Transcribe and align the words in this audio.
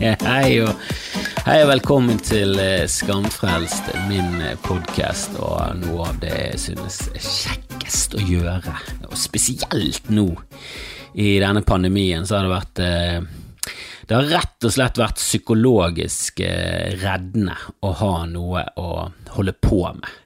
Hei 0.24 0.54
og, 0.64 0.78
hei 1.44 1.58
og 1.60 1.68
velkommen 1.74 2.16
til 2.24 2.54
eh, 2.56 2.86
Skamfrelst, 2.88 3.90
min 4.08 4.38
podkast 4.64 5.34
og 5.36 5.76
noe 5.82 6.06
av 6.08 6.22
det 6.22 6.30
jeg 6.38 6.60
synes 6.62 6.96
er 7.10 7.26
kjekkest 7.26 8.16
å 8.16 8.22
gjøre. 8.24 8.72
Og 9.10 9.18
spesielt 9.20 10.08
nå 10.08 10.24
i 11.20 11.34
denne 11.42 11.60
pandemien 11.68 12.24
så 12.24 12.38
har 12.38 12.48
det 12.48 12.54
vært 12.54 12.82
eh, 12.86 13.28
Det 14.08 14.16
har 14.16 14.32
rett 14.38 14.68
og 14.70 14.72
slett 14.72 15.02
vært 15.02 15.20
psykologisk 15.20 16.40
eh, 16.48 16.96
reddende 17.02 17.58
å 17.84 17.92
ha 18.00 18.14
noe 18.30 18.64
å 18.80 18.88
holde 19.36 19.56
på 19.60 19.82
med 19.84 20.08
eh, 20.08 20.20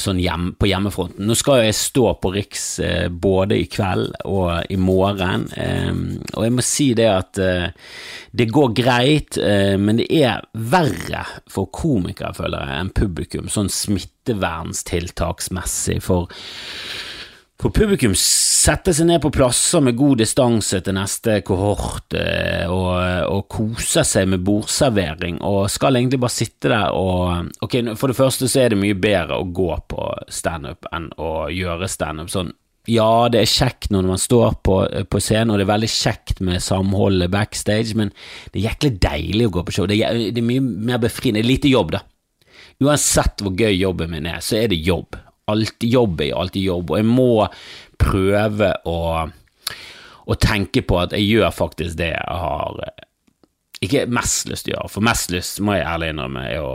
sånn 0.00 0.18
hjem, 0.20 0.54
på 0.58 0.66
hjemmefronten. 0.68 1.26
Nå 1.28 1.34
skal 1.38 1.62
jeg 1.64 1.74
stå 1.78 2.14
på 2.20 2.32
Riks 2.34 2.64
eh, 2.84 3.08
både 3.08 3.56
i 3.60 3.66
kveld 3.72 4.12
og 4.28 4.50
i 4.72 4.76
morgen, 4.80 5.48
eh, 5.56 5.92
og 6.34 6.44
jeg 6.44 6.52
må 6.52 6.62
si 6.64 6.94
det 6.98 7.08
at 7.08 7.38
eh, 7.42 7.68
det 8.36 8.46
går 8.52 8.72
greit, 8.76 9.38
eh, 9.40 9.76
men 9.80 9.96
det 10.00 10.06
er 10.12 10.40
verre 10.52 11.24
for 11.50 11.66
komikere, 11.72 12.34
føler 12.36 12.60
jeg, 12.62 12.80
enn 12.82 12.90
publikum, 12.96 13.48
sånn 13.52 13.68
smittevernstiltaksmessig. 13.72 16.02
For 16.04 16.28
for 17.56 17.72
publikum 17.72 18.12
setter 18.20 18.92
seg 18.92 19.08
ned 19.08 19.22
på 19.24 19.30
plasser 19.32 19.80
med 19.84 19.96
god 19.96 20.20
distanse 20.20 20.82
til 20.84 20.96
neste 20.96 21.38
kohort 21.46 22.12
eh, 22.18 22.68
og, 22.68 22.92
og 23.32 23.46
koser 23.52 24.04
seg 24.04 24.28
med 24.28 24.44
bordservering, 24.44 25.38
og 25.40 25.70
skal 25.72 25.96
egentlig 25.96 26.20
bare 26.20 26.36
sitte 26.36 26.72
der 26.72 26.92
og 26.92 27.48
Ok, 27.64 27.78
for 27.96 28.12
det 28.12 28.18
første 28.18 28.48
så 28.50 28.60
er 28.62 28.74
det 28.74 28.80
mye 28.80 28.96
bedre 29.00 29.38
å 29.40 29.48
gå 29.56 29.70
på 29.88 30.10
standup 30.32 30.88
enn 30.94 31.08
å 31.16 31.48
gjøre 31.52 31.88
standup 31.88 32.30
sånn. 32.32 32.52
Ja, 32.86 33.26
det 33.32 33.40
er 33.40 33.50
kjekt 33.50 33.88
når 33.90 34.10
man 34.12 34.20
står 34.20 34.58
på, 34.66 34.76
på 35.10 35.20
scenen, 35.22 35.54
og 35.54 35.58
det 35.58 35.64
er 35.66 35.72
veldig 35.72 35.90
kjekt 35.90 36.42
med 36.44 36.62
samholdet 36.62 37.32
backstage, 37.32 37.96
men 37.98 38.12
det 38.52 38.60
er 38.60 38.68
jæklig 38.68 38.92
deilig 39.02 39.48
å 39.48 39.54
gå 39.56 39.64
på 39.66 39.74
show. 39.74 39.88
Det 39.90 39.98
er, 40.06 40.20
det 40.30 40.42
er 40.42 40.46
mye 40.46 40.62
mer 40.62 41.00
befriende. 41.02 41.40
Det 41.40 41.48
er 41.48 41.50
Lite 41.50 41.72
jobb, 41.72 41.96
da. 41.96 42.04
Uansett 42.84 43.42
hvor 43.42 43.56
gøy 43.56 43.72
jobben 43.74 44.12
min 44.12 44.28
er, 44.30 44.38
så 44.44 44.60
er 44.60 44.70
det 44.70 44.84
jobb 44.86 45.16
alltid 45.50 45.90
jobb 45.92 46.22
er 46.24 46.36
alltid 46.36 46.68
jobb, 46.68 46.92
og 46.92 47.00
jeg 47.00 47.08
må 47.08 47.30
prøve 48.00 48.70
å, 48.88 49.00
å 50.26 50.38
tenke 50.42 50.82
på 50.86 51.00
at 51.00 51.14
jeg 51.16 51.28
gjør 51.30 51.52
faktisk 51.54 51.98
det 52.00 52.12
jeg 52.14 52.40
har 52.44 52.80
ikke 53.84 54.06
mest 54.08 54.48
lyst 54.50 54.66
til 54.66 54.74
å 54.74 54.78
gjøre, 54.78 54.92
for 54.94 55.06
mest 55.06 55.32
lyst, 55.34 55.60
må 55.64 55.76
jeg 55.76 55.86
ærlig 55.86 56.14
innrømme, 56.14 56.46
er 56.48 56.64
å 56.64 56.74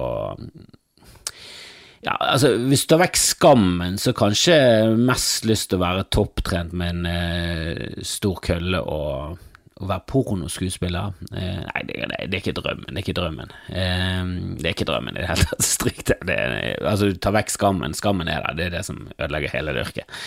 ja, 2.02 2.16
altså, 2.18 2.56
Hvis 2.58 2.86
du 2.86 2.94
tar 2.94 3.04
vekk 3.04 3.20
skammen, 3.22 3.98
så 4.02 4.14
kanskje 4.18 4.56
mest 4.98 5.46
lyst 5.46 5.70
til 5.70 5.78
å 5.78 5.84
være 5.84 6.08
topptrent 6.10 6.74
med 6.74 6.96
en 6.96 7.10
eh, 7.12 8.04
stor 8.06 8.40
kølle 8.42 8.82
og 8.82 9.38
å 9.82 9.90
være 9.90 10.06
pornoskuespiller 10.10 11.14
eh, 11.34 11.62
Nei, 11.66 11.84
det, 11.88 11.96
det, 11.98 12.20
det, 12.30 12.38
er 12.38 12.42
ikke 12.42 12.58
drømmen. 12.58 12.90
Det 12.90 13.00
er 13.00 13.06
ikke 13.06 13.18
drømmen. 13.18 13.56
Eh, 13.70 14.34
det 14.60 14.70
er 14.70 14.76
ikke 14.76 14.90
drømmen 14.90 15.18
i 15.18 15.24
det 15.24 15.30
hele 15.32 15.48
tatt. 15.50 15.66
Strikt. 15.76 16.14
Det, 16.28 16.38
altså, 16.80 17.12
ta 17.22 17.34
vekk 17.36 17.54
skammen. 17.54 17.98
Skammen 17.98 18.32
er 18.32 18.46
der. 18.46 18.58
Det 18.58 18.68
er 18.68 18.78
det 18.78 18.86
som 18.88 19.04
ødelegger 19.18 19.56
hele 19.56 19.76
det 19.76 19.86
yrket. 19.88 20.22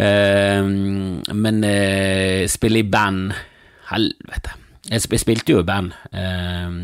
Eh, 0.00 0.64
men 1.36 1.62
eh, 1.66 2.48
spille 2.50 2.84
i 2.84 2.88
band 2.88 3.34
Helvete. 3.90 4.56
Jeg, 4.90 5.02
jeg 5.04 5.22
spilte 5.22 5.54
jo 5.54 5.62
i 5.62 5.66
band. 5.66 5.92
Eh, 6.14 6.76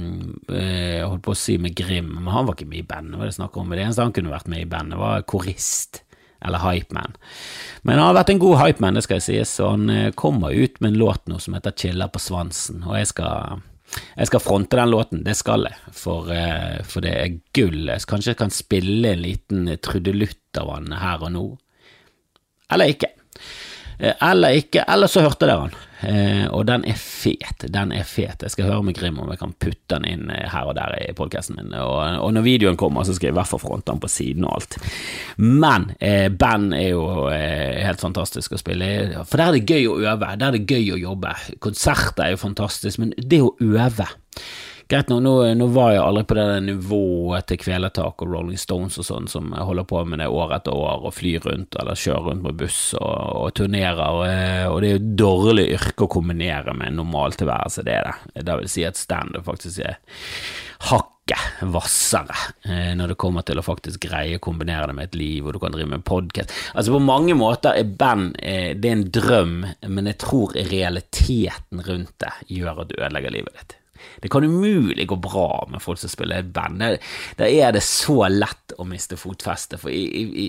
jeg 0.52 1.06
holdt 1.06 1.24
på 1.26 1.34
å 1.34 1.38
si 1.38 1.56
med 1.62 1.76
Grim, 1.78 2.10
men 2.18 2.32
han 2.34 2.48
var 2.48 2.58
ikke 2.58 2.68
med 2.70 2.82
i 2.82 2.88
band. 2.88 3.14
Det 3.14 3.22
var 3.22 3.30
det 3.30 3.38
snakk 3.38 3.56
om? 3.56 3.70
Det 3.72 3.84
eneste 3.84 4.04
han 4.04 4.16
kunne 4.16 4.34
vært 4.34 4.50
med 4.52 4.64
i 4.64 4.68
band, 4.70 4.92
det 4.94 5.00
var 5.00 5.24
korist 5.28 6.02
eller 6.44 6.62
hypeman. 6.64 7.16
Men 7.82 7.98
han 7.98 8.10
har 8.10 8.18
vært 8.18 8.34
en 8.34 8.42
god 8.42 8.58
hypeman, 8.60 8.98
det 8.98 9.04
skal 9.06 9.20
jeg 9.20 9.26
sies, 9.28 9.54
og 9.62 9.76
han 9.76 9.90
eh, 9.92 10.12
kommer 10.18 10.54
ut 10.54 10.80
med 10.80 10.92
en 10.92 11.00
låt 11.00 11.26
nå 11.30 11.40
som 11.42 11.56
heter 11.56 11.74
Chiller 11.76 12.12
på 12.12 12.22
svansen, 12.22 12.82
og 12.86 12.98
jeg 12.98 13.10
skal, 13.12 13.62
jeg 14.16 14.30
skal 14.30 14.44
fronte 14.44 14.80
den 14.80 14.92
låten, 14.92 15.24
det 15.26 15.36
skal 15.38 15.68
jeg, 15.68 15.94
for, 15.96 16.32
eh, 16.34 16.82
for 16.86 17.06
det 17.06 17.14
er 17.14 17.38
gull. 17.56 17.86
Jeg 17.92 18.08
kanskje 18.10 18.34
jeg 18.34 18.42
kan 18.42 18.54
spille 18.54 19.14
en 19.14 19.24
liten 19.24 19.70
trudelutt 19.82 20.60
av 20.60 20.74
han 20.74 20.92
her 20.96 21.26
og 21.28 21.34
nå, 21.36 21.46
eller 22.74 22.96
ikke. 22.96 23.12
Eh, 23.98 24.14
eller 24.20 24.60
ikke, 24.60 24.84
eller 24.88 25.10
så 25.10 25.24
hørte 25.24 25.48
dere 25.48 25.66
han. 25.66 25.76
Eh, 26.00 26.44
og 26.52 26.66
den 26.68 26.84
er 26.88 26.98
fet. 27.00 27.64
Den 27.72 27.92
er 27.94 28.04
fet. 28.08 28.42
Jeg 28.44 28.52
skal 28.52 28.68
høre 28.68 28.84
med 28.84 28.96
Grim 28.98 29.20
om 29.22 29.30
jeg 29.32 29.40
kan 29.40 29.54
putte 29.56 29.96
den 29.96 30.04
inn 30.10 30.32
eh, 30.32 30.44
her 30.52 30.68
og 30.68 30.76
der 30.76 30.92
i 31.00 31.14
podkasten 31.16 31.56
min. 31.56 31.72
Og, 31.80 31.96
og, 32.20 32.34
når 32.36 32.46
videoen 32.46 32.78
kommer, 32.80 33.06
så 33.06 33.16
skal 33.16 33.30
jeg 33.30 33.36
i 33.36 33.38
hvert 33.38 33.50
fall 33.52 33.62
fronte 33.62 33.92
den 33.92 34.02
på 34.02 34.10
siden 34.12 34.46
og 34.48 34.58
alt. 34.58 34.78
Men 35.40 35.90
eh, 36.00 36.28
band 36.28 36.76
er 36.76 36.90
jo 36.90 37.06
eh, 37.32 37.80
helt 37.86 38.02
fantastisk 38.02 38.56
å 38.56 38.60
spille 38.60 38.92
for 39.26 39.40
der 39.40 39.48
er 39.48 39.56
det 39.56 39.66
gøy 39.68 39.88
å 39.88 39.98
øve. 40.02 40.30
Der 40.36 40.50
er 40.50 40.58
det 40.58 40.66
gøy 40.68 40.94
å 40.94 41.00
jobbe. 41.00 41.34
Konserter 41.64 42.26
er 42.26 42.36
jo 42.36 42.44
fantastisk, 42.44 43.00
men 43.02 43.14
det 43.16 43.42
å 43.44 43.54
øve 43.64 44.10
Greit 44.86 45.08
nå, 45.10 45.16
nå, 45.18 45.32
nå, 45.58 45.66
var 45.74 45.88
jeg 45.96 45.98
aldri 45.98 46.22
på 46.30 46.34
det 46.38 46.58
nivået 46.62 47.48
til 47.50 47.58
Kvelertak 47.58 48.22
og 48.22 48.28
Rolling 48.30 48.58
Stones 48.60 48.94
og 49.02 49.06
sånn 49.08 49.24
som 49.26 49.48
jeg 49.50 49.66
holder 49.66 49.86
på 49.90 50.02
med 50.06 50.20
det 50.22 50.28
år 50.30 50.52
etter 50.60 50.76
år 50.78 51.08
og 51.08 51.14
flyr 51.16 51.42
rundt 51.42 51.74
eller 51.80 51.98
kjører 51.98 52.28
rundt 52.28 52.44
med 52.44 52.60
buss 52.60 52.78
og, 52.94 53.16
og 53.40 53.48
turnerer, 53.58 54.04
og, 54.06 54.22
eh, 54.28 54.66
og, 54.68 54.76
det 54.84 54.92
er 54.92 55.00
jo 55.00 55.16
dårlig 55.18 55.64
yrke 55.74 56.06
å 56.06 56.12
kombinere 56.14 56.74
med 56.78 56.92
en 56.92 57.00
normal 57.00 57.34
tilværelse, 57.34 57.82
det 57.82 57.96
er 57.96 58.06
det. 58.06 58.44
Det 58.46 58.54
vil 58.60 58.70
si 58.70 58.84
at 58.86 59.00
standup 59.00 59.48
faktisk 59.48 59.80
er 59.88 59.96
hakket 60.92 61.66
hvassere 61.66 62.36
eh, 62.70 62.92
når 62.94 63.10
det 63.10 63.16
kommer 63.18 63.42
til 63.48 63.58
å 63.58 63.64
faktisk 63.66 64.04
greie 64.06 64.38
å 64.38 64.44
kombinere 64.44 64.86
det 64.86 64.94
med 65.00 65.08
et 65.08 65.16
liv, 65.18 65.48
og 65.48 65.56
du 65.56 65.58
kan 65.64 65.74
drive 65.74 65.88
med 65.96 66.04
podkast. 66.06 66.54
Altså 66.76 66.94
På 66.94 67.00
mange 67.02 67.34
måter 67.34 67.74
er 67.74 67.90
band 67.90 68.38
eh, 68.38 68.70
det 68.78 68.92
er 68.92 69.00
en 69.00 69.04
drøm, 69.18 69.58
men 69.88 70.12
jeg 70.12 70.20
tror 70.22 70.54
realiteten 70.70 71.82
rundt 71.90 72.14
det 72.22 72.30
gjør 72.54 72.84
at 72.84 72.94
du 72.94 72.96
ødelegger 73.00 73.34
livet 73.34 73.58
ditt. 73.58 73.76
Det 74.22 74.30
kan 74.32 74.44
umulig 74.44 75.06
gå 75.08 75.18
bra 75.22 75.66
med 75.70 75.82
folk 75.82 76.00
som 76.00 76.12
spiller 76.12 76.42
et 76.42 76.52
band. 76.54 76.82
Der 77.38 77.46
er 77.46 77.74
det 77.76 77.84
så 77.86 78.18
lett 78.30 78.74
å 78.78 78.86
miste 78.88 79.18
fotfestet. 79.20 79.80
For 79.82 79.92
i, 79.92 80.04
i, 80.06 80.46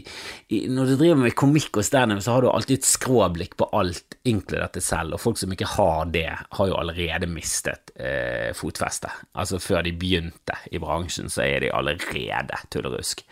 i, 0.54 0.62
når 0.72 0.92
du 0.92 0.96
driver 0.96 1.22
med 1.24 1.38
komikk 1.38 1.80
og 1.82 1.88
standup, 1.88 2.22
så 2.24 2.36
har 2.36 2.46
du 2.46 2.52
alltid 2.52 2.80
et 2.80 2.90
skråblikk 2.90 3.58
på 3.60 3.70
alt, 3.78 4.18
inkludert 4.28 4.78
deg 4.78 4.86
selv. 4.86 5.18
Og 5.18 5.24
folk 5.24 5.42
som 5.42 5.54
ikke 5.54 5.72
har 5.78 6.12
det, 6.14 6.30
har 6.60 6.72
jo 6.72 6.78
allerede 6.80 7.30
mistet 7.32 7.94
eh, 7.96 8.54
fotfestet. 8.58 9.26
Altså 9.38 9.62
før 9.64 9.86
de 9.88 9.96
begynte 9.98 10.60
i 10.72 10.82
bransjen, 10.84 11.32
så 11.32 11.46
er 11.48 11.66
de 11.66 11.74
allerede 11.74 12.64
tullerusk. 12.74 13.26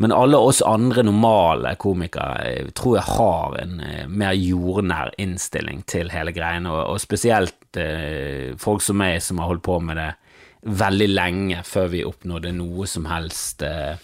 Men 0.00 0.14
alle 0.16 0.38
oss 0.40 0.62
andre 0.64 1.02
normale 1.04 1.74
komikere 1.80 2.44
eh, 2.48 2.68
tror 2.76 2.96
jeg 2.96 3.16
har 3.18 3.56
en 3.60 3.80
eh, 3.84 4.06
mer 4.08 4.32
jordnær 4.32 5.12
innstilling 5.20 5.82
til 5.90 6.08
hele 6.14 6.32
greiene, 6.32 6.72
og, 6.72 6.94
og 6.94 7.02
spesielt 7.02 7.76
eh, 7.76 8.56
folk 8.60 8.80
som 8.84 8.96
meg 9.00 9.18
som 9.24 9.42
har 9.42 9.50
holdt 9.52 9.66
på 9.66 9.76
med 9.84 10.00
det 10.00 10.10
veldig 10.60 11.08
lenge 11.12 11.60
før 11.68 11.92
vi 11.92 12.06
oppnådde 12.08 12.54
noe 12.56 12.88
som 12.88 13.10
helst 13.12 13.66
eh, 13.66 14.00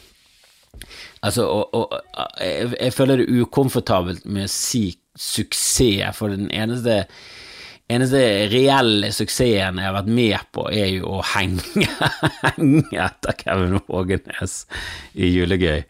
Altså, 1.24 1.46
og, 1.48 1.72
og 1.72 1.94
jeg, 2.36 2.68
jeg, 2.76 2.92
føler 2.92 3.22
det 3.22 3.40
ukomfortabelt 3.40 4.26
med 4.28 4.44
å 4.44 4.52
si 4.52 4.82
suksess, 5.16 6.12
for 6.18 6.28
den 6.28 6.50
eneste 6.52 7.06
eneste 7.92 8.20
reelle 8.50 9.12
suksessen 9.14 9.78
jeg 9.78 9.86
har 9.86 9.94
vært 9.94 10.10
med 10.10 10.48
på, 10.54 10.66
er 10.72 10.90
jo 10.96 11.18
å 11.18 11.24
henge, 11.34 11.86
henge 12.46 13.02
etter 13.06 13.36
Kevin 13.38 13.78
Vågenes 13.86 14.64
i 15.14 15.30
Julegøy. 15.30 15.84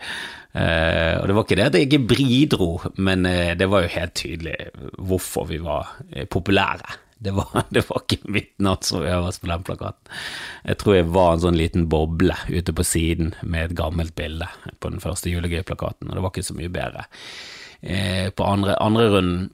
Uh, 0.56 1.20
og 1.20 1.26
det 1.28 1.34
var 1.36 1.44
ikke 1.44 1.56
det 1.58 1.64
at 1.66 1.74
jeg 1.76 1.86
ikke 1.86 2.06
bidro, 2.14 2.68
men 2.96 3.26
uh, 3.28 3.52
det 3.58 3.66
var 3.68 3.84
jo 3.84 3.92
helt 3.92 4.14
tydelig 4.16 4.54
hvorfor 4.96 5.50
vi 5.50 5.58
var 5.60 5.90
uh, 6.14 6.22
populære. 6.32 6.96
Det 7.26 7.32
var, 7.36 7.50
det 7.74 7.82
var, 7.88 8.04
ikke 8.04 8.32
mitt 8.32 8.54
natt 8.64 8.88
som 8.88 9.04
øverst 9.04 9.42
på 9.42 9.50
den 9.50 9.66
plakaten. 9.68 10.14
Jeg 10.68 10.80
tror 10.80 10.96
jeg 10.96 11.10
var 11.12 11.34
en 11.34 11.44
sånn 11.44 11.60
liten 11.60 11.84
boble 11.92 12.36
ute 12.48 12.72
på 12.76 12.88
siden 12.88 13.34
med 13.42 13.70
et 13.70 13.76
gammelt 13.76 14.16
bilde 14.16 14.48
på 14.80 14.92
den 14.92 15.04
første 15.04 15.32
Julegøy-plakaten, 15.32 16.08
og 16.08 16.16
det 16.16 16.24
var 16.24 16.32
ikke 16.32 16.48
så 16.48 16.56
mye 16.56 16.72
bedre. 16.72 17.04
på 18.36 18.44
andre, 18.44 18.76
andre 18.80 19.08
runden 19.12 19.50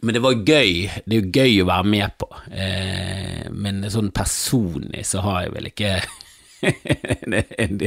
men 0.00 0.16
det 0.16 0.22
var 0.24 0.38
gøy. 0.38 0.88
Det 1.04 1.16
er 1.16 1.20
jo 1.20 1.34
gøy 1.34 1.60
å 1.62 1.68
være 1.68 1.92
med 1.92 2.16
på. 2.20 2.28
Eh, 2.50 3.46
men 3.52 3.84
sånn 3.92 4.12
personlig 4.16 5.04
så 5.08 5.22
har 5.26 5.44
jeg 5.44 5.54
vel 5.56 5.68
ikke 5.70 5.92
en, 7.24 7.36
en, 7.36 7.82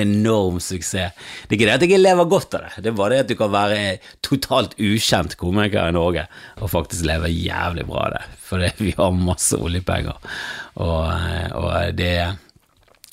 enorm 0.00 0.60
suksess. 0.64 1.16
Det 1.44 1.54
er 1.54 1.58
ikke 1.58 1.68
det 1.68 1.76
at 1.76 1.86
jeg 1.86 2.02
lever 2.02 2.30
godt 2.30 2.56
av 2.58 2.66
det, 2.66 2.84
det 2.84 2.92
er 2.92 2.98
bare 2.98 3.16
det 3.16 3.24
at 3.24 3.32
du 3.32 3.36
kan 3.40 3.52
være 3.52 3.80
totalt 4.24 4.76
ukjent 4.80 5.36
komiker 5.40 5.90
i 5.90 5.96
Norge 5.96 6.26
og 6.60 6.72
faktisk 6.72 7.06
leve 7.08 7.32
jævlig 7.32 7.86
bra 7.88 8.06
av 8.06 8.14
det, 8.16 8.22
fordi 8.44 8.70
vi 8.80 8.94
har 8.96 9.16
masse 9.16 9.60
oljepenger, 9.60 10.32
og, 10.80 11.28
og 11.60 11.98
det 11.98 12.16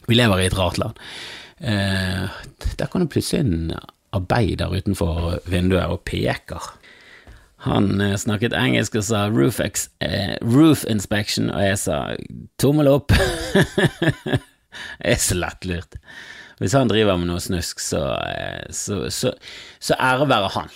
Vi 0.09 0.15
lever 0.17 0.41
i 0.41 0.45
et 0.49 0.55
rart 0.57 0.79
land. 0.81 0.97
Eh, 1.61 2.23
der 2.75 2.87
kan 2.89 3.03
det 3.03 3.11
plutselig 3.13 3.45
en 3.45 3.75
arbeider 4.11 4.73
utenfor 4.73 5.37
vinduet 5.47 5.87
og 5.87 6.01
peker. 6.03 6.71
Han 7.65 8.01
eh, 8.01 8.17
snakket 8.17 8.55
engelsk 8.57 8.95
og 8.97 9.05
sa 9.05 9.25
roof, 9.29 9.59
eh, 9.61 10.35
roof 10.41 10.85
inspection, 10.89 11.51
og 11.53 11.61
jeg 11.61 11.79
sa 11.83 11.97
tommel 12.61 12.89
opp. 12.89 13.13
jeg 15.03 15.15
er 15.15 15.21
så 15.21 15.37
lettlurt. 15.37 15.99
Hvis 16.61 16.75
han 16.77 16.89
driver 16.89 17.17
med 17.17 17.31
noe 17.31 17.41
snusk, 17.41 17.81
så, 17.81 18.05
eh, 18.25 18.65
så, 18.73 19.03
så, 19.13 19.33
så 19.81 19.97
ære 19.97 20.29
være 20.29 20.49
han. 20.57 20.73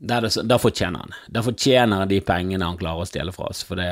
Da 0.00 0.56
fortjener 0.56 1.02
han 1.02 1.10
Da 1.28 1.42
fortjener 1.44 2.00
han 2.00 2.08
de 2.08 2.22
pengene 2.24 2.64
han 2.64 2.78
klarer 2.80 3.04
å 3.04 3.08
stjele 3.08 3.34
fra 3.36 3.50
oss, 3.50 3.60
for 3.68 3.76
det 3.76 3.90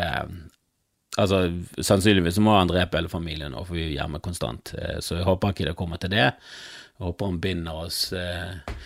Altså, 1.18 1.40
Sannsynligvis 1.82 2.38
må 2.44 2.54
han 2.54 2.70
drepe 2.70 3.00
hele 3.00 3.10
familien 3.10 3.50
nå, 3.50 3.64
for 3.66 3.74
vi 3.74 3.88
er 3.88 3.94
hjemme 3.96 4.20
konstant, 4.22 4.70
eh, 4.78 4.98
så 5.02 5.18
jeg 5.18 5.26
håper 5.26 5.54
ikke 5.54 5.66
det 5.70 5.76
kommer 5.78 5.98
til 5.98 6.12
det. 6.12 6.28
Jeg 6.30 7.06
håper 7.06 7.30
han 7.32 7.40
binder 7.42 7.80
oss 7.86 8.00
eh, 8.14 8.76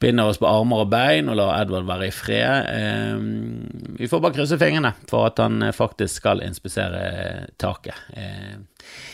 binder 0.00 0.30
oss 0.30 0.40
på 0.40 0.48
armer 0.48 0.84
og 0.84 0.90
bein 0.92 1.28
og 1.28 1.36
lar 1.38 1.58
Edward 1.60 1.86
være 1.88 2.08
i 2.08 2.14
fred. 2.14 2.68
Eh, 2.72 3.96
vi 4.00 4.08
får 4.08 4.22
bare 4.24 4.36
krysse 4.38 4.58
fingrene 4.60 4.94
for 5.10 5.28
at 5.28 5.42
han 5.42 5.60
eh, 5.66 5.74
faktisk 5.76 6.22
skal 6.22 6.42
inspisere 6.46 7.02
taket. 7.60 7.98
Eh, 8.16 8.56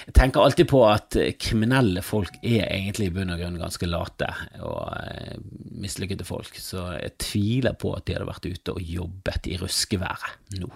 jeg 0.06 0.14
tenker 0.16 0.44
alltid 0.44 0.68
på 0.70 0.84
at 0.88 1.18
kriminelle 1.42 2.04
folk 2.06 2.38
er 2.42 2.68
egentlig 2.68 3.10
i 3.10 3.14
bunn 3.16 3.34
og 3.34 3.42
grunn 3.42 3.58
ganske 3.60 3.88
late 3.90 4.30
og 4.62 4.92
eh, 5.00 5.34
mislykkede 5.82 6.26
folk, 6.28 6.54
så 6.62 6.92
jeg 7.00 7.16
tviler 7.22 7.76
på 7.78 7.92
at 7.96 8.06
de 8.06 8.16
hadde 8.16 8.30
vært 8.30 8.46
ute 8.46 8.76
og 8.76 8.94
jobbet 8.96 9.50
i 9.50 9.58
ruskeværet 9.60 10.60
nå. 10.60 10.70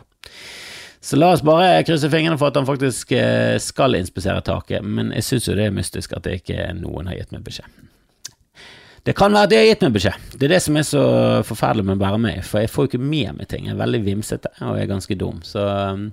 Så 1.01 1.17
la 1.17 1.31
oss 1.33 1.41
bare 1.47 1.81
krysse 1.89 2.11
fingrene 2.13 2.37
for 2.37 2.51
at 2.51 2.59
han 2.61 2.69
faktisk 2.69 3.15
eh, 3.17 3.57
skal 3.63 3.97
inspisere 3.97 4.43
taket, 4.45 4.85
men 4.85 5.15
jeg 5.17 5.25
syns 5.25 5.49
jo 5.49 5.57
det 5.57 5.71
er 5.71 5.79
mystisk 5.79 6.13
at 6.17 6.27
det 6.27 6.43
ikke 6.43 6.67
noen 6.77 7.09
har 7.09 7.17
gitt 7.17 7.33
meg 7.33 7.47
beskjed. 7.47 7.87
Det 9.07 9.15
kan 9.17 9.33
være 9.33 9.49
at 9.49 9.53
de 9.53 9.57
har 9.57 9.69
gitt 9.69 9.85
meg 9.87 9.95
beskjed. 9.97 10.25
Det 10.37 10.47
er 10.47 10.53
det 10.55 10.61
som 10.65 10.77
er 10.77 10.85
så 10.85 11.05
forferdelig 11.49 11.87
med 11.89 11.97
å 11.97 12.03
bære 12.03 12.21
med, 12.21 12.43
for 12.45 12.61
jeg 12.61 12.73
får 12.73 12.85
jo 12.85 12.91
ikke 12.91 13.03
med 13.03 13.39
meg 13.39 13.49
ting. 13.49 13.67
Jeg 13.67 13.75
er 13.75 13.81
veldig 13.81 14.01
vimsete 14.05 14.53
og 14.59 14.77
jeg 14.77 14.85
er 14.85 14.91
ganske 14.91 15.17
dum. 15.21 15.39
Så, 15.47 15.65
um, 15.65 16.05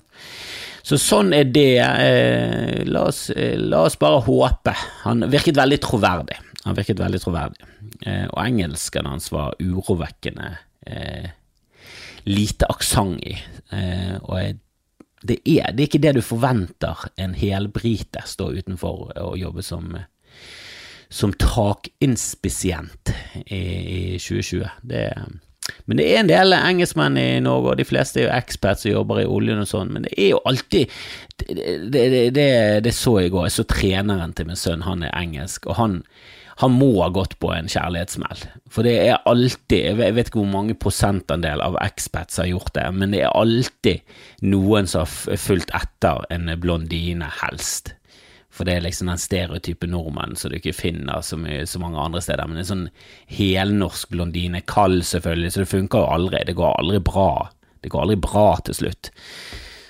så 0.87 0.99
sånn 1.01 1.33
er 1.35 1.49
det. 1.51 1.81
Eh, 1.83 2.85
la 2.87 3.07
oss, 3.09 3.25
eh, 3.35 3.57
la 3.59 3.83
oss, 3.89 3.97
bare 3.99 4.21
håpe. 4.23 4.75
Han 5.03 5.25
virket 5.31 5.59
veldig 5.59 5.81
troverdig. 5.83 6.37
Han 6.63 6.77
virket 6.77 7.01
veldig 7.01 7.19
troverdig. 7.23 7.67
Eh, 8.05 8.23
og 8.29 8.39
engelsken 8.45 9.09
hans 9.09 9.31
var 9.35 9.57
urovekkende 9.59 10.55
lite 12.27 12.67
aksent 12.71 13.19
i. 13.27 13.33
og 14.23 14.37
det 15.27 15.35
er, 15.43 15.73
det 15.75 15.81
er, 15.81 15.87
ikke 15.87 15.99
det 15.99 16.13
du 16.15 16.21
forventer 16.23 17.01
en 17.19 17.33
helbrite 17.35 18.21
stå 18.23 18.53
utenfor 18.55 19.11
og 19.19 19.35
jobbe 19.35 19.65
som 19.65 19.97
som 21.09 21.33
takinspisient 21.33 23.13
i, 23.45 23.59
i 23.59 23.99
2020. 24.19 24.65
Det, 24.81 25.03
men 25.85 25.99
det 25.99 26.07
er 26.09 26.21
en 26.21 26.31
del 26.31 26.55
engelskmenn 26.57 27.19
i 27.19 27.27
Norge, 27.43 27.73
og 27.73 27.79
de 27.79 27.87
fleste 27.87 28.21
er 28.21 28.27
jo 28.27 28.35
expats 28.35 28.85
som 28.85 28.93
jobber 28.93 29.23
i 29.23 29.27
oljen 29.29 29.63
og 29.63 29.69
sånn, 29.69 29.91
men 29.93 30.07
det 30.07 30.15
er 30.15 30.33
jo 30.35 30.41
alltid 30.47 30.97
Det, 31.37 32.07
det, 32.33 32.47
det 32.83 32.93
så 32.95 33.19
jeg 33.19 33.29
i 33.29 33.31
går. 33.33 33.45
Jeg 33.45 33.55
så 33.59 33.67
treneren 33.69 34.33
til 34.33 34.47
min 34.49 34.57
sønn, 34.57 34.87
han 34.87 35.05
er 35.05 35.13
engelsk, 35.15 35.67
og 35.69 35.77
han 35.77 36.01
han 36.57 36.73
må 36.73 36.89
ha 37.03 37.09
gått 37.13 37.35
på 37.37 37.51
en 37.53 37.67
kjærlighetssmell. 37.69 38.39
For 38.73 38.87
det 38.87 38.95
er 39.03 39.19
alltid, 39.29 39.91
jeg 39.91 40.15
vet 40.17 40.31
ikke 40.31 40.39
hvor 40.39 40.49
mange 40.49 40.73
prosentandel 40.81 41.61
av 41.61 41.77
expats 41.83 42.39
har 42.41 42.49
gjort 42.49 42.73
det, 42.73 42.87
men 42.97 43.13
det 43.13 43.21
er 43.21 43.35
alltid 43.37 44.01
noen 44.49 44.89
som 44.89 45.05
har 45.05 45.37
fulgt 45.37 45.73
etter 45.77 46.25
en 46.33 46.49
blondine, 46.61 47.29
helst. 47.43 47.93
For 48.57 48.65
det 48.65 48.77
er 48.77 48.85
liksom 48.87 49.11
den 49.11 49.21
stereotype 49.21 49.89
nordmenn 49.89 50.33
som 50.39 50.49
du 50.49 50.57
ikke 50.57 50.73
finner 50.73 51.21
så, 51.25 51.37
mye, 51.37 51.67
så 51.69 51.81
mange 51.81 52.01
andre 52.01 52.23
steder. 52.25 52.49
Men 52.49 52.63
en 52.63 52.71
sånn 52.71 52.87
helnorsk 53.29 54.09
blondine, 54.15 54.63
kald 54.65 55.05
selvfølgelig, 55.05 55.53
så 55.53 55.63
det 55.63 55.71
funker 55.75 56.01
jo 56.01 56.17
aldri. 56.17 56.41
Det 56.47 56.57
går 56.57 56.75
aldri 56.81 57.01
bra. 57.05 57.29
Det 57.83 57.93
går 57.93 58.07
aldri 58.07 58.19
bra 58.25 58.49
til 58.65 58.79
slutt. 58.81 59.11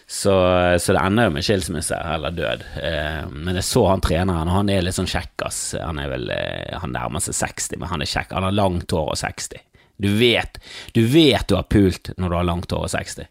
Så, 0.10 0.34
så 0.80 0.94
det 0.96 1.02
ender 1.04 1.28
jo 1.28 1.32
med 1.36 1.44
skilsmisse 1.44 1.96
eller 2.00 2.36
død. 2.36 2.62
Eh, 2.80 3.24
men 3.32 3.60
jeg 3.60 3.68
så 3.68 3.88
han 3.90 4.04
treneren, 4.04 4.48
og 4.48 4.60
han 4.62 4.70
er 4.72 4.86
litt 4.86 4.96
sånn 4.96 5.10
kjekkas. 5.12 5.62
Han 5.82 6.00
er 6.00 6.12
vel 6.14 6.30
eh, 6.32 6.78
Han 6.80 6.96
nærmer 6.96 7.24
seg 7.24 7.36
60, 7.36 7.82
men 7.82 7.92
han 7.92 8.04
er 8.04 8.12
kjekk. 8.12 8.36
Han 8.38 8.48
har 8.48 8.56
langt 8.56 8.96
hår 8.96 9.12
og 9.12 9.20
60. 9.20 9.64
Du 9.98 10.12
vet, 10.20 10.60
du 10.94 11.02
vet 11.10 11.48
du 11.50 11.56
har 11.58 11.66
pult 11.74 12.12
når 12.22 12.30
du 12.30 12.36
har 12.38 12.48
langt 12.48 12.72
hår 12.72 12.86
og 12.86 12.94
60. 12.94 13.28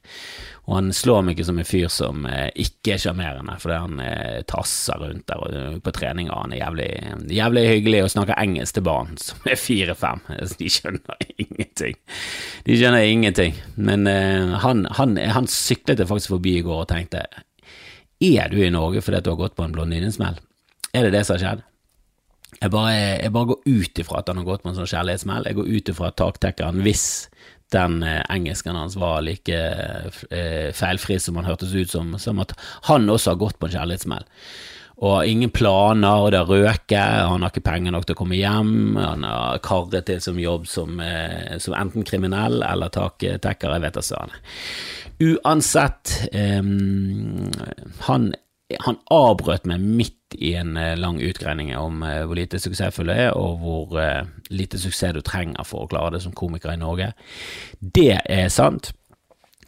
Og 0.67 0.75
han 0.75 0.89
slår 0.95 1.23
meg 1.23 1.37
ikke 1.37 1.47
som 1.47 1.59
en 1.63 1.69
fyr 1.69 1.91
som 1.93 2.25
eh, 2.27 2.49
ikke 2.59 2.97
er 2.97 3.03
sjarmerende, 3.03 3.55
fordi 3.63 3.77
han 3.79 4.01
eh, 4.03 4.41
tasser 4.51 4.99
rundt 4.99 5.29
der 5.31 5.45
eh, 5.47 5.77
på 5.83 5.93
trening, 5.95 6.27
og 6.33 6.41
han 6.43 6.57
er 6.57 6.63
jævlig, 6.65 6.89
jævlig 7.37 7.63
hyggelig 7.69 8.01
og 8.03 8.11
snakker 8.17 8.41
engelsk 8.43 8.79
til 8.79 8.87
barn 8.89 9.15
som 9.27 9.47
er 9.47 9.61
fire-fem. 9.63 10.25
De 10.59 10.73
skjønner 10.75 11.23
ingenting. 11.45 12.01
De 12.67 12.81
skjønner 12.81 13.07
ingenting. 13.07 13.55
Men 13.79 14.11
han, 14.65 14.85
han, 14.99 15.15
han 15.17 15.47
syklet 15.51 16.03
faktisk 16.03 16.35
forbi 16.35 16.59
i 16.59 16.67
går 16.67 16.83
og 16.83 16.91
tenkte 16.91 17.23
Er 18.23 18.51
du 18.51 18.59
i 18.59 18.73
Norge 18.73 19.03
fordi 19.05 19.23
du 19.23 19.31
har 19.31 19.39
gått 19.39 19.57
på 19.59 19.67
en 19.67 19.75
blondinesmell? 19.75 20.43
Er 20.97 21.07
det 21.07 21.15
det 21.15 21.27
som 21.29 21.37
har 21.37 21.45
skjedd? 21.45 21.65
Jeg 22.57 22.73
bare, 22.73 22.93
jeg 22.97 23.33
bare, 23.35 23.51
går 23.53 23.67
ut 23.69 23.99
ifra 24.01 24.21
at 24.23 24.31
han 24.31 24.39
har 24.41 24.47
gått 24.47 24.63
på 24.65 24.71
en 24.71 24.79
sånn 24.79 24.89
kjærlighetssmell. 24.89 25.47
Jeg 25.47 25.59
går 25.59 25.71
ut 25.77 25.91
ifra 25.93 26.09
at 26.09 26.19
taktekkeren, 26.19 26.81
hvis 26.87 27.07
den 27.75 28.03
eh, 28.07 28.23
engelsken 28.31 28.79
hans 28.79 28.97
var 29.01 29.25
like 29.27 29.59
eh, 30.31 30.71
feilfri 30.77 31.19
som 31.23 31.37
han 31.41 31.49
hørtes 31.49 31.75
ut 31.75 31.91
som, 31.91 32.15
som 32.19 32.41
at 32.43 32.55
han 32.91 33.11
også 33.11 33.35
har 33.35 33.43
gått 33.43 33.59
på 33.59 33.69
en 33.69 33.77
kjærlighetssmell. 33.77 34.27
Og 35.05 35.29
ingen 35.29 35.51
planer, 35.53 36.23
og 36.25 36.31
det 36.33 36.39
har 36.41 36.49
røket, 36.49 37.27
han 37.29 37.43
har 37.45 37.53
ikke 37.53 37.67
penger 37.67 37.93
nok 37.93 38.07
til 38.09 38.17
å 38.17 38.21
komme 38.23 38.39
hjem, 38.39 38.97
han 38.97 39.27
har 39.29 39.61
karret 39.65 40.07
til 40.09 40.23
som 40.25 40.39
jobb 40.41 40.65
som, 40.71 41.01
eh, 41.05 41.59
som 41.61 41.77
enten 41.77 42.07
kriminell 42.09 42.63
eller 42.65 42.93
taktekker, 42.95 43.75
jeg 43.77 43.85
vet 43.85 43.99
da 43.99 44.05
søren. 44.07 44.33
Uansett, 45.21 46.15
eh, 46.33 46.63
han 48.09 48.33
han 48.83 48.99
avbrøt 49.15 49.67
meg 49.71 49.83
midt 49.83 50.37
i 50.43 50.55
en 50.59 50.77
eh, 50.81 50.97
lang 50.99 51.21
utgreining 51.23 51.71
om 51.79 52.03
eh, 52.03 52.25
hvor 52.27 52.39
lite 52.39 52.59
suksessfull 52.59 53.13
det 53.13 53.19
er, 53.29 53.37
og 53.39 53.61
hvor 53.63 53.95
uh, 53.95 54.27
lite 54.51 54.81
suksess 54.83 55.15
du 55.15 55.23
trenger 55.25 55.67
for 55.67 55.85
å 55.85 55.91
klare 55.91 56.17
det 56.17 56.25
som 56.25 56.35
komiker 56.35 56.75
i 56.75 56.81
Norge. 56.81 57.13
Det 57.79 58.19
er 58.19 58.51
sant, 58.53 58.93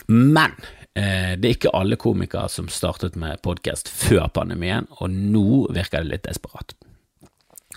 men 0.09 0.57
det 0.99 1.47
er 1.47 1.53
ikke 1.55 1.71
alle 1.79 1.95
komikere 2.01 2.49
som 2.51 2.67
startet 2.73 3.15
med 3.15 3.39
podkast 3.45 3.87
før 3.87 4.25
pandemien, 4.35 4.89
og 4.99 5.13
nå 5.15 5.69
virker 5.71 6.03
det 6.03 6.11
litt 6.11 6.25
desperat. 6.27 6.75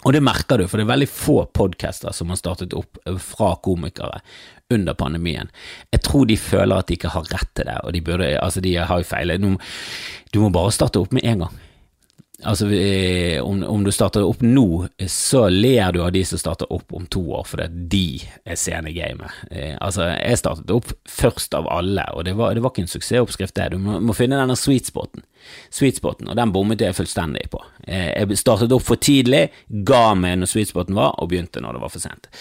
Og 0.02 0.16
det 0.16 0.24
merker 0.26 0.58
du, 0.58 0.66
for 0.66 0.82
det 0.82 0.88
er 0.88 0.94
veldig 0.96 1.10
få 1.12 1.36
podcaster 1.54 2.16
som 2.18 2.34
har 2.34 2.40
startet 2.40 2.74
opp 2.74 2.98
fra 3.22 3.52
komikere 3.62 4.24
under 4.72 4.98
pandemien. 4.98 5.52
Jeg 5.92 6.04
tror 6.06 6.28
de 6.30 6.38
føler 6.40 6.78
at 6.78 6.88
de 6.90 6.98
ikke 6.98 7.12
har 7.14 7.28
rett 7.32 7.52
til 7.58 7.68
det, 7.68 7.80
og 7.84 7.94
de 7.96 8.04
burde, 8.06 8.32
altså 8.40 8.64
de 8.64 8.76
har 8.80 9.02
jo 9.02 9.08
feil. 9.08 9.36
Du 10.32 10.40
må 10.42 10.50
bare 10.54 10.72
starte 10.76 11.02
opp 11.02 11.14
med 11.16 11.28
en 11.28 11.46
gang. 11.46 11.60
Altså, 12.44 12.66
om, 13.44 13.64
om, 13.64 13.84
du 13.84 13.92
starter 13.94 14.24
opp 14.26 14.42
nå, 14.42 14.88
så 15.08 15.44
ler 15.50 15.92
du 15.94 16.00
av 16.02 16.12
de 16.16 16.24
som 16.26 16.40
starter 16.42 16.72
opp 16.74 16.94
om 16.98 17.06
to 17.12 17.22
år, 17.38 17.44
fordi 17.46 17.68
de 17.92 18.06
er 18.50 18.58
sene 18.58 18.90
i 18.90 18.96
gamet. 18.96 19.44
Eh, 19.52 19.76
altså, 19.78 20.08
jeg 20.16 20.40
startet 20.42 20.74
opp 20.74 20.90
først 21.10 21.54
av 21.58 21.70
alle, 21.70 22.08
og 22.16 22.26
det 22.26 22.34
var, 22.40 22.56
det 22.58 22.64
var 22.66 22.74
ikke 22.74 22.88
en 22.88 22.92
suksessoppskrift, 22.92 23.54
det. 23.60 23.68
Du 23.76 23.84
må, 23.84 24.00
må 24.02 24.16
finne 24.18 24.40
denne 24.40 24.58
sweet 24.58 24.90
spoten. 24.90 25.26
Sweet 25.74 26.00
spoten, 26.02 26.32
og 26.32 26.38
den 26.38 26.54
bommet 26.56 26.82
jeg 26.82 26.98
fullstendig 26.98 27.46
på. 27.54 27.62
Eh, 27.86 28.10
jeg 28.10 28.42
startet 28.42 28.74
opp 28.74 28.88
for 28.88 29.02
tidlig, 29.02 29.48
ga 29.86 30.16
meg 30.18 30.40
når 30.42 30.50
sweet 30.50 30.74
spoten 30.74 30.98
var, 30.98 31.14
og 31.22 31.30
begynte 31.30 31.62
når 31.62 31.78
det 31.78 31.84
var 31.86 31.94
for 31.94 32.06
sent. 32.06 32.32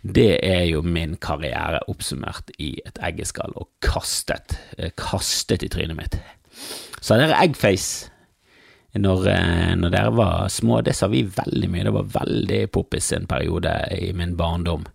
Det 0.00 0.30
er 0.46 0.62
jo 0.70 0.84
min 0.86 1.18
karriere 1.20 1.82
oppsummert 1.90 2.54
i 2.62 2.76
et 2.86 3.02
eggeskall 3.10 3.52
og 3.58 3.66
kastet, 3.82 4.54
eh, 4.78 4.94
kastet 4.94 5.66
i 5.66 5.72
trynet 5.72 5.98
mitt. 5.98 6.20
Så 7.00 7.18
det 7.18 7.30
er 7.30 7.38
eggface 7.40 8.10
når, 8.98 9.26
eh, 9.28 9.74
når, 9.76 9.90
dere 9.90 10.10
var 10.14 10.48
små. 10.48 10.80
Det 10.82 10.94
sa 10.96 11.08
vi 11.08 11.22
veldig 11.22 11.70
mye. 11.70 11.84
Det 11.86 11.94
var 11.94 12.14
veldig 12.20 12.60
poppis 12.74 13.12
en 13.12 13.26
periode 13.30 13.72
i 13.94 14.12
min 14.16 14.36
barndom. 14.36 14.86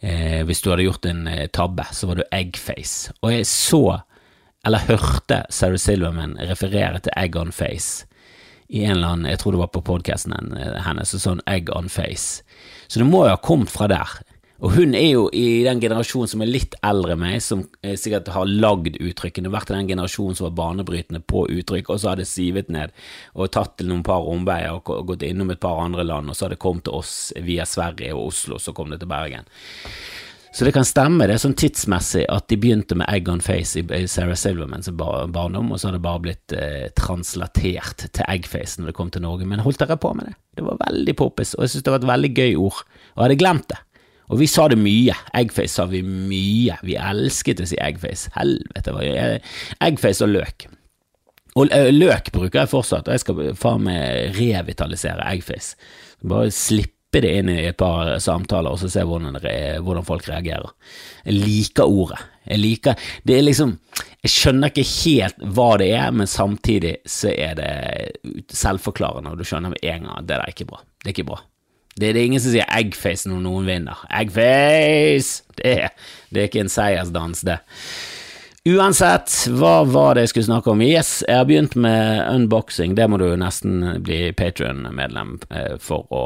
Eh, 0.00 0.44
hvis 0.46 0.62
du 0.62 0.70
hadde 0.70 0.86
gjort 0.86 1.08
en 1.10 1.26
eh, 1.26 1.46
tabbe, 1.52 1.84
så 1.92 2.08
var 2.08 2.20
du 2.20 2.24
eggface. 2.32 3.12
Og 3.20 3.34
jeg 3.34 3.48
så, 3.50 4.00
eller 4.66 4.86
hørte, 4.88 5.42
Sarah 5.50 5.80
Silverman 5.80 6.38
referere 6.40 7.02
til 7.02 7.16
egg 7.16 7.36
on 7.36 7.52
face 7.52 8.06
i 8.68 8.82
en 8.84 8.98
eller 8.98 9.14
annen 9.14 9.30
Jeg 9.30 9.38
tror 9.40 9.54
det 9.54 9.60
var 9.62 9.70
på 9.72 9.80
podkasten 9.80 10.34
hennes, 10.84 11.14
sånn 11.16 11.40
egg 11.48 11.70
on 11.72 11.88
face. 11.88 12.44
Så 12.86 13.00
det 13.00 13.08
må 13.08 13.24
jo 13.24 13.32
ha 13.32 13.40
kommet 13.40 13.72
fra 13.72 13.88
der. 13.88 14.18
Og 14.58 14.72
hun 14.74 14.94
er 14.98 15.12
jo 15.12 15.28
i 15.30 15.62
den 15.62 15.78
generasjonen 15.78 16.30
som 16.32 16.42
er 16.42 16.50
litt 16.50 16.74
eldre 16.82 17.14
enn 17.14 17.20
meg, 17.22 17.36
som 17.44 17.62
sikkert 17.86 18.32
har 18.34 18.50
lagd 18.50 18.98
uttrykkene, 18.98 19.52
vært 19.54 19.70
i 19.70 19.76
den 19.76 19.90
generasjonen 19.92 20.34
som 20.34 20.48
var 20.48 20.56
banebrytende 20.58 21.22
på 21.22 21.44
uttrykk, 21.60 21.92
og 21.94 22.00
så 22.02 22.10
har 22.10 22.18
det 22.18 22.26
sivet 22.26 22.72
ned 22.74 22.90
og 23.38 23.52
tatt 23.54 23.76
til 23.78 23.92
noen 23.92 24.02
par 24.06 24.26
omveier 24.26 24.80
og 24.80 25.06
gått 25.12 25.22
innom 25.28 25.54
et 25.54 25.62
par 25.62 25.78
andre 25.84 26.02
land, 26.08 26.30
og 26.30 26.34
så 26.34 26.48
har 26.48 26.56
det 26.56 26.62
kommet 26.64 26.88
til 26.88 26.98
oss 26.98 27.30
via 27.38 27.68
Sverige 27.70 28.16
og 28.16 28.32
Oslo, 28.32 28.58
så 28.58 28.74
kom 28.74 28.90
det 28.90 28.98
til 29.04 29.12
Bergen. 29.14 29.46
Så 30.52 30.64
det 30.64 30.72
kan 30.74 30.86
stemme, 30.88 31.26
det 31.28 31.36
er 31.36 31.42
sånn 31.42 31.56
tidsmessig 31.58 32.24
at 32.32 32.48
de 32.50 32.56
begynte 32.58 32.96
med 32.98 33.06
Egg 33.12 33.28
on 33.30 33.42
Face 33.44 33.78
i 33.78 34.04
Sarah 34.10 34.34
Silvermans 34.38 34.88
barndom, 34.90 35.70
og 35.70 35.78
så 35.78 35.90
har 35.90 35.98
det 35.98 36.02
bare 36.02 36.22
blitt 36.24 36.54
eh, 36.56 36.88
translatert 36.98 38.08
til 38.08 38.24
Eggface 38.24 38.80
når 38.80 38.90
det 38.90 38.96
kom 38.96 39.12
til 39.12 39.22
Norge. 39.22 39.46
Men 39.46 39.62
holdt 39.62 39.84
dere 39.84 39.98
på 40.00 40.14
med 40.16 40.30
det? 40.30 40.34
Det 40.58 40.64
var 40.66 40.80
veldig 40.80 41.14
poppis, 41.20 41.52
og 41.54 41.62
jeg 41.62 41.74
synes 41.74 41.84
det 41.86 41.94
var 41.94 42.02
et 42.02 42.10
veldig 42.10 42.32
gøy 42.32 42.56
ord, 42.56 42.80
og 42.80 43.20
jeg 43.20 43.26
hadde 43.26 43.38
glemt 43.44 43.68
det. 43.70 43.78
Og 44.28 44.42
vi 44.42 44.48
sa 44.50 44.66
det 44.68 44.78
mye. 44.80 45.14
Eggface 45.36 45.78
sa 45.78 45.86
vi 45.88 46.02
mye. 46.04 46.76
Vi 46.84 46.98
elsket 47.00 47.62
å 47.64 47.68
si 47.68 47.78
eggface. 47.80 48.32
Helvete, 48.36 48.92
hva 48.92 49.06
Eggface 49.88 50.26
og 50.26 50.34
løk. 50.34 50.68
Og 51.58 51.72
løk 51.94 52.30
bruker 52.34 52.62
jeg 52.62 52.70
fortsatt, 52.70 53.08
og 53.08 53.16
jeg 53.16 53.24
skal 53.24 53.56
faen 53.58 53.88
meg 53.88 54.36
revitalisere 54.36 55.26
eggface. 55.32 55.74
Bare 56.28 56.52
slippe 56.54 57.22
det 57.24 57.32
inn 57.40 57.48
i 57.50 57.62
et 57.70 57.78
par 57.80 58.10
samtaler, 58.22 58.70
og 58.70 58.82
så 58.82 58.90
se 58.92 59.02
hvordan, 59.08 59.40
hvordan 59.82 60.06
folk 60.06 60.28
reagerer. 60.28 60.70
Jeg 61.24 61.40
liker 61.40 61.88
ordet. 61.88 62.20
Jeg 62.48 62.62
liker 62.62 62.94
Det 63.28 63.34
er 63.36 63.42
liksom 63.44 63.74
Jeg 64.24 64.30
skjønner 64.32 64.70
ikke 64.70 64.86
helt 64.88 65.42
hva 65.56 65.68
det 65.80 65.90
er, 65.96 66.10
men 66.14 66.30
samtidig 66.30 66.94
så 67.06 67.32
er 67.32 67.58
det 67.58 68.54
selvforklarende, 68.54 69.32
og 69.32 69.38
du 69.38 69.46
skjønner 69.46 69.74
med 69.74 69.82
en 69.82 70.06
gang 70.06 70.14
at 70.18 70.28
det 70.28 70.36
der 70.36 70.44
er 70.44 70.54
ikke 70.54 70.68
bra. 70.68 70.82
Det 71.02 71.10
er 71.10 71.16
ikke 71.16 71.30
bra. 71.32 71.40
Det, 71.98 72.10
er 72.10 72.16
det 72.16 72.26
ingen 72.28 72.42
som 72.42 72.54
sier 72.54 72.68
eggface 72.78 73.28
når 73.30 73.42
noen 73.44 73.66
vinner. 73.68 74.04
Eggface! 74.20 75.42
Det, 75.58 75.90
det 76.30 76.40
er 76.40 76.48
ikke 76.50 76.62
en 76.64 76.72
seiersdans, 76.72 77.42
det. 77.46 77.58
Uansett, 78.68 79.32
hva 79.56 79.80
var 79.88 80.14
det 80.14 80.26
jeg 80.26 80.34
skulle 80.34 80.48
snakke 80.50 80.72
om? 80.74 80.82
Yes, 80.84 81.22
jeg 81.26 81.40
har 81.40 81.46
begynt 81.48 81.76
med 81.78 82.24
unboxing. 82.34 82.96
Det 82.98 83.06
må 83.08 83.20
du 83.20 83.30
nesten 83.40 84.02
bli 84.04 84.28
Patrion-medlem 84.36 85.38
eh, 85.48 85.76
for 85.80 86.04
å 86.12 86.24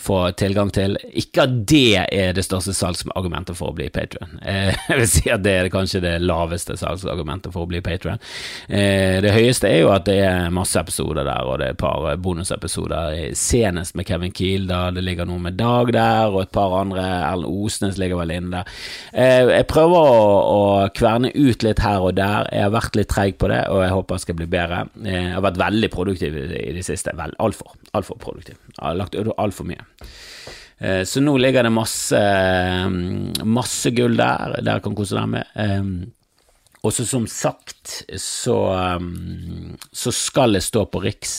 få 0.00 0.18
tilgang 0.38 0.70
til. 0.74 0.96
Ikke 1.18 1.44
at 1.44 1.54
det 1.70 2.04
er 2.04 2.34
det 2.36 2.44
største 2.46 2.74
salgsargumentet 2.76 3.56
for 3.58 3.72
å 3.72 3.76
bli 3.76 3.90
patrion. 3.94 4.38
Eh, 4.54 4.74
jeg 4.90 4.98
vil 4.98 5.08
si 5.08 5.30
at 5.32 5.40
det 5.40 5.52
er 5.56 5.68
kanskje 5.72 6.02
det 6.04 6.12
laveste 6.20 6.74
salgsargumentet 6.76 7.52
for 7.54 7.64
å 7.64 7.68
bli 7.68 7.80
patrion. 7.84 8.20
Eh, 8.68 9.16
det 9.24 9.32
høyeste 9.32 9.70
er 9.70 9.78
jo 9.80 9.88
at 9.94 10.04
det 10.06 10.18
er 10.20 10.52
masse 10.54 10.76
episoder 10.78 11.24
der, 11.24 11.48
og 11.48 11.58
det 11.60 11.70
er 11.70 11.76
et 11.76 11.80
par 11.80 12.04
bonusepisoder. 12.20 13.16
Senest 13.38 13.96
med 13.96 14.06
Kevin 14.08 14.34
Kiel, 14.36 14.66
da 14.68 14.90
det 14.94 15.04
ligger 15.06 15.28
noe 15.28 15.40
med 15.46 15.56
Dag 15.58 15.94
der, 15.96 16.28
og 16.28 16.42
et 16.42 16.52
par 16.54 16.76
andre. 16.76 17.06
Erlend 17.30 17.64
Osnes 17.64 17.98
ligger 18.00 18.20
vel 18.20 18.34
inne 18.36 18.60
der. 18.60 18.76
Eh, 19.16 19.54
jeg 19.54 19.68
prøver 19.70 20.12
å, 20.12 20.60
kverne 20.94 21.32
ut 21.34 21.64
litt 21.64 21.82
her 21.84 22.04
og 22.04 22.18
der. 22.20 22.50
Jeg 22.52 22.66
har 22.66 22.76
vært 22.76 23.00
litt 23.00 23.12
treig 23.14 23.40
på 23.40 23.50
det, 23.52 23.62
og 23.72 23.82
jeg 23.86 23.96
håper 23.96 24.20
jeg 24.20 24.26
skal 24.26 24.38
bli 24.42 24.50
bedre. 24.58 24.84
Jeg 25.08 25.32
har 25.38 25.48
vært 25.48 25.64
veldig 25.64 25.92
produktiv 25.94 26.38
i 26.44 26.70
det 26.76 26.84
siste. 26.86 27.16
Vel, 27.18 27.34
altfor. 27.42 27.74
Altfor 27.96 28.20
produktiv. 28.20 28.60
Jeg 28.74 28.80
har 28.82 29.00
lagt 29.00 29.18
altfor 29.38 29.68
mye. 29.68 29.83
Eh, 30.78 31.04
så 31.04 31.20
nå 31.20 31.36
ligger 31.38 31.64
det 31.64 31.72
masse, 31.72 32.20
mm, 32.88 33.46
masse 33.46 33.90
gull 33.94 34.16
der, 34.18 34.58
dere 34.60 34.82
kan 34.84 34.96
kose 34.96 35.16
dere 35.16 35.30
med. 35.30 35.52
Eh, 35.54 35.82
og 36.84 36.92
så 36.92 37.06
som 37.08 37.26
sagt, 37.30 38.02
så, 38.20 38.58
mm, 39.00 39.76
så 39.92 40.12
skal 40.12 40.58
jeg 40.58 40.66
stå 40.66 40.84
på 40.92 41.00
Riks 41.00 41.36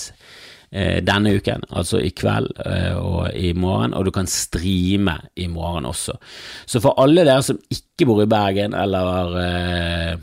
eh, 0.72 1.04
denne 1.06 1.36
uken, 1.38 1.68
altså 1.70 2.02
i 2.02 2.10
kveld 2.18 2.50
og 2.98 3.36
i 3.38 3.52
morgen, 3.54 3.94
og 3.94 4.08
du 4.08 4.12
kan 4.16 4.30
streame 4.30 5.20
i 5.38 5.46
morgen 5.52 5.86
også. 5.86 6.18
Så 6.66 6.82
for 6.82 6.98
alle 7.02 7.28
dere 7.28 7.46
som 7.46 7.62
ikke 7.70 8.10
bor 8.10 8.24
i 8.24 8.32
Bergen, 8.32 8.74
eller 8.74 10.18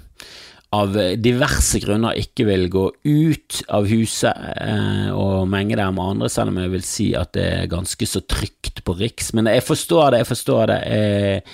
av 0.73 0.95
diverse 1.21 1.81
grunner 1.83 2.17
ikke 2.17 2.47
vil 2.49 2.65
gå 2.73 2.87
ut 3.05 3.59
av 3.77 3.85
huset 3.91 4.33
eh, 4.57 5.11
og 5.13 5.45
menge 5.53 5.77
der 5.77 5.93
med 5.93 6.15
andre, 6.15 6.31
selv 6.33 6.53
om 6.53 6.61
jeg 6.63 6.73
vil 6.73 6.87
si 6.87 7.09
at 7.19 7.35
det 7.37 7.45
er 7.59 7.71
ganske 7.73 8.09
så 8.09 8.23
trygt 8.25 8.81
på 8.87 8.97
Riks. 8.97 9.33
Men 9.37 9.51
jeg 9.53 9.67
forstår 9.67 10.15
det, 10.15 10.23
jeg 10.23 10.31
forstår 10.31 10.73
det. 10.73 10.79
Jeg, 10.89 11.45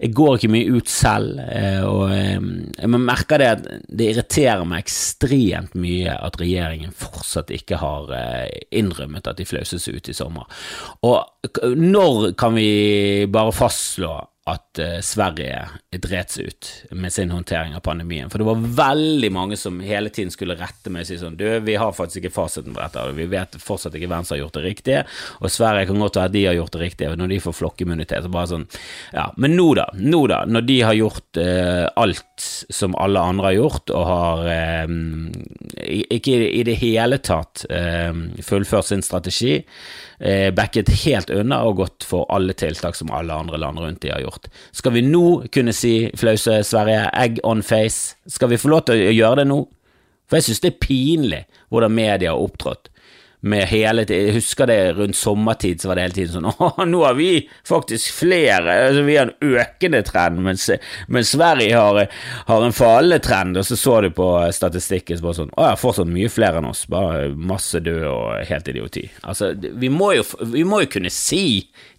jeg 0.00 0.16
går 0.16 0.38
ikke 0.38 0.52
mye 0.56 0.78
ut 0.78 0.90
selv, 0.90 1.44
eh, 1.44 1.84
og 1.84 2.08
jeg, 2.14 2.40
jeg 2.80 2.92
merker 2.94 3.42
det 3.44 3.52
at 3.52 3.70
det 3.84 4.10
irriterer 4.14 4.64
meg 4.68 4.86
ekstremt 4.86 5.76
mye 5.76 6.16
at 6.16 6.40
regjeringen 6.40 6.96
fortsatt 6.96 7.52
ikke 7.52 7.82
har 7.84 8.12
eh, 8.16 8.48
innrømmet 8.80 9.28
at 9.28 9.40
de 9.40 9.48
flauses 9.48 9.90
ut 9.92 10.08
i 10.08 10.16
sommer. 10.16 10.48
Og 11.04 11.20
når 11.76 12.32
kan 12.40 12.56
vi 12.56 13.26
bare 13.28 13.52
fastslå 13.52 14.16
at 14.44 14.80
uh, 14.80 14.98
Sverige 15.00 15.62
dret 16.04 16.32
seg 16.34 16.50
ut 16.50 16.70
med 16.92 17.12
sin 17.12 17.30
håndtering 17.32 17.72
av 17.76 17.80
pandemien. 17.86 18.28
For 18.28 18.42
det 18.42 18.48
var 18.48 18.64
veldig 18.80 19.30
mange 19.32 19.56
som 19.56 19.78
hele 19.80 20.12
tiden 20.12 20.32
skulle 20.34 20.56
rette 20.58 20.92
meg 20.92 21.06
og 21.06 21.08
si 21.08 21.16
sånn 21.20 21.38
Du, 21.40 21.46
vi 21.64 21.76
har 21.80 21.94
faktisk 21.96 22.20
ikke 22.20 22.34
fasiten 22.34 22.76
på 22.76 22.82
dette, 22.82 23.00
og 23.00 23.16
vi 23.16 23.28
vet 23.32 23.56
fortsatt 23.60 23.96
ikke 23.96 24.10
hvem 24.12 24.26
som 24.26 24.36
har 24.36 24.42
gjort 24.42 24.58
det 24.58 24.64
riktige, 24.66 25.04
og 25.40 25.52
Sverige 25.52 25.88
kan 25.88 26.04
godt 26.04 26.20
være 26.20 26.32
at 26.32 26.36
de 26.36 26.44
har 26.44 26.58
gjort 26.58 26.76
det 26.76 26.82
riktige, 26.82 27.16
når 27.16 27.32
de 27.32 27.40
får 27.46 27.58
flokkimmunitet. 27.62 28.30
bare 28.34 28.52
sånn, 28.52 28.68
ja, 29.16 29.30
Men 29.40 29.56
nå, 29.56 29.68
da. 29.80 29.88
Nå, 29.96 30.26
da. 30.28 30.44
Når 30.44 30.68
de 30.68 30.78
har 30.82 31.00
gjort 31.00 31.40
uh, 31.40 31.86
alt 32.04 32.48
som 32.68 32.96
alle 33.00 33.20
andre 33.20 33.48
har 33.48 33.58
gjort, 33.62 33.94
og 33.96 34.08
har 34.10 34.88
um, 34.90 35.30
ikke 35.80 36.36
i 36.50 36.64
det 36.66 36.76
hele 36.82 37.18
tatt 37.24 37.64
um, 37.70 38.26
fullført 38.44 38.92
sin 38.92 39.04
strategi, 39.06 39.62
uh, 40.24 40.50
backet 40.56 40.90
helt 41.04 41.30
unna 41.30 41.60
og 41.68 41.78
gått 41.82 42.06
for 42.08 42.28
alle 42.32 42.56
tiltak 42.56 42.96
som 42.98 43.12
alle 43.14 43.34
andre 43.34 43.60
land 43.60 43.78
rundt 43.78 44.02
de 44.04 44.12
har 44.14 44.24
gjort. 44.24 44.48
Skal 44.72 44.96
vi 44.96 45.04
nå 45.06 45.44
kunne 45.54 45.74
si 45.76 46.10
flause 46.18 46.62
Sverige, 46.66 47.06
egg 47.12 47.40
on 47.44 47.62
face? 47.62 48.16
Skal 48.26 48.52
vi 48.52 48.60
få 48.60 48.72
lov 48.72 48.86
til 48.88 48.98
å 48.98 49.14
gjøre 49.14 49.42
det 49.42 49.48
nå? 49.52 49.60
For 50.24 50.40
jeg 50.40 50.48
synes 50.48 50.64
det 50.64 50.72
er 50.72 50.82
pinlig 50.82 51.44
hvordan 51.68 51.94
media 51.94 52.32
har 52.32 52.40
opptrådt 52.40 52.88
med 53.44 53.66
hele 53.68 54.04
Jeg 54.08 54.34
husker 54.38 54.68
det 54.68 54.78
rundt 54.96 55.16
sommertid, 55.16 55.80
så 55.80 55.90
var 55.90 55.98
det 55.98 56.06
hele 56.06 56.16
tiden 56.16 56.32
sånn 56.32 56.48
Å, 56.64 56.86
nå 56.88 57.02
har 57.04 57.16
vi 57.18 57.30
faktisk 57.68 58.14
flere, 58.22 58.76
altså 58.88 59.02
vi 59.04 59.16
har 59.18 59.28
en 59.28 59.58
økende 59.60 60.00
trend, 60.06 60.40
mens, 60.44 60.68
mens 61.12 61.32
Sverige 61.34 61.76
har, 61.76 62.00
har, 62.48 62.64
en 62.64 62.74
fallende 62.74 63.18
trend. 63.24 63.58
Og 63.60 63.66
så 63.68 63.76
så 63.78 63.98
du 64.04 64.10
på 64.16 64.28
statistikken 64.54 65.18
så 65.18 65.26
bare 65.26 65.38
sånn 65.40 65.52
Å 65.58 65.68
ja, 65.68 65.74
fortsatt 65.78 66.10
mye 66.10 66.30
flere 66.32 66.62
enn 66.62 66.70
oss, 66.70 66.84
bare 66.90 67.28
masse 67.34 67.82
døde 67.84 68.08
og 68.10 68.48
helt 68.48 68.70
idioti. 68.72 69.04
Altså, 69.22 69.52
vi 69.54 69.92
må 69.92 70.14
jo, 70.16 70.24
vi 70.54 70.64
må 70.68 70.80
jo 70.84 70.92
kunne 70.96 71.12
si 71.12 71.44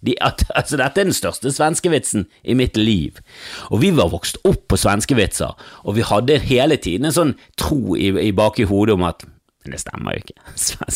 de, 0.00 0.16
at 0.18 0.46
altså, 0.58 0.80
dette 0.80 1.02
er 1.02 1.10
den 1.10 1.16
største 1.16 1.52
svenskevitsen 1.54 2.26
i 2.42 2.58
mitt 2.58 2.78
liv. 2.80 3.22
Og 3.70 3.84
vi 3.84 3.92
var 3.94 4.10
vokst 4.14 4.40
opp 4.48 4.66
på 4.72 4.80
svenskevitser, 4.80 5.54
og 5.86 5.98
vi 5.98 6.06
hadde 6.06 6.42
hele 6.48 6.80
tiden 6.80 7.06
en 7.10 7.18
sånn 7.20 7.34
tro 7.60 7.94
i, 7.94 8.10
i 8.26 8.34
bak 8.34 8.58
i 8.58 8.66
hodet 8.66 8.98
om 8.98 9.06
at 9.06 9.28
men 9.66 9.74
det 9.74 9.82
stemmer 9.82 10.14
jo 10.14 10.22
ikke. 10.22 10.36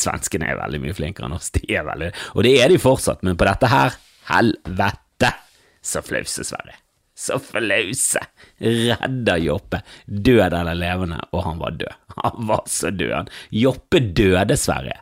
Svenskene 0.04 0.52
er 0.52 0.60
veldig 0.60 0.82
mye 0.84 0.96
flinkere 0.96 1.26
enn 1.26 1.38
oss, 1.38 1.50
de 1.56 1.64
er 1.74 1.86
veldig 1.88 2.12
Og 2.36 2.44
det 2.46 2.54
er 2.62 2.70
de 2.70 2.78
fortsatt, 2.82 3.24
men 3.26 3.38
på 3.38 3.48
dette 3.48 3.70
her, 3.70 3.98
helvete, 4.30 5.34
så 5.82 6.04
flause 6.06 6.46
Sverre. 6.46 6.76
Så 7.20 7.36
flause! 7.42 8.20
Redda 8.60 9.34
Joppe, 9.42 9.82
død 10.06 10.54
eller 10.56 10.78
levende, 10.78 11.18
og 11.36 11.42
han 11.44 11.58
var 11.60 11.74
død. 11.76 11.98
Han 12.20 12.46
var 12.48 12.62
så 12.66 12.90
død, 12.90 13.12
han. 13.12 13.28
Joppe 13.50 14.00
døde, 14.16 14.56
Sverre. 14.56 14.94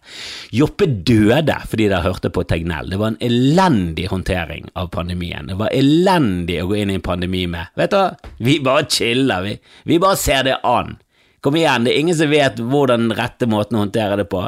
Joppe 0.50 0.86
døde 0.86 1.58
fordi 1.70 1.86
dere 1.86 2.02
hørte 2.02 2.32
på 2.34 2.42
Tegnell. 2.48 2.90
Det 2.90 2.98
var 2.98 3.12
en 3.12 3.20
elendig 3.28 4.08
håndtering 4.10 4.70
av 4.74 4.90
pandemien. 4.94 5.52
Det 5.52 5.58
var 5.60 5.74
elendig 5.76 6.58
å 6.62 6.70
gå 6.72 6.80
inn 6.80 6.94
i 6.94 6.98
en 6.98 7.06
pandemi 7.06 7.44
med. 7.50 7.70
Vet 7.78 7.94
du, 7.94 8.30
vi 8.48 8.58
bare 8.66 8.88
chiller, 8.90 9.44
vi. 9.46 9.54
Vi 9.86 10.00
bare 10.02 10.18
ser 10.18 10.48
det 10.48 10.58
an. 10.66 10.96
Kom 11.44 11.56
igjen, 11.56 11.84
det 11.86 11.92
er 11.92 12.00
ingen 12.02 12.16
som 12.18 12.30
vet 12.32 12.58
hvordan 12.58 13.06
den 13.06 13.16
rette 13.18 13.46
måten 13.50 13.78
å 13.78 13.84
håndtere 13.84 14.16
det 14.18 14.26
på, 14.30 14.42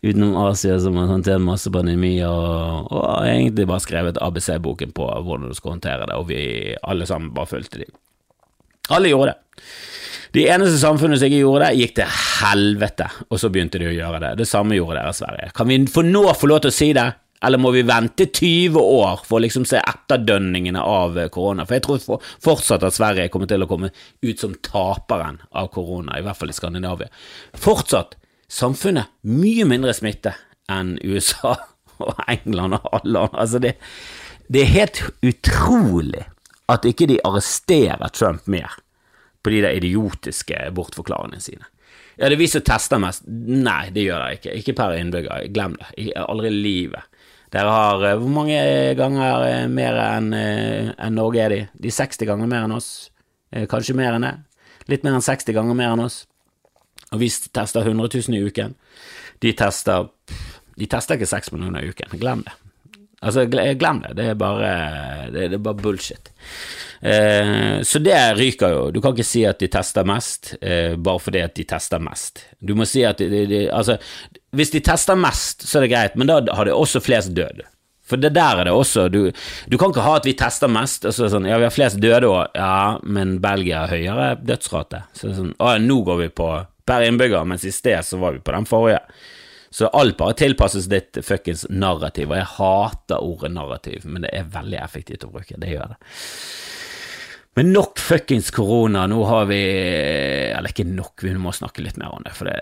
utenom 0.00 0.38
Asia, 0.46 0.78
som 0.80 0.96
har 0.96 1.10
håndtert 1.10 1.42
masse 1.44 1.72
pandemi 1.72 2.14
og, 2.24 2.88
og 2.88 3.26
egentlig 3.26 3.68
bare 3.68 3.84
skrevet 3.84 4.20
ABC-boken 4.24 4.94
på 4.96 5.08
hvordan 5.26 5.50
du 5.50 5.58
skal 5.58 5.76
håndtere 5.76 6.08
det, 6.08 6.16
og 6.16 6.30
vi 6.32 6.42
alle 6.80 7.08
sammen 7.08 7.34
bare 7.36 7.52
fulgte 7.52 7.82
dem. 7.82 7.92
Alle 8.90 9.12
gjorde 9.12 9.34
det. 9.34 9.64
De 10.32 10.44
eneste 10.46 10.78
samfunnet 10.78 11.18
som 11.18 11.26
ikke 11.26 11.42
gjorde 11.42 11.66
det, 11.66 11.80
gikk 11.82 11.96
til 11.98 12.12
helvete, 12.40 13.08
og 13.28 13.40
så 13.42 13.50
begynte 13.50 13.80
de 13.82 13.90
å 13.90 13.94
gjøre 13.94 14.22
det. 14.22 14.36
Det 14.40 14.46
samme 14.48 14.78
gjorde 14.78 15.00
dere 15.00 15.16
Sverige. 15.16 15.50
Kan 15.56 15.68
vi 15.70 15.80
for 15.90 16.06
nå 16.06 16.22
få 16.38 16.50
lov 16.50 16.62
til 16.64 16.72
å 16.72 16.76
si 16.76 16.92
det? 16.96 17.08
Eller 17.42 17.58
må 17.58 17.70
vi 17.72 17.82
vente 17.88 18.26
20 18.26 18.76
år 18.80 19.22
for 19.24 19.38
å 19.38 19.44
liksom 19.46 19.64
se 19.68 19.80
etterdønningene 19.80 20.82
av 20.84 21.16
korona? 21.32 21.64
For 21.64 21.78
jeg 21.78 21.84
tror 21.86 22.24
fortsatt 22.44 22.84
at 22.84 22.96
Sverige 22.96 23.30
kommer 23.32 23.48
til 23.48 23.64
å 23.64 23.68
komme 23.70 23.92
ut 24.20 24.42
som 24.42 24.56
taperen 24.66 25.40
av 25.56 25.70
korona, 25.72 26.18
i 26.18 26.26
hvert 26.26 26.36
fall 26.36 26.52
i 26.52 26.56
Skandinavia. 26.56 27.08
Fortsatt 27.56 28.18
samfunnet 28.50 29.08
mye 29.30 29.64
mindre 29.68 29.94
smitte 29.96 30.34
enn 30.70 30.98
USA 31.00 31.56
og 32.04 32.20
England 32.28 32.76
og 32.80 32.92
alle 33.00 33.24
andre. 33.24 33.40
Altså 33.46 33.62
det, 33.62 33.74
det 34.52 34.66
er 34.66 34.76
helt 34.76 35.02
utrolig 35.24 36.26
at 36.70 36.86
ikke 36.86 37.08
de 37.10 37.18
arresterer 37.26 38.12
Trump 38.14 38.46
mer 38.50 38.76
på 39.40 39.52
de 39.54 39.62
der 39.64 39.76
idiotiske 39.80 40.66
bortforklaringene 40.76 41.40
sine. 41.42 41.64
Ja, 42.20 42.28
det 42.28 42.36
er 42.36 42.42
vi 42.42 42.50
som 42.52 42.64
tester 42.66 43.00
mest. 43.00 43.24
Nei, 43.26 43.88
det 43.94 44.04
gjør 44.04 44.26
de 44.26 44.36
ikke. 44.36 44.56
Ikke 44.60 44.74
per 44.76 44.92
innbygger. 44.98 45.46
Glem 45.54 45.78
det. 45.80 46.10
Aldri 46.20 46.50
i 46.50 46.58
livet. 46.58 47.09
Dere 47.50 47.74
har 47.74 48.04
eh, 48.06 48.18
Hvor 48.20 48.30
mange 48.32 48.60
ganger 48.98 49.46
eh, 49.48 49.66
mer 49.70 49.98
enn 50.04 50.30
eh, 50.36 50.92
en 50.94 51.18
Norge 51.18 51.42
er 51.42 51.54
de? 51.54 51.60
De 51.74 51.90
er 51.90 51.96
60 51.98 52.28
ganger 52.30 52.50
mer 52.50 52.66
enn 52.66 52.76
oss. 52.76 53.10
Kanskje 53.50 53.96
mer 53.98 54.14
enn 54.14 54.26
det. 54.28 54.36
Litt 54.92 55.02
mer 55.02 55.16
enn 55.18 55.26
60 55.26 55.56
ganger 55.56 55.74
mer 55.74 55.96
enn 55.96 56.04
oss. 56.04 56.22
Og 57.10 57.18
vi 57.22 57.30
tester 57.30 57.82
100 57.82 58.12
000 58.30 58.38
i 58.38 58.44
uken. 58.46 58.76
De 59.42 59.54
tester 59.58 60.06
De 60.78 60.86
tester 60.86 61.18
ikke 61.18 61.30
6 61.30 61.50
millioner 61.56 61.82
i 61.82 61.90
uken. 61.90 62.14
Glem 62.20 62.44
det. 62.46 62.54
Altså, 63.20 63.44
glem 63.50 63.98
det. 64.00 64.14
Det 64.16 64.28
er 64.30 64.38
bare, 64.38 64.68
det, 65.34 65.50
er 65.52 65.60
bare 65.60 65.76
bullshit. 65.76 66.30
Eh, 67.00 67.80
så 67.82 68.00
det 68.00 68.16
ryker 68.38 68.72
jo. 68.72 68.86
Du 68.94 69.00
kan 69.04 69.12
ikke 69.12 69.28
si 69.28 69.42
at 69.48 69.60
de 69.60 69.68
tester 69.72 70.06
mest 70.08 70.54
eh, 70.60 70.96
bare 70.96 71.20
fordi 71.20 71.42
at 71.44 71.56
de 71.56 71.66
tester 71.68 72.00
mest. 72.00 72.46
Du 72.60 72.72
må 72.78 72.88
si 72.88 73.04
at 73.04 73.20
de, 73.20 73.44
de, 73.50 73.60
Altså, 73.68 73.98
hvis 74.56 74.72
de 74.74 74.80
tester 74.82 75.18
mest, 75.18 75.66
så 75.68 75.78
er 75.78 75.86
det 75.86 75.92
greit, 75.92 76.16
men 76.18 76.30
da 76.30 76.40
har 76.56 76.66
det 76.66 76.74
også 76.74 77.02
flest 77.04 77.34
døde. 77.36 77.66
For 78.10 78.18
det 78.18 78.32
der 78.34 78.58
er 78.58 78.66
det 78.66 78.74
også 78.74 79.06
du, 79.12 79.20
du, 79.70 79.76
kan 79.78 79.92
ikke 79.92 80.02
ha 80.02 80.16
at 80.18 80.26
vi 80.26 80.34
tester 80.38 80.70
mest, 80.72 81.06
og 81.06 81.14
så 81.14 81.22
er 81.22 81.28
det 81.28 81.34
sånn 81.36 81.46
Ja, 81.46 81.60
vi 81.62 81.68
har 81.68 81.74
flest 81.74 82.00
døde 82.02 82.30
òg, 82.30 82.56
ja, 82.58 82.98
men 83.06 83.36
Belgia 83.42 83.84
har 83.84 83.94
høyere 83.94 84.32
dødsrate. 84.42 85.04
Så 85.14 85.28
det 85.28 85.34
er 85.34 85.38
sånn 85.38 85.52
Å, 85.62 85.76
nå 85.82 86.00
går 86.08 86.24
vi 86.24 86.30
på 86.42 86.48
per 86.90 87.06
innbygger, 87.06 87.46
mens 87.46 87.66
i 87.68 87.74
sted 87.74 88.02
så 88.06 88.18
var 88.18 88.34
vi 88.34 88.42
på 88.42 88.54
den 88.56 88.66
forrige. 88.66 89.04
Så 89.70 89.86
alt 89.94 90.16
bare 90.18 90.34
tilpasses 90.34 90.88
ditt 90.90 91.20
fuckings 91.22 91.62
narrativ, 91.70 92.32
og 92.32 92.40
jeg 92.40 92.50
hater 92.56 93.22
ordet 93.22 93.52
narrativ, 93.54 94.02
men 94.02 94.26
det 94.26 94.32
er 94.34 94.48
veldig 94.50 94.80
effektivt 94.82 95.28
å 95.28 95.30
bruke. 95.30 95.60
Det 95.62 95.70
gjør 95.70 95.92
det. 95.92 96.00
Men 97.60 97.74
nok 97.74 97.98
fuckings 98.00 98.46
korona, 98.56 99.02
nå 99.04 99.18
har 99.28 99.44
vi 99.50 99.60
Eller 100.56 100.72
ikke 100.72 100.86
nok, 100.88 101.20
vi 101.26 101.34
må 101.36 101.52
snakke 101.52 101.84
litt 101.84 101.98
mer 102.00 102.14
om 102.16 102.24
det, 102.24 102.32
for 102.32 102.48
det 102.48 102.56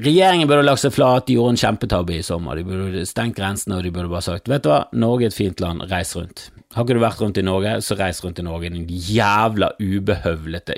Regjeringen 0.00 0.48
burde 0.48 0.64
lagt 0.64 0.80
seg 0.82 0.94
flat, 0.94 1.26
de 1.28 1.36
gjorde 1.36 1.54
en 1.54 1.60
kjempetabbe 1.60 2.12
i 2.16 2.24
sommer. 2.24 2.58
De 2.58 2.64
burde 2.66 3.04
stengt 3.08 3.36
grensene, 3.38 3.78
og 3.78 3.84
de 3.84 3.92
burde 3.94 4.10
bare 4.12 4.24
sagt 4.26 4.48
vet 4.50 4.64
du 4.64 4.68
hva, 4.68 4.80
Norge 4.96 5.28
er 5.28 5.32
et 5.32 5.36
fint 5.36 5.62
land, 5.62 5.84
reis 5.88 6.10
rundt. 6.16 6.48
Har 6.74 6.84
ikke 6.84 6.96
du 6.98 7.02
vært 7.04 7.22
rundt 7.22 7.40
i 7.40 7.44
Norge, 7.46 7.76
så 7.84 7.96
reis 7.96 8.20
rundt 8.24 8.42
i 8.42 8.44
Norge, 8.44 8.72
din 8.72 8.88
jævla 8.88 9.70
ubehøvlete, 9.80 10.76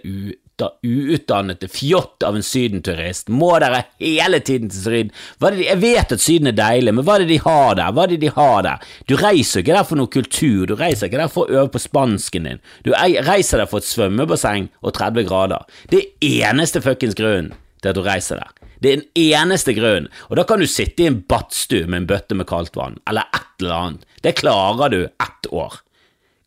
uutdannede 0.85 1.69
fjott 1.71 2.25
av 2.27 2.37
en 2.39 2.45
sydenturist. 2.47 3.31
Må 3.33 3.51
dere 3.63 3.85
hele 4.03 4.41
tiden 4.45 4.71
til 4.73 4.85
Syden? 4.85 5.13
De, 5.43 5.53
jeg 5.65 5.81
vet 5.83 6.15
at 6.17 6.23
Syden 6.23 6.53
er 6.53 6.57
deilig, 6.59 6.95
men 6.95 7.07
hva 7.07 7.19
er 7.19 7.25
det 7.25 7.33
de 7.33 7.41
har 7.45 7.77
der? 7.79 7.95
Hva 7.95 8.07
er 8.07 8.15
det 8.15 8.21
de 8.25 8.33
har 8.37 8.65
der? 8.67 8.89
Du 9.11 9.17
reiser 9.21 9.63
ikke 9.63 9.77
der 9.77 9.89
for 9.89 10.01
noe 10.01 10.13
kultur, 10.13 10.67
du 10.69 10.77
reiser 10.79 11.11
ikke 11.11 11.23
der 11.23 11.33
for 11.33 11.47
å 11.47 11.61
øve 11.61 11.75
på 11.75 11.83
spansken 11.83 12.49
din. 12.49 12.65
Du 12.87 12.93
reiser 12.95 13.63
der 13.63 13.71
for 13.71 13.83
et 13.83 13.91
svømmebasseng 13.91 14.71
og 14.83 14.95
30 14.99 15.29
grader. 15.29 15.69
Det 15.91 16.03
er 16.03 16.51
eneste 16.51 16.83
fuckings 16.85 17.19
grunnen 17.19 17.55
til 17.83 17.93
at 17.93 17.99
du 17.99 18.05
reiser 18.07 18.43
der. 18.43 18.53
Det 18.83 18.91
er 18.91 18.99
den 18.99 19.11
eneste 19.15 19.75
grunnen, 19.77 20.09
og 20.27 20.39
da 20.39 20.45
kan 20.47 20.59
du 20.59 20.67
sitte 20.67 21.05
i 21.05 21.11
en 21.11 21.21
badstue 21.31 21.87
med 21.87 22.01
en 22.01 22.09
bøtte 22.11 22.35
med 22.35 22.49
kaldt 22.51 22.75
vann, 22.75 22.99
eller 23.07 23.29
et 23.31 23.63
eller 23.63 23.77
annet. 23.79 24.07
Det 24.27 24.35
klarer 24.41 24.91
du 24.91 25.01
ett 25.05 25.51
år. 25.55 25.79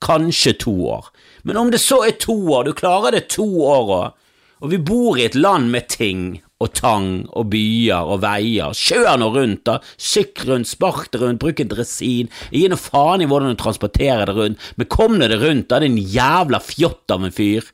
Kanskje 0.03 0.51
to 0.59 0.73
år. 0.97 1.07
Men 1.45 1.59
om 1.61 1.71
det 1.71 1.81
så 1.83 2.01
er 2.07 2.17
to 2.17 2.35
år, 2.55 2.65
du 2.65 2.73
klarer 2.77 3.13
det 3.13 3.27
to 3.35 3.45
år 3.45 3.91
òg, 3.99 4.21
og 4.63 4.71
vi 4.71 4.79
bor 4.81 5.19
i 5.19 5.27
et 5.27 5.35
land 5.37 5.69
med 5.69 5.85
ting 5.93 6.23
og 6.63 6.71
tang 6.73 7.09
og 7.35 7.49
byer 7.51 8.07
og 8.07 8.21
veier, 8.23 8.73
kjør 8.73 9.19
nå 9.19 9.27
rundt, 9.35 9.65
da, 9.67 9.75
sykk 10.01 10.45
rundt, 10.47 10.71
spark 10.71 11.11
det 11.13 11.21
rundt, 11.21 11.41
bruk 11.43 11.59
en 11.61 11.69
dresin, 11.69 12.31
gi 12.49 12.63
noe 12.71 12.81
faen 12.81 13.21
i 13.21 13.27
hvordan 13.29 13.53
du 13.53 13.59
transporterer 13.61 14.25
det 14.25 14.37
rundt, 14.37 14.69
men 14.79 14.89
kom 14.89 15.19
nå 15.19 15.29
det 15.29 15.41
rundt, 15.43 15.67
da, 15.69 15.81
din 15.83 15.99
jævla 15.99 16.61
fjott 16.63 17.13
av 17.13 17.27
en 17.27 17.35
fyr. 17.35 17.67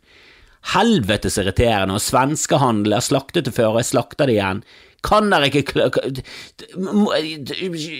Helvetes 0.74 1.40
irriterende, 1.42 1.96
og 1.96 2.04
svenskehandel, 2.04 2.98
jeg 2.98 3.08
slaktet 3.08 3.48
det 3.48 3.56
før, 3.56 3.76
og 3.76 3.82
jeg 3.82 3.94
slakter 3.94 4.30
det 4.30 4.36
igjen. 4.36 4.66
Kan 5.02 5.32
dere 5.34 5.50
ikke 5.50 5.90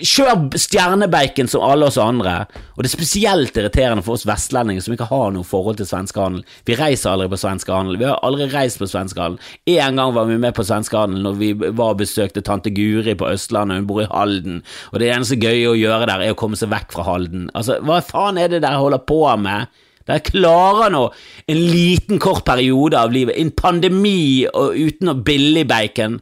Kjør 0.06 0.44
stjernebacon 0.60 1.50
som 1.50 1.64
alle 1.66 1.88
oss 1.88 1.98
andre. 2.00 2.44
Og 2.76 2.84
det 2.84 2.90
er 2.90 2.94
spesielt 2.94 3.58
irriterende 3.58 4.04
for 4.06 4.14
oss 4.14 4.26
vestlendinger 4.28 4.84
som 4.84 4.94
ikke 4.94 5.10
har 5.10 5.32
noe 5.34 5.46
forhold 5.46 5.80
til 5.80 5.88
svenskehandel. 5.88 6.44
Vi 6.68 6.78
reiser 6.78 7.12
aldri 7.12 7.28
på 7.32 7.40
svenskehandel. 7.42 7.98
Vi 7.98 8.06
har 8.06 8.22
aldri 8.22 8.46
reist 8.52 8.78
på 8.78 8.88
svenskehandel. 8.90 9.40
En 9.74 9.98
gang 9.98 10.14
var 10.14 10.30
vi 10.30 10.38
med 10.40 10.54
på 10.54 10.66
svenskehandel 10.68 11.26
når 11.26 11.38
vi 11.40 11.52
var 11.62 11.94
og 11.96 12.00
besøkte 12.02 12.44
tante 12.46 12.70
Guri 12.74 13.16
på 13.18 13.30
Østlandet, 13.32 13.82
hun 13.82 13.88
bor 13.88 14.02
i 14.04 14.10
Halden, 14.10 14.60
og 14.92 15.00
det 15.02 15.10
eneste 15.12 15.38
gøye 15.40 15.70
å 15.70 15.78
gjøre 15.78 16.08
der 16.08 16.24
er 16.24 16.34
å 16.34 16.38
komme 16.38 16.58
seg 16.58 16.70
vekk 16.72 16.94
fra 16.94 17.06
Halden. 17.06 17.48
Altså, 17.58 17.78
hva 17.84 18.00
faen 18.04 18.40
er 18.40 18.52
det 18.52 18.62
dere 18.64 18.80
holder 18.80 19.02
på 19.08 19.24
med? 19.42 19.70
Dere 20.08 20.24
klarer 20.26 20.90
nå 20.92 21.04
en 21.50 21.60
liten, 21.70 22.20
kort 22.22 22.44
periode 22.46 22.98
av 22.98 23.12
livet, 23.14 23.38
en 23.38 23.52
pandemi 23.54 24.44
og 24.50 24.74
uten 24.76 25.10
noe 25.10 25.24
billig 25.26 25.66
bacon. 25.70 26.20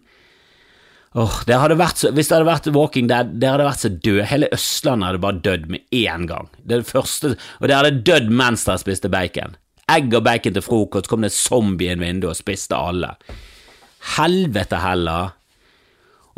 Oh, 1.19 1.41
det 1.43 1.57
hadde 1.59 1.75
vært 1.75 1.99
så, 1.99 2.13
hvis 2.15 2.29
det 2.31 2.37
hadde 2.37 2.47
vært 2.47 2.69
Walking 2.71 3.09
Dead, 3.11 3.33
det 3.43 3.49
hadde 3.51 3.67
vært 3.67 3.83
så 3.83 3.91
død. 3.91 4.21
Hele 4.31 4.51
Østlandet 4.55 5.09
hadde 5.09 5.23
bare 5.25 5.43
dødd 5.43 5.65
med 5.73 5.83
én 5.91 6.29
gang. 6.31 6.47
Det 6.63 6.77
er 6.77 6.85
det 6.85 6.93
første, 6.93 7.33
og 7.59 7.67
det 7.67 7.75
hadde 7.75 8.03
dødd 8.07 8.31
mens 8.31 8.63
dere 8.69 8.79
spiste 8.79 9.11
bacon. 9.11 9.57
Egg 9.91 10.15
og 10.15 10.23
bacon 10.29 10.55
til 10.55 10.63
frokost, 10.63 11.11
kom 11.11 11.27
det 11.27 11.33
zombie 11.35 11.91
i 11.91 11.97
en 11.97 12.05
vindu 12.05 12.29
og 12.31 12.39
spiste 12.39 12.79
alle. 12.79 13.17
Helvete 14.15 14.79
heller. 14.85 15.35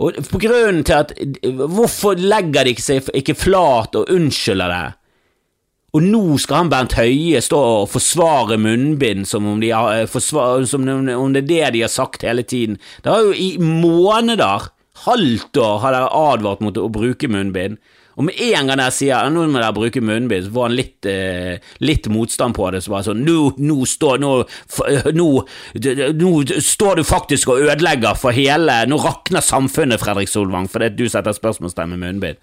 Og 0.01 0.17
på 0.33 0.41
grunnen 0.41 0.81
til 0.89 0.97
at 0.97 1.13
Hvorfor 1.45 2.17
legger 2.17 2.65
de 2.65 2.73
seg 2.81 3.13
ikke 3.13 3.37
flat 3.37 4.01
og 4.01 4.09
unnskylder 4.11 4.73
det? 4.73 4.87
Og 5.93 6.01
nå 6.01 6.39
skal 6.41 6.63
han 6.63 6.71
Bernt 6.73 6.95
Høie 6.97 7.41
stå 7.45 7.59
og 7.83 7.91
forsvare 7.93 8.57
munnbind 8.57 9.27
som 9.29 9.45
om, 9.51 9.59
de 9.61 9.75
har, 9.77 9.91
eh, 9.93 10.09
forsvar, 10.09 10.65
som 10.65 10.89
om 10.89 11.35
det 11.35 11.43
er 11.43 11.49
det 11.51 11.73
de 11.75 11.83
har 11.85 11.93
sagt 11.93 12.25
hele 12.25 12.43
tiden. 12.43 12.79
Det 13.05 13.13
har 13.13 13.21
jo 13.21 13.35
i 13.37 13.59
måneder, 13.61 14.71
halvt 15.05 15.57
år, 15.57 15.81
har 15.81 15.93
dere 15.93 16.09
advart 16.09 16.61
mot 16.65 16.75
å 16.81 16.89
bruke 16.89 17.29
munnbind. 17.29 17.77
Og 18.17 18.25
med 18.25 18.41
en 18.41 18.69
gang 18.69 18.81
jeg 18.87 18.93
sier 18.93 19.29
nå 19.33 19.45
må 19.49 19.61
dere 19.61 19.77
bruke 19.77 20.01
munnbind, 20.01 20.47
så 20.47 20.53
får 20.53 20.67
han 20.69 20.77
litt, 20.77 21.07
eh, 21.07 21.59
litt, 21.81 22.09
motstand 22.09 22.55
på 22.55 22.71
det. 22.73 22.83
Så 22.83 22.93
bare 22.93 23.05
sånn 23.09 23.25
nå, 23.25 23.53
nå, 23.59 23.79
står, 23.85 24.19
nå, 24.21 24.33
nå, 25.13 25.29
nå, 26.17 26.33
står 26.61 26.97
du 26.97 27.05
faktisk 27.05 27.53
og 27.53 27.69
ødelegger 27.69 28.17
for 28.17 28.33
hele 28.33 28.87
Nå 28.89 28.97
rakner 28.97 29.45
samfunnet, 29.45 30.01
Fredrik 30.01 30.29
Solvang, 30.29 30.69
fordi 30.69 30.95
du 30.97 31.09
setter 31.09 31.37
spørsmålstegn 31.37 31.93
med 31.93 32.01
munnbind. 32.01 32.37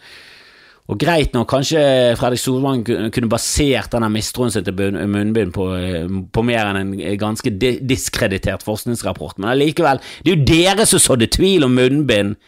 Og 0.89 0.97
greit 0.97 1.36
nok, 1.36 1.45
kanskje 1.52 1.82
Fredrik 2.17 2.41
Solvang 2.41 2.82
kunne 3.13 3.30
basert 3.30 3.91
denne 3.93 4.10
mistroen 4.10 4.49
sin 4.49 4.65
til 4.65 4.73
munnbind 4.73 5.54
på, 5.54 5.67
eh, 5.78 6.08
på, 6.34 6.43
mer 6.45 6.71
enn 6.71 6.95
en 6.95 7.19
ganske 7.21 7.52
diskreditert 7.62 8.65
forskningsrapport, 8.65 9.38
men 9.38 9.52
allikevel, 9.52 10.02
det 10.25 10.32
er 10.32 10.39
jo 10.39 10.47
dere 10.49 10.88
som 10.89 11.04
sådde 11.04 11.30
tvil 11.36 11.67
om 11.67 11.78
munnbind. 11.78 12.39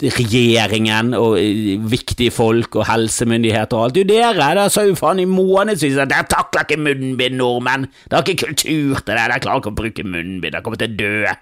Regjeringen 0.00 1.12
og 1.18 1.36
eh, 1.36 1.76
viktige 1.76 2.32
folk 2.32 2.80
og 2.80 2.86
helsemyndigheter 2.88 3.76
og 3.76 3.90
alt. 3.90 3.98
Det 3.98 4.06
er 4.06 4.08
jo 4.08 4.14
dere! 4.40 4.50
Der 4.56 4.72
sa 4.72 4.86
jo 4.88 4.96
faen 4.96 5.20
i 5.20 5.28
månedsvis 5.28 6.00
at 6.00 6.14
dere 6.14 6.24
takler 6.32 6.64
ikke 6.64 6.80
munnbind, 6.80 7.36
nordmenn! 7.42 7.90
Dere 8.08 8.22
har 8.22 8.24
ikke 8.24 8.46
kultur 8.46 9.04
til 9.04 9.12
det, 9.12 9.20
dere 9.20 9.42
klarer 9.44 9.60
ikke 9.60 9.74
å 9.74 9.80
bruke 9.82 10.06
munnbind, 10.08 10.54
dere 10.54 10.64
kommer 10.64 10.80
til 10.80 10.96
å 10.96 11.02
dø. 11.02 11.36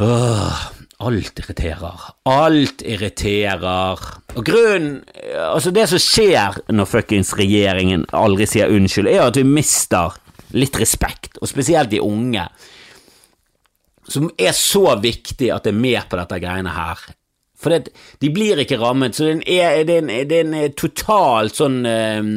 Åh, 0.00 0.64
Alt 1.02 1.40
irriterer. 1.42 2.02
Alt 2.30 2.82
irriterer. 2.86 4.02
Og 4.36 4.44
grunnen 4.46 5.00
Altså, 5.32 5.72
det 5.74 5.88
som 5.90 6.00
skjer 6.02 6.60
når 6.72 6.88
fuckings 6.90 7.32
regjeringen 7.38 8.04
aldri 8.14 8.46
sier 8.48 8.70
unnskyld, 8.72 9.08
er 9.10 9.24
at 9.24 9.38
vi 9.38 9.46
mister 9.48 10.14
litt 10.52 10.76
respekt, 10.80 11.38
og 11.40 11.48
spesielt 11.48 11.90
de 11.92 12.02
unge, 12.04 12.44
som 14.08 14.28
er 14.36 14.52
så 14.56 14.96
viktig 15.00 15.48
at 15.54 15.64
det 15.64 15.72
er 15.72 15.80
med 15.80 16.08
på 16.10 16.18
dette 16.20 16.40
greiene 16.42 16.74
her. 16.74 17.00
For 17.56 17.72
det, 17.72 17.94
de 18.20 18.30
blir 18.34 18.60
ikke 18.60 18.80
rammet, 18.80 19.16
så 19.16 19.30
det 19.30 19.58
er, 19.62 19.84
en, 19.86 20.10
det 20.10 20.38
er 20.40 20.44
en, 20.44 20.56
totalt 20.76 21.56
sånn 21.56 21.78
eh, 21.88 22.32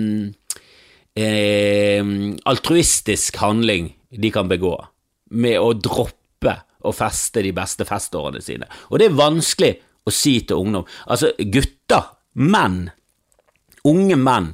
eh, 1.19 2.11
altruistisk 2.47 3.41
handling 3.41 3.89
de 4.15 4.31
kan 4.31 4.47
begå, 4.51 4.77
med 5.35 5.59
å 5.59 5.73
droppe 5.73 6.24
å 6.85 6.93
feste 6.95 7.43
de 7.45 7.51
beste 7.55 7.87
festårene 7.87 8.43
sine. 8.43 8.69
Og 8.91 9.01
det 9.01 9.09
er 9.09 9.17
vanskelig 9.17 9.73
å 10.05 10.13
si 10.13 10.37
til 10.45 10.61
ungdom. 10.61 10.85
Altså, 11.09 11.33
gutter, 11.39 12.11
menn, 12.37 12.85
unge 13.87 14.19
menn, 14.19 14.53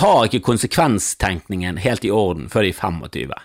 har 0.00 0.24
ikke 0.26 0.42
konsekvenstenkningen 0.46 1.78
helt 1.78 2.06
i 2.06 2.10
orden 2.10 2.48
før 2.50 2.66
de 2.66 2.72
er 2.72 2.80
25. 2.80 3.36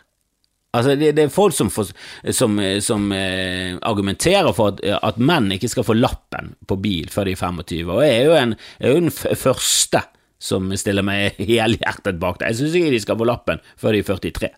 Altså, 0.71 0.95
det, 0.95 1.11
det 1.17 1.25
er 1.25 1.33
folk 1.33 1.53
som, 1.53 1.69
for, 1.73 1.89
som, 2.31 2.55
som 2.81 3.09
eh, 3.13 3.75
argumenterer 3.83 4.53
for 4.55 4.71
at, 4.71 4.81
at, 5.03 5.19
menn 5.19 5.51
ikke 5.51 5.69
skal 5.69 5.85
få 5.85 5.97
lappen 5.99 6.53
på 6.67 6.77
bil 6.81 7.11
før 7.11 7.27
de 7.27 7.35
er 7.35 7.41
25, 7.41 7.91
og 7.91 8.01
jeg 8.05 8.15
er 8.15 8.25
jo, 8.29 8.37
en, 8.39 8.55
er 8.79 8.93
jo 8.93 9.01
den 9.03 9.11
første 9.11 10.05
som 10.41 10.71
stiller 10.79 11.05
meg 11.05 11.37
helhjertet 11.51 12.21
bak 12.21 12.39
det. 12.39 12.53
Jeg 12.53 12.61
syns 12.61 12.79
ikke 12.79 12.95
de 12.95 13.03
skal 13.03 13.19
få 13.19 13.27
lappen 13.27 13.61
før 13.79 13.97
de 13.97 14.01
er 14.01 14.09
43. 14.15 14.51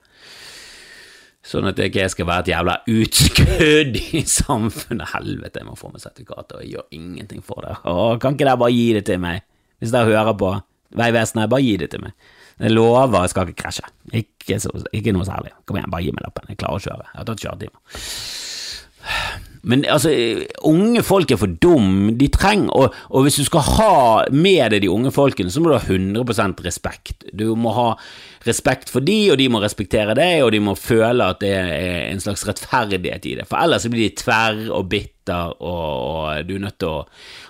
Sånn 1.43 1.67
at 1.67 1.79
jeg 1.81 2.11
skal 2.11 2.27
være 2.29 2.45
et 2.45 2.51
jævla 2.53 2.75
utskudd 2.87 3.97
i 3.99 4.21
samfunnet. 4.31 5.09
Helvete, 5.11 5.59
jeg 5.59 5.67
må 5.67 5.75
få 5.75 5.89
meg 5.91 6.03
sertifikat, 6.03 6.53
og 6.55 6.61
jeg 6.63 6.77
gjør 6.77 6.85
ingenting 6.95 7.43
for 7.43 7.65
det. 7.65 7.73
Åh, 7.89 8.13
kan 8.23 8.37
ikke 8.37 8.47
dere 8.47 8.61
bare 8.61 8.75
gi 8.75 8.85
det 8.95 9.03
til 9.09 9.19
meg? 9.23 9.43
Hvis 9.83 9.91
dere 9.91 10.07
hører 10.07 10.37
på 10.39 10.53
Vegvesenet, 10.95 11.51
bare 11.51 11.65
gi 11.65 11.75
det 11.81 11.89
til 11.91 12.05
meg. 12.05 12.15
Jeg 12.61 12.71
lover, 12.71 13.25
jeg 13.25 13.33
skal 13.33 13.49
ikke 13.49 13.63
krasje. 13.63 13.89
Ikke, 14.13 14.59
så, 14.61 14.71
ikke 14.95 15.11
noe 15.15 15.25
særlig. 15.27 15.51
Kom 15.67 15.79
igjen, 15.79 15.91
bare 15.91 16.05
gi 16.05 16.13
meg 16.15 16.23
lappen. 16.27 16.47
Jeg 16.53 16.61
klarer 16.61 16.79
å 16.79 16.85
kjøre. 16.85 17.09
Jeg 17.09 17.19
har 17.19 17.27
tatt 17.27 17.43
kjøretimer. 17.43 17.81
Men 19.63 19.85
altså, 19.87 20.11
unge 20.67 21.03
folk 21.07 21.31
er 21.31 21.39
for 21.39 21.51
dum. 21.63 22.11
De 22.19 22.27
trenger 22.33 22.73
og, 22.75 22.95
og 23.09 23.23
hvis 23.23 23.39
du 23.39 23.45
skal 23.47 23.63
ha 23.77 23.93
med 24.35 24.73
deg 24.73 24.83
de 24.83 24.91
unge 24.91 25.13
folkene, 25.15 25.51
så 25.53 25.63
må 25.63 25.71
du 25.71 25.77
ha 25.77 25.83
100% 25.83 26.63
respekt. 26.65 27.23
Du 27.31 27.53
må 27.55 27.71
ha 27.77 27.87
respekt 28.43 28.91
for 28.91 29.05
de, 29.05 29.17
og 29.31 29.39
de 29.39 29.47
må 29.51 29.61
respektere 29.63 30.15
deg, 30.19 30.41
og 30.43 30.51
de 30.51 30.59
må 30.63 30.75
føle 30.79 31.29
at 31.31 31.39
det 31.43 31.53
er 31.55 32.09
en 32.09 32.21
slags 32.23 32.43
rettferdighet 32.47 33.27
i 33.29 33.35
det. 33.39 33.47
For 33.47 33.63
ellers 33.63 33.87
blir 33.87 34.09
de 34.09 34.19
tverr 34.19 34.65
og 34.67 34.89
bitter, 34.91 35.55
og, 35.63 35.83
og, 36.11 36.47
du 36.47 36.57
er 36.57 36.65
nødt 36.65 36.79
til 36.83 36.91
å, 36.91 37.03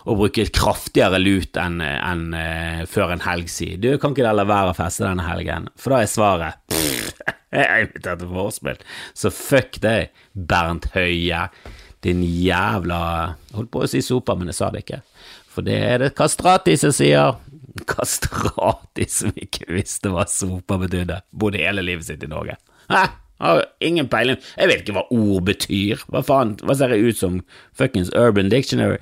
å 0.06 0.18
bruke 0.20 0.46
kraftigere 0.54 1.18
lut 1.22 1.58
enn 1.58 1.82
en, 1.82 2.28
uh, 2.38 2.84
før 2.90 3.16
en 3.16 3.26
helg 3.26 3.50
sier. 3.50 3.80
Du, 3.82 3.90
kan 3.98 4.14
ikke 4.14 4.28
det 4.28 4.36
la 4.38 4.46
være 4.46 4.76
å 4.76 4.78
feste 4.78 5.08
denne 5.08 5.26
helgen? 5.26 5.72
For 5.82 5.96
da 5.96 6.04
er 6.04 6.12
svaret 6.12 6.62
pff, 6.70 7.24
jeg 7.58 7.64
er 7.66 7.88
invitert 7.88 8.22
til 8.22 8.34
vorspiel, 8.34 8.86
så 9.18 9.34
fuck 9.34 9.82
deg, 9.82 10.14
Bernt 10.34 10.92
Høie. 10.94 11.48
Din 12.04 12.24
jævla 12.24 13.00
Holdt 13.54 13.72
på 13.72 13.84
å 13.84 13.90
si 13.90 14.02
sopa, 14.04 14.36
men 14.36 14.52
jeg 14.52 14.58
sa 14.60 14.70
det 14.74 14.84
ikke. 14.84 15.02
For 15.54 15.66
det 15.66 15.80
er 15.88 16.00
det 16.02 16.14
Kastrati 16.18 16.76
som 16.80 16.94
sier. 16.96 17.36
Kastrati 17.90 19.06
som 19.10 19.34
ikke 19.38 19.68
visste 19.72 20.12
hva 20.14 20.26
sopa 20.30 20.80
betydde. 20.82 21.22
Bodde 21.32 21.62
hele 21.62 21.86
livet 21.86 22.10
sitt 22.10 22.26
i 22.26 22.32
Norge. 22.32 22.58
Hæ? 22.92 23.06
Har 23.44 23.66
ingen 23.84 24.08
peiling. 24.08 24.38
Jeg 24.58 24.70
vet 24.70 24.84
ikke 24.84 24.96
hva 24.96 25.08
ord 25.12 25.48
betyr. 25.50 26.04
Hva 26.12 26.22
faen? 26.26 26.56
Hva 26.64 26.76
ser 26.80 26.94
jeg 26.94 27.12
ut 27.12 27.20
som? 27.20 27.42
Fuckings 27.78 28.14
Urban 28.16 28.52
Dictionary? 28.54 29.02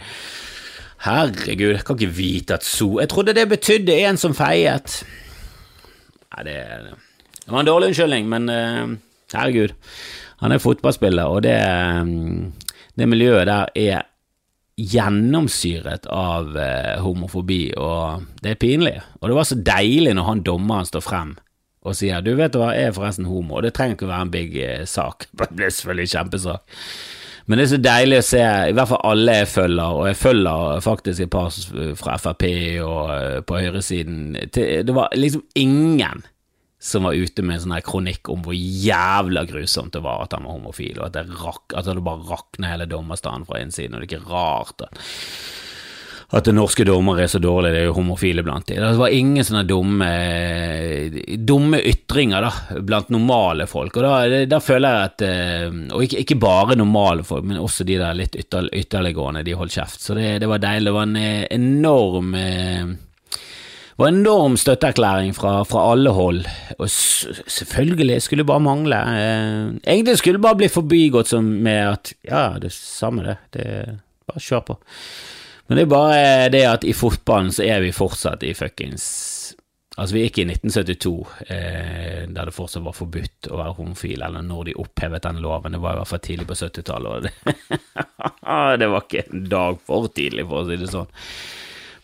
Herregud, 1.01 1.75
jeg 1.75 1.85
kan 1.85 1.97
ikke 1.97 2.13
vite 2.13 2.57
at 2.59 2.65
so 2.65 2.99
Jeg 2.99 3.09
trodde 3.09 3.33
det 3.33 3.47
betydde 3.49 3.95
en 4.05 4.19
som 4.21 4.35
feiet. 4.37 4.99
Nei, 6.31 6.43
det, 6.45 6.57
det 7.41 7.49
var 7.49 7.63
en 7.63 7.69
dårlig 7.69 7.91
unnskyldning, 7.91 8.29
men 8.29 8.49
uh, 8.49 8.93
herregud. 9.33 9.73
Han 10.41 10.53
er 10.53 10.61
fotballspiller, 10.61 11.29
og 11.29 11.43
det, 11.45 11.57
det 13.01 13.09
miljøet 13.09 13.49
der 13.49 13.71
er 13.75 14.07
gjennomsyret 14.81 16.07
av 16.09 16.55
eh, 16.57 16.97
homofobi, 17.03 17.63
og 17.77 18.27
det 18.41 18.53
er 18.53 18.61
pinlig. 18.61 18.97
Og 19.19 19.29
det 19.29 19.37
var 19.37 19.47
så 19.49 19.57
deilig 19.57 20.13
når 20.17 20.29
han 20.29 20.43
dommeren 20.45 20.87
står 20.87 21.05
frem 21.05 21.33
og 21.81 21.97
sier 21.97 22.21
du 22.21 22.35
vet 22.37 22.53
hva, 22.53 22.75
jeg 22.77 22.91
er 22.91 22.93
forresten 22.93 23.25
homo, 23.25 23.57
og 23.57 23.65
det 23.65 23.73
trenger 23.73 23.97
ikke 23.97 24.09
være 24.11 24.27
en 24.27 24.33
big 24.33 24.57
eh, 24.61 24.83
sak. 24.85 25.25
Det 25.39 25.49
blir 25.49 25.73
selvfølgelig 25.73 26.13
kjempesak. 26.13 26.77
Men 27.49 27.57
det 27.57 27.63
er 27.63 27.69
så 27.71 27.77
deilig 27.81 28.17
å 28.21 28.25
se, 28.25 28.41
i 28.69 28.73
hvert 28.77 28.89
fall 28.91 29.01
alle 29.09 29.33
jeg 29.39 29.47
følger, 29.49 29.95
og 29.97 30.05
jeg 30.07 30.17
følger 30.19 30.83
faktisk 30.85 31.23
et 31.25 31.31
par 31.33 31.49
fra 31.97 32.17
Frp 32.21 32.45
og 32.85 32.99
uh, 33.09 33.39
på 33.41 33.57
høyresiden 33.57 34.37
Det 34.53 34.93
var 34.95 35.09
liksom 35.17 35.41
ingen 35.57 36.21
som 36.82 37.06
var 37.06 37.13
ute 37.13 37.44
med 37.46 37.56
en 37.56 37.63
sånn 37.65 37.76
her 37.76 37.86
kronikk 37.86 38.30
om 38.34 38.41
hvor 38.46 38.58
jævla 38.58 39.46
grusomt 39.50 39.94
det 39.94 40.02
var 40.02 40.26
at 40.26 40.34
han 40.34 40.48
var 40.48 40.58
homofil, 40.58 40.98
og 40.98 41.08
at 41.08 41.17
det, 41.20 41.41
rak, 41.44 41.76
at 41.78 41.86
det 41.86 42.02
bare 42.02 42.26
rakna 42.26 42.72
hele 42.74 42.89
dommerstanden 42.89 43.46
fra 43.46 43.62
innsiden, 43.62 43.94
og 43.94 44.02
det 44.02 44.08
er 44.08 44.15
ikke 44.15 44.32
rart 44.32 44.88
at 44.88 45.04
at 46.32 46.48
norske 46.56 46.86
dommere 46.88 47.26
er 47.26 47.32
så 47.32 47.41
dårlige, 47.44 47.74
det 47.76 47.80
er 47.82 47.89
jo 47.89 47.96
homofile 47.98 48.44
blant 48.46 48.70
dem. 48.70 48.78
Det 48.80 49.00
var 49.02 49.12
ingen 49.12 49.44
sånne 49.44 49.65
dumme, 49.67 50.08
dumme 51.44 51.82
ytringer 51.91 52.46
da, 52.46 52.52
blant 52.88 53.12
normale 53.12 53.67
folk, 53.67 54.00
og 54.00 54.06
da, 54.08 54.39
da 54.48 54.62
føler 54.63 54.96
jeg 54.96 55.10
at 55.10 55.26
eh, 55.28 55.65
Og 55.91 56.06
ikke, 56.06 56.22
ikke, 56.24 56.39
bare 56.39 56.78
normale 56.80 57.26
folk, 57.28 57.44
men 57.50 57.60
også 57.60 57.84
de 57.88 58.00
der 58.00 58.15
litt 58.15 58.38
ytter, 58.39 58.72
ytterliggående, 58.72 59.44
de 59.44 59.58
holdt 59.60 59.76
kjeft. 59.76 60.00
Så 60.06 60.15
det, 60.15 60.38
det, 60.39 60.48
var 60.48 60.63
deilig. 60.63 60.88
Det 60.88 60.96
var 60.96 61.10
en 61.10 61.20
eh, 61.20 61.44
enorm 61.52 62.32
eh, 64.05 64.11
en 64.11 64.21
enorm 64.21 64.57
støtteerklæring 64.59 65.35
fra, 65.37 65.61
fra, 65.67 65.83
alle 65.91 66.13
hold, 66.15 66.45
og 66.77 66.89
selvfølgelig 66.89 68.21
skulle 68.21 68.43
det 68.43 68.51
bare 68.51 68.65
mangle. 68.65 69.01
egentlig 69.85 70.17
skulle 70.17 70.39
det 70.39 70.45
bare 70.47 70.61
bli 70.61 70.71
forbigått 70.71 71.33
som 71.33 71.45
med 71.45 71.81
at 71.89 72.13
ja, 72.27 72.45
det 72.59 72.71
er 72.71 72.77
samme 72.77 73.25
det, 73.27 73.37
det 73.57 73.67
bare 74.27 74.43
kjør 74.43 74.65
på. 74.71 74.79
Men 75.67 75.77
det 75.77 75.83
er 75.85 75.91
bare 75.91 76.49
det 76.51 76.65
at 76.67 76.83
i 76.83 76.93
fotballen 76.93 77.51
så 77.55 77.63
er 77.63 77.79
vi 77.79 77.93
fortsatt 77.95 78.43
i 78.43 78.53
fuckings 78.53 79.05
Altså, 79.99 80.15
vi 80.15 80.21
gikk 80.23 80.37
i 80.39 80.45
1972, 80.47 81.11
eh, 81.51 82.21
der 82.31 82.47
det 82.47 82.53
fortsatt 82.55 82.85
var 82.85 82.95
forbudt 82.95 83.49
å 83.51 83.57
være 83.59 83.75
homofil, 83.75 84.21
eller 84.23 84.45
når 84.45 84.69
de 84.69 84.75
opphevet 84.79 85.25
den 85.25 85.41
loven. 85.43 85.75
Det 85.75 85.81
var 85.83 85.97
i 85.97 85.99
hvert 85.99 86.09
fall 86.13 86.21
tidlig 86.23 86.47
på 86.47 86.55
70-tallet, 86.57 87.11
og 87.11 87.25
det, 87.27 87.33
det 88.81 88.87
var 88.93 89.03
ikke 89.03 89.25
en 89.25 89.43
dag 89.51 89.81
for 89.85 90.07
tidlig, 90.15 90.47
for 90.47 90.63
å 90.63 90.69
si 90.69 90.79
det 90.79 90.89
sånn. 90.93 91.11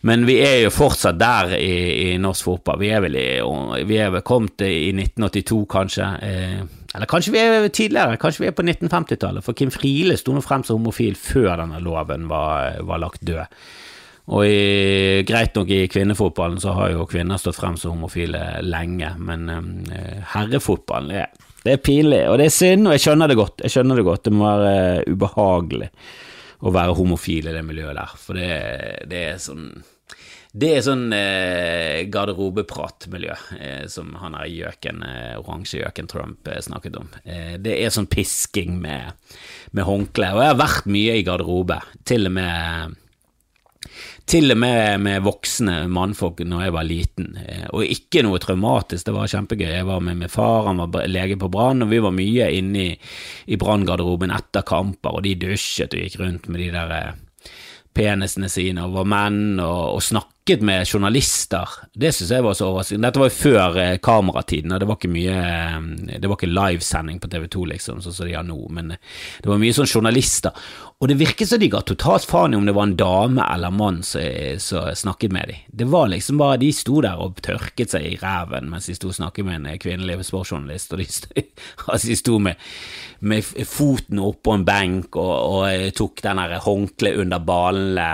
Men 0.06 0.22
vi 0.28 0.36
er 0.44 0.60
jo 0.62 0.70
fortsatt 0.70 1.18
der 1.18 1.56
i, 1.58 1.72
i 2.12 2.18
norsk 2.22 2.46
fotball. 2.46 2.78
Vi 2.78 2.90
er 2.94 3.02
vel, 3.02 3.16
i, 3.18 3.82
vi 3.88 3.98
er 3.98 4.12
vel 4.14 4.22
kommet 4.26 4.62
i 4.62 4.92
1982, 4.94 5.58
kanskje. 5.72 6.10
Eh, 6.22 6.60
eller 6.94 7.10
kanskje 7.10 7.34
vi 7.34 7.42
er 7.42 7.66
tidligere, 7.74 8.20
kanskje 8.20 8.44
vi 8.44 8.50
er 8.52 8.54
på 8.54 8.64
1950-tallet. 8.66 9.44
For 9.44 9.58
Kim 9.58 9.72
Friele 9.74 10.16
sto 10.18 10.36
nå 10.36 10.42
frem 10.44 10.62
som 10.66 10.78
homofil 10.78 11.18
før 11.18 11.56
denne 11.64 11.82
loven 11.82 12.28
var, 12.30 12.78
var 12.86 13.02
lagt 13.02 13.26
død. 13.26 13.58
Og 14.28 14.44
i, 14.44 15.24
greit 15.26 15.56
nok 15.56 15.70
i 15.72 15.86
kvinnefotballen 15.90 16.60
så 16.62 16.76
har 16.76 16.92
jo 16.92 17.08
kvinner 17.08 17.40
stått 17.40 17.56
frem 17.56 17.78
som 17.80 17.96
homofile 17.96 18.60
lenge, 18.62 19.14
men 19.24 19.48
eh, 19.50 20.24
herrefotballen 20.34 21.14
er, 21.24 21.30
det 21.64 21.74
er 21.74 21.82
pinlig, 21.82 22.22
og 22.28 22.38
det 22.38 22.50
er 22.50 22.54
synd, 22.54 22.86
og 22.86 22.94
jeg 22.94 23.06
skjønner 23.06 23.32
det 23.32 23.38
godt. 23.40 23.64
Jeg 23.64 23.74
skjønner 23.74 23.98
det 23.98 24.04
godt, 24.06 24.26
det 24.28 24.34
må 24.36 24.46
være 24.46 24.74
eh, 25.00 25.06
ubehagelig 25.10 25.88
å 26.58 26.72
være 26.74 26.96
homofil 26.98 27.50
i 27.50 27.54
det 27.54 27.62
miljøet 27.66 27.98
der, 27.98 28.18
for 28.18 28.38
det, 28.38 28.50
det 29.10 29.22
er 29.30 29.40
sånn 29.42 29.70
det 30.58 30.68
er 30.74 30.80
sånn 30.82 31.12
eh, 31.12 32.06
garderobepratmiljø 32.08 33.34
eh, 33.60 33.82
som 33.92 34.14
han 34.18 34.34
her 34.38 34.48
gjøken, 34.48 35.02
eh, 35.04 35.34
oransje 35.38 35.82
gjøken 35.82 36.08
Trump 36.08 36.48
eh, 36.48 36.62
snakket 36.64 36.96
om. 36.98 37.10
Eh, 37.22 37.58
det 37.60 37.76
er 37.76 37.92
sånn 37.92 38.08
pisking 38.10 38.78
med, 38.80 39.12
med 39.76 39.86
håndkle. 39.86 40.32
Og 40.32 40.40
jeg 40.42 40.54
har 40.54 40.58
vært 40.58 40.88
mye 40.88 41.18
i 41.20 41.26
garderobe, 41.26 41.78
til 42.08 42.30
og 42.30 42.34
med 42.40 42.96
til 44.28 44.52
og 44.52 44.58
med 44.60 45.00
med 45.00 45.22
voksne 45.24 45.76
mannfolk 45.92 46.42
når 46.44 46.66
jeg 46.66 46.74
var 46.74 46.86
liten, 46.86 47.28
eh, 47.40 47.66
og 47.72 47.84
ikke 47.84 48.22
noe 48.26 48.40
traumatisk, 48.42 49.06
det 49.06 49.14
var 49.16 49.30
kjempegøy. 49.32 49.70
Jeg 49.70 49.88
var 49.88 50.02
med 50.04 50.20
min 50.20 50.32
far, 50.32 50.68
han 50.68 50.82
var 50.82 51.08
lege 51.08 51.38
på 51.40 51.48
Brann, 51.52 51.84
og 51.84 51.92
vi 51.92 52.02
var 52.04 52.14
mye 52.14 52.50
inne 52.58 52.82
i, 52.82 52.90
i 53.48 53.60
branngarderoben 53.60 54.34
etter 54.34 54.66
kamper, 54.68 55.16
og 55.16 55.24
de 55.24 55.36
dusjet 55.40 55.96
og 55.96 56.04
gikk 56.04 56.18
rundt 56.20 56.48
med 56.52 56.60
de 56.60 56.70
der 56.76 56.96
eh, 56.98 57.14
penisene 57.98 58.50
sine 58.52 58.84
og 58.84 58.98
var 59.00 59.08
menn 59.10 59.58
og, 59.64 59.96
og 59.96 60.04
snakket 60.04 60.37
snakket 60.48 60.64
med 60.64 60.86
journalister. 60.88 61.68
Det 61.94 62.12
syns 62.12 62.30
jeg 62.30 62.42
var 62.42 62.54
så 62.56 62.68
overraskende. 62.70 63.04
Dette 63.04 63.20
var 63.20 63.28
jo 63.28 63.36
før 63.36 63.76
eh, 63.76 63.98
kameratiden, 64.00 64.72
og 64.72 64.80
det 64.80 64.86
var 64.88 64.96
ikke 64.96 65.10
mye 65.12 65.34
eh, 65.36 66.20
Det 66.22 66.28
var 66.28 66.38
ikke 66.38 66.48
livesending 66.48 67.18
på 67.20 67.28
TV2, 67.28 67.66
liksom, 67.74 68.00
sånn 68.00 68.14
som 68.16 68.26
de 68.26 68.32
har 68.32 68.46
nå, 68.48 68.56
men 68.72 68.94
eh, 68.94 69.02
det 69.42 69.50
var 69.50 69.60
mye 69.60 69.76
sånn 69.76 69.90
journalister. 69.90 70.56
Og 70.98 71.10
det 71.10 71.18
virket 71.20 71.50
som 71.50 71.60
de 71.60 71.68
ga 71.68 71.82
totalt 71.84 72.24
faen 72.26 72.54
i 72.54 72.58
om 72.58 72.64
det 72.64 72.74
var 72.74 72.88
en 72.88 72.96
dame 72.96 73.44
eller 73.44 73.70
mann 73.70 74.00
som, 74.02 74.88
snakket 74.94 75.32
med 75.36 75.52
dem. 75.52 75.60
Det 75.68 75.86
var 75.92 76.08
liksom 76.10 76.40
bare 76.40 76.56
De 76.58 76.72
sto 76.74 77.02
der 77.04 77.20
og 77.22 77.38
tørket 77.44 77.92
seg 77.92 78.06
i 78.08 78.16
ræven 78.18 78.72
mens 78.72 78.88
de 78.88 78.96
sto 78.96 79.12
og 79.12 79.18
snakket 79.18 79.46
med 79.46 79.60
en 79.60 79.78
kvinnelig 79.78 80.24
sportsjournalist, 80.26 80.96
og 80.96 81.04
de 81.04 81.06
sto, 81.12 81.44
altså 81.92 82.08
de 82.08 82.16
sto 82.18 82.40
med, 82.42 82.56
med 83.20 83.42
foten 83.66 84.20
oppå 84.22 84.52
en 84.54 84.64
benk 84.66 85.16
og, 85.18 85.32
og 85.58 85.94
tok 85.98 86.20
den 86.22 86.38
håndkleet 86.38 87.18
under 87.24 87.42
ballene 87.42 88.10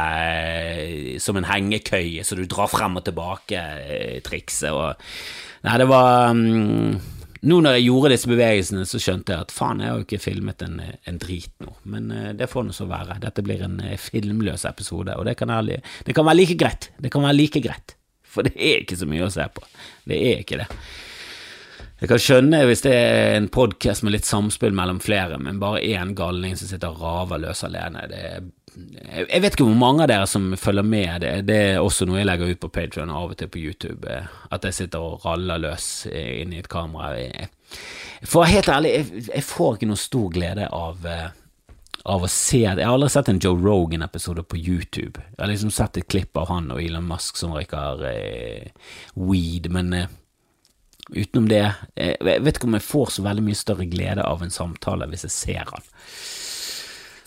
som 1.21 1.37
en 1.37 1.49
hengekøye 1.49 2.25
så 2.25 2.39
du 2.39 2.47
drar 2.49 2.71
frem 2.73 2.97
og 2.97 3.05
tilbake-trikset. 3.09 4.71
Eh, 4.71 4.95
Nei, 5.65 5.77
det 5.81 5.89
var 5.89 6.31
um, 6.37 6.97
Nå 7.45 7.59
når 7.61 7.77
jeg 7.77 7.87
gjorde 7.87 8.11
disse 8.15 8.29
bevegelsene, 8.31 8.85
så 8.89 8.99
skjønte 9.01 9.35
jeg 9.35 9.45
at 9.45 9.53
faen, 9.53 9.81
jeg 9.85 9.91
har 9.93 9.99
jo 10.01 10.07
ikke 10.07 10.25
filmet 10.25 10.65
en, 10.65 10.79
en 10.81 11.19
drit 11.21 11.53
nå. 11.61 11.75
Men 11.93 12.09
uh, 12.09 12.31
det 12.37 12.49
får 12.49 12.65
nå 12.65 12.73
så 12.73 12.87
være. 12.89 13.21
Dette 13.21 13.45
blir 13.45 13.61
en 13.67 13.77
filmløs 14.01 14.65
episode, 14.69 15.13
og 15.13 15.29
det 15.29 15.37
kan, 15.37 15.53
jeg, 15.53 15.83
det 16.09 16.17
kan 16.17 16.25
være 16.25 16.41
like 16.41 16.57
greit. 16.61 16.89
Det 16.97 17.13
kan 17.13 17.25
være 17.27 17.37
like 17.37 17.61
greit. 17.65 17.97
For 18.25 18.49
det 18.49 18.57
er 18.57 18.81
ikke 18.83 18.97
så 18.97 19.09
mye 19.09 19.27
å 19.27 19.33
se 19.33 19.45
på. 19.53 19.61
Det 20.09 20.17
er 20.31 20.41
ikke 20.41 20.63
det. 20.63 20.69
Jeg 22.03 22.11
kan 22.11 22.21
skjønne 22.21 22.65
hvis 22.69 22.83
det 22.85 22.93
er 22.93 23.37
en 23.37 23.47
podkast 23.53 24.03
med 24.05 24.17
litt 24.17 24.27
samspill 24.27 24.75
mellom 24.75 24.99
flere, 25.01 25.39
men 25.41 25.61
bare 25.63 25.85
én 25.85 26.13
galning 26.19 26.57
som 26.59 26.69
sitter 26.69 26.91
og 26.91 27.01
raver 27.05 27.45
løs 27.47 27.63
alene. 27.67 28.09
Er 28.11 28.45
jeg 28.75 29.43
vet 29.43 29.55
ikke 29.55 29.67
hvor 29.69 29.79
mange 29.79 30.03
av 30.03 30.11
dere 30.11 30.27
som 30.27 30.49
følger 30.59 30.87
med. 30.87 31.23
Det, 31.23 31.31
det 31.47 31.59
er 31.69 31.83
også 31.83 32.09
noe 32.09 32.19
jeg 32.19 32.27
legger 32.27 32.51
ut 32.51 32.63
på 32.65 32.73
Patrion 32.75 33.13
og 33.13 33.21
av 33.21 33.35
og 33.35 33.39
til 33.39 33.51
på 33.53 33.61
YouTube. 33.63 34.09
Eh, 34.11 34.27
at 34.51 34.67
jeg 34.67 34.79
sitter 34.81 35.05
og 35.05 35.23
raller 35.27 35.63
løs 35.63 35.87
eh, 36.11 36.41
inni 36.43 36.59
et 36.59 36.71
kamera. 36.73 37.47
For 38.27 38.49
helt 38.49 38.71
ærlig, 38.73 38.97
jeg, 39.29 39.47
får 39.47 39.77
ikke 39.77 39.91
noe 39.93 40.01
stor 40.01 40.27
glede 40.35 40.67
av, 40.75 41.07
eh, 41.07 41.31
av 42.11 42.27
å 42.27 42.31
se. 42.31 42.65
Jeg 42.65 42.83
har 42.83 42.97
aldri 42.97 43.13
sett 43.15 43.31
en 43.31 43.41
Joe 43.43 43.61
Rogan-episode 43.61 44.43
på 44.49 44.59
YouTube. 44.59 45.23
Jeg 45.23 45.43
har 45.45 45.53
liksom 45.53 45.73
sett 45.75 46.01
et 46.01 46.11
klipp 46.11 46.37
av 46.41 46.51
han 46.51 46.73
og 46.75 46.83
Elon 46.83 47.07
Musk 47.07 47.39
som 47.39 47.55
røyker 47.55 48.03
eh, 48.11 48.91
weed, 49.15 49.71
men 49.75 49.95
eh, 50.01 50.11
utenom 51.13 51.49
det 51.51 51.63
Jeg 51.97 52.43
vet 52.45 52.57
ikke 52.57 52.69
om 52.71 52.79
jeg 52.79 52.87
får 52.87 53.11
så 53.17 53.25
veldig 53.27 53.45
mye 53.45 53.59
større 53.59 53.87
glede 53.91 54.25
av 54.25 54.43
en 54.43 54.55
samtale 54.55 55.09
hvis 55.11 55.27
jeg 55.29 55.35
ser 55.35 55.73
han. 55.73 55.85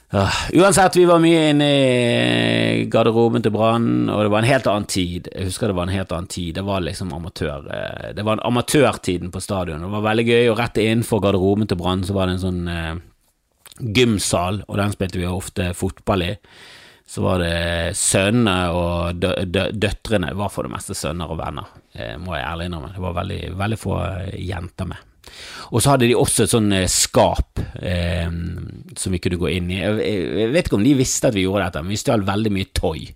Uh, 0.07 0.31
uansett, 0.53 0.95
vi 0.95 1.03
var 1.05 1.19
mye 1.19 1.49
inne 1.51 1.65
i 1.67 2.83
garderoben 2.87 3.43
til 3.43 3.51
Brann, 3.51 4.07
og 4.07 4.21
det 4.23 4.31
var 4.31 4.39
en 4.39 4.47
helt 4.47 4.69
annen 4.71 4.87
tid. 4.87 5.27
Jeg 5.33 5.49
husker 5.49 5.67
det 5.67 5.75
var 5.75 5.89
en 5.89 5.97
helt 5.97 6.13
annen 6.15 6.31
tid. 6.31 6.53
Det 6.55 6.63
var 6.63 6.85
liksom 6.85 7.11
amatør 7.11 7.67
uh, 7.67 8.13
Det 8.15 8.23
var 8.23 8.37
en 8.37 8.45
amatørtiden 8.47 9.33
på 9.33 9.41
stadion. 9.43 9.83
Det 9.83 9.91
var 9.91 10.05
veldig 10.07 10.25
gøy, 10.29 10.45
og 10.53 10.61
rett 10.61 10.79
innenfor 10.79 11.19
garderoben 11.25 11.67
til 11.67 11.79
Brann 11.81 12.07
så 12.07 12.15
var 12.15 12.31
det 12.31 12.37
en 12.37 12.45
sånn 12.45 12.71
uh, 12.71 12.95
gymsal, 13.97 14.63
og 14.69 14.79
den 14.79 14.95
spilte 14.95 15.19
vi 15.19 15.27
ofte 15.27 15.73
fotball 15.75 16.23
i. 16.23 16.33
Så 17.07 17.23
var 17.23 17.39
det 17.39 17.95
sønnene 17.95 18.55
og 18.75 19.19
dø 19.21 19.31
dø 19.47 19.69
døtrene, 19.71 20.33
var 20.35 20.51
for 20.51 20.67
det 20.67 20.73
meste 20.73 20.95
sønner 20.97 21.31
og 21.31 21.39
venner, 21.39 21.69
eh, 21.95 22.17
må 22.19 22.35
jeg 22.35 22.43
ærlig 22.43 22.67
innrømme. 22.67 22.89
Det 22.95 23.03
var 23.03 23.15
veldig, 23.21 23.43
veldig 23.61 23.77
få 23.79 23.99
jenter 24.43 24.89
med. 24.91 25.05
Og 25.71 25.81
så 25.81 25.93
hadde 25.93 26.07
de 26.07 26.17
også 26.17 26.45
et 26.45 26.53
sånn 26.53 26.67
eh, 26.75 26.89
skap 26.91 27.61
eh, 27.79 28.27
som 28.99 29.15
vi 29.15 29.21
kunne 29.23 29.39
gå 29.39 29.53
inn 29.55 29.71
i. 29.71 29.79
Jeg, 29.79 30.01
jeg, 30.03 30.51
vet 30.55 30.67
ikke 30.67 30.79
om 30.79 30.87
de 30.87 30.97
visste 30.99 31.31
at 31.31 31.37
vi 31.37 31.45
gjorde 31.47 31.67
dette, 31.67 31.83
men 31.83 31.95
vi 31.95 32.01
stjal 32.01 32.27
veldig 32.27 32.53
mye 32.57 32.71
toy. 32.75 33.07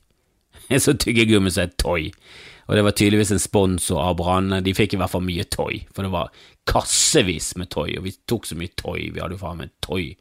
Så 0.85 0.95
tyggegummi 0.99 1.51
som 1.51 1.65
er 1.65 1.75
toy. 1.79 2.09
Og 2.67 2.77
det 2.77 2.83
var 2.85 2.95
tydeligvis 2.95 3.33
en 3.35 3.41
sponsor 3.41 4.01
av 4.01 4.15
Brann. 4.19 4.61
De 4.63 4.73
fikk 4.77 4.95
i 4.95 5.01
hvert 5.01 5.11
fall 5.11 5.25
mye 5.25 5.47
tøy, 5.49 5.81
for 5.95 6.05
det 6.05 6.13
var 6.13 6.31
kassevis 6.69 7.53
med 7.59 7.71
tøy, 7.73 7.97
og 7.97 8.05
vi 8.05 8.15
tok 8.29 8.47
så 8.47 8.57
mye 8.59 8.73
tøy, 8.77 9.09
Vi 9.11 9.19
hadde 9.19 9.35
jo 9.35 9.41
faen 9.41 9.63
meg 9.63 9.73
tøy 9.83 10.13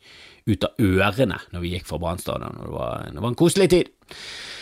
ut 0.48 0.64
av 0.64 0.80
ørene 0.80 1.38
når 1.52 1.62
vi 1.62 1.74
gikk 1.74 1.86
fra 1.90 2.00
Brannstadion, 2.00 2.62
og 2.62 2.70
det 2.70 2.74
var, 2.74 3.04
det 3.12 3.20
var 3.20 3.30
en 3.32 3.38
koselig 3.38 3.68
tid. 3.70 3.92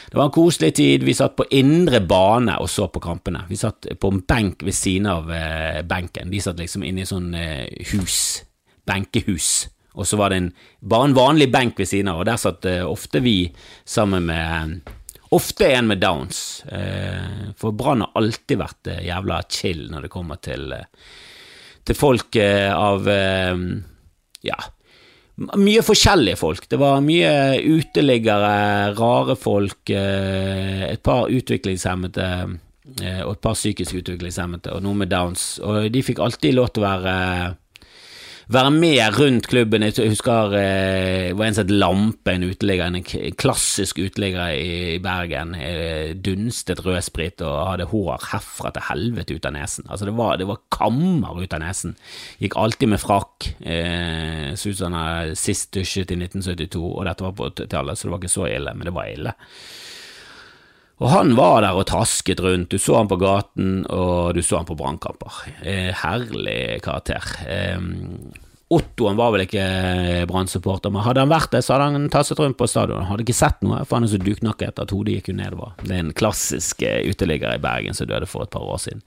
Det 0.08 0.16
var 0.16 0.24
en 0.24 0.34
koselig 0.34 0.74
tid. 0.74 1.04
Vi 1.04 1.14
satt 1.14 1.36
på 1.36 1.44
indre 1.52 2.00
bane 2.00 2.54
og 2.62 2.70
så 2.72 2.86
på 2.88 3.00
kampene. 3.04 3.42
Vi 3.48 3.58
satt 3.60 3.90
på 4.00 4.12
en 4.12 4.22
benk 4.24 4.64
ved 4.64 4.76
siden 4.76 5.08
av 5.12 5.28
eh, 5.32 5.82
benken. 5.84 6.30
De 6.32 6.40
satt 6.40 6.60
liksom 6.60 6.86
inne 6.88 7.04
i 7.04 7.08
sånn 7.08 7.34
eh, 7.36 7.68
hus, 7.92 8.44
benkehus. 8.88 9.68
Og 9.98 10.08
så 10.08 10.16
var 10.16 10.32
det 10.32 10.38
en, 10.40 10.52
bare 10.80 11.10
en 11.10 11.16
vanlig 11.16 11.50
benk 11.52 11.76
ved 11.80 11.90
siden 11.90 12.08
av, 12.12 12.22
og 12.22 12.28
der 12.28 12.40
satt 12.40 12.64
eh, 12.68 12.84
ofte 12.86 13.20
vi 13.24 13.50
sammen 13.84 14.30
med 14.30 14.94
Ofte 15.30 15.72
en 15.72 15.86
med 15.86 15.98
downs, 16.00 16.64
eh, 16.64 17.52
for 17.56 17.72
Brann 17.76 18.00
har 18.00 18.14
alltid 18.16 18.58
vært 18.62 18.88
eh, 18.88 19.04
jævla 19.10 19.42
chill 19.52 19.84
når 19.92 20.06
det 20.06 20.10
kommer 20.12 20.40
til, 20.40 20.72
eh, 20.72 20.86
til 21.84 21.96
folk 21.96 22.36
av 22.40 23.06
ja, 24.44 24.56
mye 25.56 25.84
forskjellige 25.84 26.36
folk. 26.36 26.66
Det 26.68 26.76
var 26.80 27.00
mye 27.04 27.30
uteliggere, 27.64 28.50
rare 28.96 29.36
folk, 29.40 29.88
et 29.88 31.02
par 31.02 31.32
utviklingshemmede 31.32 32.28
og 33.24 33.32
et 33.32 33.40
par 33.40 33.56
psykisk 33.56 34.02
utviklingshemmede 34.02 34.74
og 34.76 34.84
noen 34.84 35.00
med 35.00 35.12
downs, 35.14 35.46
og 35.64 35.88
de 35.94 36.04
fikk 36.04 36.20
alltid 36.20 36.58
lov 36.58 36.74
til 36.74 36.84
å 36.84 36.90
være 36.90 37.16
være 38.48 38.70
med 38.72 39.18
rundt 39.18 39.46
klubben. 39.50 39.84
Jeg 39.84 40.08
husker 40.08 40.54
eh, 40.56 41.28
det 41.28 41.37
var 41.37 41.48
en 41.48 41.56
som 41.56 41.66
het 41.66 41.72
Lampe, 41.74 42.32
en 42.32 42.46
uteligger, 42.48 42.87
en 42.96 43.34
klassisk 43.37 44.00
uteligger 44.00 44.54
i 44.56 44.98
Bergen. 45.04 45.54
Eh, 45.54 46.14
dunstet 46.16 46.80
rødsprit 46.84 47.44
og 47.44 47.72
hadde 47.72 47.88
hår 47.90 48.28
herfra 48.32 48.72
til 48.72 48.87
helvete 48.88 49.37
ut 49.37 49.48
av 49.48 49.56
nesen. 49.58 49.88
Altså 49.88 50.08
det 50.08 50.16
var, 50.16 50.38
det 50.40 50.48
var 50.48 50.62
kammer 50.72 51.42
ut 51.42 51.56
av 51.56 51.62
nesen. 51.64 51.96
Gikk 52.40 52.56
alltid 52.56 52.94
med 52.94 53.02
frakk. 53.04 53.50
Eh, 53.61 54.54
så 54.56 54.72
ut 54.72 54.80
som 54.80 54.96
han 54.96 55.37
sist 55.37 55.74
dusjet 55.76 56.14
i 56.14 56.16
1972, 56.16 56.80
og 56.80 57.04
dette 57.08 57.28
var 57.28 57.37
på 57.37 57.50
80-tallet, 57.52 57.98
så 57.98 58.08
det 58.08 58.14
var 58.14 58.24
ikke 58.24 58.37
så 58.38 58.48
ille, 58.48 58.74
men 58.74 58.88
det 58.88 58.96
var 58.96 59.12
ille. 59.12 59.37
Og 60.98 61.12
han 61.12 61.37
var 61.38 61.62
der 61.62 61.78
og 61.78 61.87
trasket 61.87 62.40
rundt, 62.42 62.72
du 62.72 62.82
så 62.82 62.96
han 62.98 63.11
på 63.11 63.20
gaten, 63.20 63.84
og 63.87 64.34
du 64.34 64.42
så 64.42 64.58
han 64.61 64.66
på 64.68 64.76
brannkamper. 64.78 65.44
Eh, 65.62 65.92
herlig 65.94 66.80
karakter. 66.82 67.22
Eh, 67.46 67.78
Ottoen 68.68 69.16
var 69.16 69.30
vel 69.32 69.46
ikke 69.46 69.62
Brann-supporter, 70.28 70.92
men 70.92 71.06
hadde 71.06 71.22
han 71.22 71.30
vært 71.30 71.54
det, 71.54 71.62
så 71.64 71.76
hadde 71.76 71.87
han 71.94 72.11
tasset 72.12 72.40
rundt 72.42 72.58
på 72.61 72.66
stadion. 72.68 73.06
Hadde 73.08 73.24
ikke 73.24 73.37
sett 73.38 73.62
noe, 73.64 73.78
for 73.87 73.96
han 73.96 74.08
er 74.08 74.12
så 74.12 74.20
duknakket 74.20 74.82
at 74.82 74.92
hodet 74.92 75.14
gikk 75.16 75.30
jo 75.30 75.38
nedover. 75.38 75.72
Det 75.80 75.94
er 75.94 76.02
en 76.02 76.12
klassisk 76.18 76.84
eh, 76.84 77.06
uteligger 77.08 77.56
i 77.56 77.62
Bergen 77.64 77.96
som 77.96 78.11
døde 78.11 78.28
for 78.28 78.44
et 78.44 78.52
par 78.52 78.66
år 78.66 78.82
siden. 78.82 79.00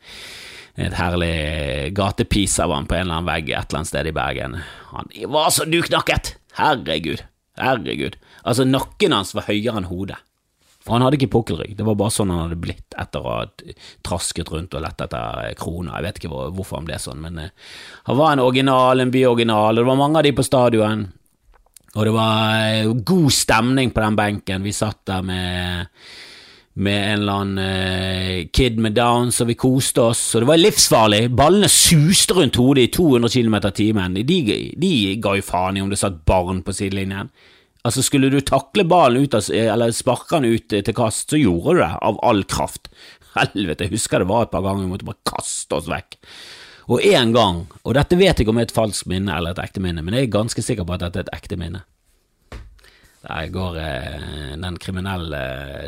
Et 0.82 0.96
herlig 0.96 1.92
gatepis 1.94 2.56
av 2.64 2.72
han 2.74 2.88
på 2.88 2.96
en 2.96 3.04
eller 3.04 3.20
annen 3.20 3.30
vegg 3.30 3.52
et 3.52 3.68
eller 3.68 3.82
annet 3.82 3.92
sted 3.92 4.10
i 4.10 4.16
Bergen. 4.16 4.58
Han 4.96 5.12
var 5.36 5.52
så 5.54 5.68
duknakket! 5.68 6.38
Herregud, 6.58 7.22
herregud. 7.60 8.18
Altså, 8.42 8.66
nakken 8.68 9.14
hans 9.16 9.36
var 9.36 9.46
høyere 9.52 9.84
enn 9.84 9.92
hodet. 9.92 10.18
For 10.82 10.96
han 10.96 11.04
hadde 11.06 11.20
ikke 11.20 11.30
pukkelrygg, 11.36 11.76
det 11.78 11.86
var 11.86 11.98
bare 12.00 12.14
sånn 12.14 12.32
han 12.34 12.48
hadde 12.48 12.58
blitt 12.62 12.96
etter 12.98 13.22
å 13.22 13.34
ha 13.36 13.42
trasket 14.06 14.50
rundt 14.50 14.74
og 14.74 14.82
lett 14.82 15.04
etter 15.06 15.54
kroner. 15.60 15.94
Jeg 15.94 16.08
vet 16.08 16.22
ikke 16.22 16.32
hvorfor 16.58 16.80
han 16.80 16.88
ble 16.88 16.98
sånn, 17.02 17.22
men 17.22 17.38
uh, 17.38 17.76
han 18.10 18.18
var 18.18 18.34
en 18.34 18.42
original, 18.48 19.04
en 19.04 19.14
byoriginal, 19.14 19.76
og 19.76 19.84
det 19.84 19.92
var 19.92 20.00
mange 20.00 20.18
av 20.22 20.26
de 20.26 20.34
på 20.40 20.48
stadion. 20.48 21.06
Og 21.92 22.08
det 22.08 22.16
var 22.16 22.66
uh, 22.88 22.96
god 23.14 23.38
stemning 23.38 23.94
på 23.94 24.02
den 24.08 24.18
benken. 24.18 24.66
Vi 24.66 24.74
satt 24.74 25.04
der 25.12 25.22
med, 25.28 26.02
med 26.82 27.00
en 27.12 27.16
eller 27.20 27.46
annen 27.46 27.62
uh, 27.62 28.50
kid 28.50 28.82
med 28.82 28.98
downs, 28.98 29.38
og 29.46 29.54
vi 29.54 29.60
koste 29.62 30.10
oss, 30.10 30.26
og 30.34 30.42
det 30.42 30.50
var 30.50 30.64
livsfarlig. 30.64 31.24
Ballene 31.38 31.70
suste 31.70 32.42
rundt 32.42 32.58
hodet 32.58 32.90
i 32.90 32.94
200 32.98 33.38
km 33.38 33.62
i 33.62 33.76
timen. 33.84 34.18
De, 34.18 34.44
de 34.82 34.94
ga 35.22 35.38
jo 35.38 35.46
faen 35.46 35.78
i 35.78 35.86
om 35.86 35.94
det 35.94 36.02
satt 36.02 36.24
barn 36.26 36.66
på 36.66 36.74
sidelinjen. 36.74 37.30
Altså, 37.82 38.04
skulle 38.06 38.30
du 38.30 38.40
takle 38.46 38.86
ballen 38.86 39.26
ut, 39.26 39.36
eller 39.50 39.94
sparke 39.96 40.38
den 40.38 40.54
ut 40.54 40.70
til 40.70 40.96
kast, 40.96 41.32
så 41.32 41.40
gjorde 41.40 41.78
du 41.78 41.82
det 41.82 41.92
av 41.98 42.20
all 42.26 42.44
kraft. 42.46 42.92
Helvete, 43.38 43.88
jeg 43.88 43.96
husker 43.96 44.22
det 44.22 44.30
var 44.30 44.46
et 44.46 44.54
par 44.54 44.66
ganger 44.66 44.86
vi 44.86 44.92
måtte 44.92 45.08
bare 45.08 45.32
kaste 45.34 45.80
oss 45.80 45.90
vekk. 45.90 46.20
Og 46.92 47.06
én 47.08 47.32
gang, 47.34 47.64
og 47.86 47.96
dette 47.96 48.18
vet 48.20 48.42
jeg 48.42 48.50
om 48.52 48.60
er 48.60 48.68
et 48.68 48.76
falskt 48.76 49.08
minne 49.10 49.34
eller 49.34 49.56
et 49.56 49.64
ekte 49.64 49.82
minne, 49.84 50.04
men 50.04 50.18
jeg 50.18 50.28
er 50.28 50.36
ganske 50.36 50.64
sikker 50.66 50.86
på 50.86 50.98
at 50.98 51.06
dette 51.06 51.22
er 51.22 51.28
et 51.28 51.36
ekte 51.38 51.58
minne. 51.62 51.86
Der 53.22 53.52
går 53.54 53.78
eh, 53.78 54.54
den 54.58 54.80
kriminelle 54.82 55.42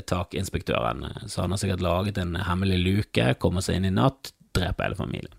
takinspektøren, 0.06 1.08
så 1.28 1.44
han 1.44 1.54
har 1.54 1.62
sikkert 1.62 1.82
laget 1.82 2.20
en 2.22 2.38
hemmelig 2.46 2.78
luke, 2.86 3.34
kommer 3.42 3.66
seg 3.66 3.80
inn 3.80 3.90
i 3.90 3.94
natt, 3.96 4.32
drepe 4.54 4.86
hele 4.86 4.98
familien. 4.98 5.34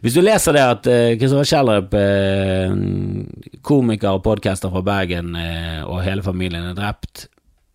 Hvis 0.00 0.16
du 0.16 0.22
leser 0.24 0.56
det 0.56 0.64
at 0.64 0.88
Kristoffer 1.20 1.44
uh, 1.44 1.50
Kjellrup, 1.52 1.96
uh, 1.96 3.60
komiker 3.66 4.16
og 4.16 4.24
podcaster 4.26 4.72
fra 4.72 4.84
Bergen, 4.86 5.34
uh, 5.36 5.82
og 5.88 6.04
hele 6.06 6.24
familien 6.26 6.70
er 6.70 6.76
drept, 6.78 7.26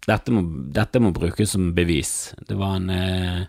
dette 0.07 0.33
må, 0.33 0.43
dette 0.73 1.01
må, 1.01 1.13
brukes 1.13 1.53
som 1.53 1.71
bevis. 1.77 2.33
Det 2.49 2.57
var 2.57 2.79
en 2.79 3.47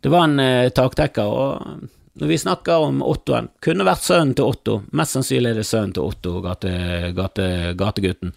Det 0.00 0.08
var 0.08 0.22
en 0.24 0.70
taktekker, 0.72 1.26
og 1.26 1.88
når 2.20 2.26
vi 2.26 2.38
snakker 2.38 2.86
om 2.86 3.02
Ottoen, 3.02 3.50
kunne 3.60 3.84
vært 3.84 4.06
sønnen 4.06 4.32
til 4.34 4.46
Otto, 4.48 4.78
mest 4.96 5.12
sannsynlig 5.12 5.50
er 5.50 5.58
det 5.60 5.66
sønnen 5.68 5.92
til 5.92 6.06
Otto, 6.06 6.38
gate, 6.40 6.70
gate, 7.12 7.74
gategutten, 7.76 8.32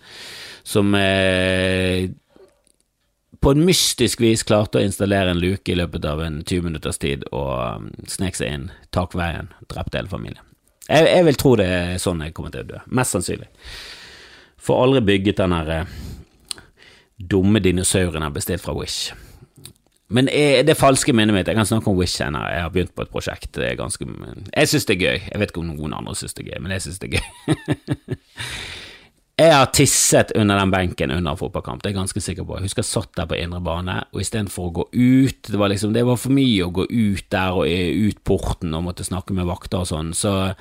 som 0.63 0.91
på 3.43 3.51
en 3.51 3.65
mystisk 3.67 4.21
vis 4.23 4.43
klarte 4.47 4.79
å 4.79 4.85
installere 4.85 5.33
en 5.33 5.41
luke 5.41 5.71
i 5.73 5.75
løpet 5.75 6.05
av 6.07 6.21
en 6.23 6.39
20 6.45 6.63
minutters 6.69 6.99
tid 7.01 7.25
og 7.35 7.51
um, 7.59 7.89
snek 8.07 8.37
seg 8.39 8.53
inn 8.55 8.69
takveien, 8.95 9.49
drepte 9.71 9.99
hele 9.99 10.11
familien. 10.11 10.39
Jeg, 10.87 11.07
jeg, 11.09 11.25
vil 11.27 11.39
tro 11.39 11.51
det 11.59 11.67
er 11.67 11.99
sånn 11.99 12.23
jeg 12.23 12.35
kommer 12.35 12.53
til 12.53 12.63
å 12.63 12.69
dø, 12.71 12.79
mest 12.95 13.15
sannsynlig. 13.15 13.49
Får 14.63 14.79
aldri 14.85 15.01
bygget 15.09 15.41
den 15.41 15.55
der 15.57 15.71
eh, 15.75 15.91
dumme 17.19 17.59
dinosauren 17.63 18.21
jeg 18.21 18.29
har 18.29 18.37
bestilt 18.37 18.63
fra 18.63 18.75
Wish. 18.77 19.11
Men 20.13 20.29
er 20.31 20.63
det 20.67 20.75
falske 20.77 21.15
minnet 21.15 21.33
mitt 21.33 21.47
Jeg 21.49 21.57
kan 21.57 21.67
snakke 21.67 21.89
om 21.89 21.97
Wish 21.97 22.15
senere. 22.19 22.51
Jeg 22.53 22.63
har 22.63 22.71
begynt 22.71 22.95
på 22.95 23.03
et 23.03 23.11
prosjekt. 23.11 23.49
Det 23.57 23.65
er 23.71 23.79
ganske, 23.79 24.07
jeg 24.53 24.71
syns 24.71 24.87
det 24.87 24.95
er 24.95 25.03
gøy. 25.03 25.19
Jeg 25.31 25.41
vet 25.41 25.51
ikke 25.51 25.63
om 25.63 25.71
noen 25.73 25.95
andre 25.99 26.15
syns 26.19 26.37
det 26.37 26.45
er 26.45 26.53
gøy, 26.53 26.63
men 26.63 26.75
jeg 26.77 26.85
syns 26.85 27.03
det 27.03 27.11
er 27.11 27.19
gøy. 27.19 28.17
Jeg 29.43 29.51
har 29.51 29.71
tisset 29.75 30.31
under 30.39 30.59
den 30.61 30.71
benken 30.71 31.11
under 31.11 31.33
en 31.33 31.39
fotballkamp, 31.39 31.81
det 31.81 31.89
er 31.89 31.93
jeg 31.93 31.99
ganske 31.99 32.21
sikker 32.23 32.45
på. 32.47 32.55
Jeg 32.57 32.69
husker 32.69 32.83
jeg 32.83 32.89
satt 32.89 33.11
der 33.17 33.27
på 33.27 33.35
indre 33.35 33.59
bane, 33.65 33.97
og 34.13 34.21
istedenfor 34.23 34.69
å 34.69 34.73
gå 34.77 34.85
ut 34.93 35.49
Det 35.49 35.59
var 35.59 35.71
liksom, 35.73 35.91
det 35.95 36.05
var 36.07 36.19
for 36.21 36.31
mye 36.35 36.63
å 36.63 36.71
gå 36.71 36.85
ut 36.87 37.25
der 37.33 37.57
og 37.59 37.67
ut 37.67 38.21
porten 38.23 38.75
og 38.77 38.85
måtte 38.85 39.03
snakke 39.03 39.35
med 39.35 39.49
vakter 39.49 39.83
og 39.83 39.89
sånn, 39.89 40.13
så, 40.15 40.53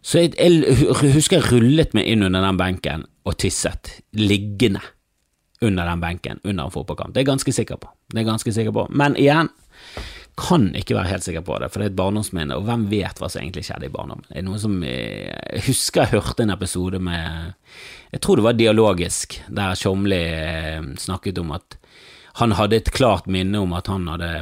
så 0.00 0.24
jeg, 0.24 0.32
jeg, 0.38 0.78
husker 1.18 1.40
jeg 1.40 1.50
rullet 1.50 1.92
meg 1.96 2.08
inn 2.08 2.24
under 2.24 2.46
den 2.46 2.60
benken 2.60 3.04
og 3.28 3.36
tisset, 3.44 3.98
liggende 4.16 4.80
under 5.64 5.88
den 5.90 6.00
benken 6.00 6.40
under 6.44 6.64
en 6.64 6.72
fotballkamp. 6.72 7.12
Det 7.12 7.20
er 7.20 7.26
jeg 7.26 7.32
ganske 7.34 7.56
sikker 7.56 7.80
på. 7.80 7.92
Det 8.08 8.18
er 8.18 8.24
jeg 8.24 8.30
ganske 8.32 8.56
sikker 8.56 8.74
på. 8.76 8.86
Men 8.92 9.16
igjen, 9.20 9.52
kan 10.34 10.72
ikke 10.74 10.96
være 10.96 11.12
helt 11.12 11.26
sikker 11.26 11.44
på 11.46 11.58
det, 11.62 11.68
for 11.70 11.80
det 11.80 11.86
er 11.86 11.92
et 11.92 11.98
barndomsminne, 11.98 12.56
og 12.58 12.66
hvem 12.66 12.88
vet 12.90 13.20
hva 13.22 13.28
som 13.30 13.42
egentlig 13.42 13.66
skjedde 13.68 13.86
i 13.86 13.94
barndommen? 13.94 14.26
Er 14.30 14.40
det 14.40 14.48
noen 14.48 14.62
som 14.62 14.80
eh, 14.82 15.30
Jeg 15.54 15.66
husker 15.68 16.02
jeg 16.04 16.16
hørte 16.16 16.42
en 16.42 16.54
episode 16.54 16.98
med 16.98 17.54
Jeg 18.10 18.22
tror 18.24 18.40
det 18.40 18.46
var 18.48 18.58
dialogisk, 18.58 19.38
der 19.46 19.78
Tjomli 19.78 20.18
eh, 20.18 20.82
snakket 20.98 21.38
om 21.38 21.54
at 21.54 21.78
han 22.40 22.56
hadde 22.58 22.80
et 22.80 22.90
klart 22.90 23.28
minne 23.30 23.60
om 23.62 23.76
at 23.78 23.86
han 23.86 24.08
hadde 24.10 24.32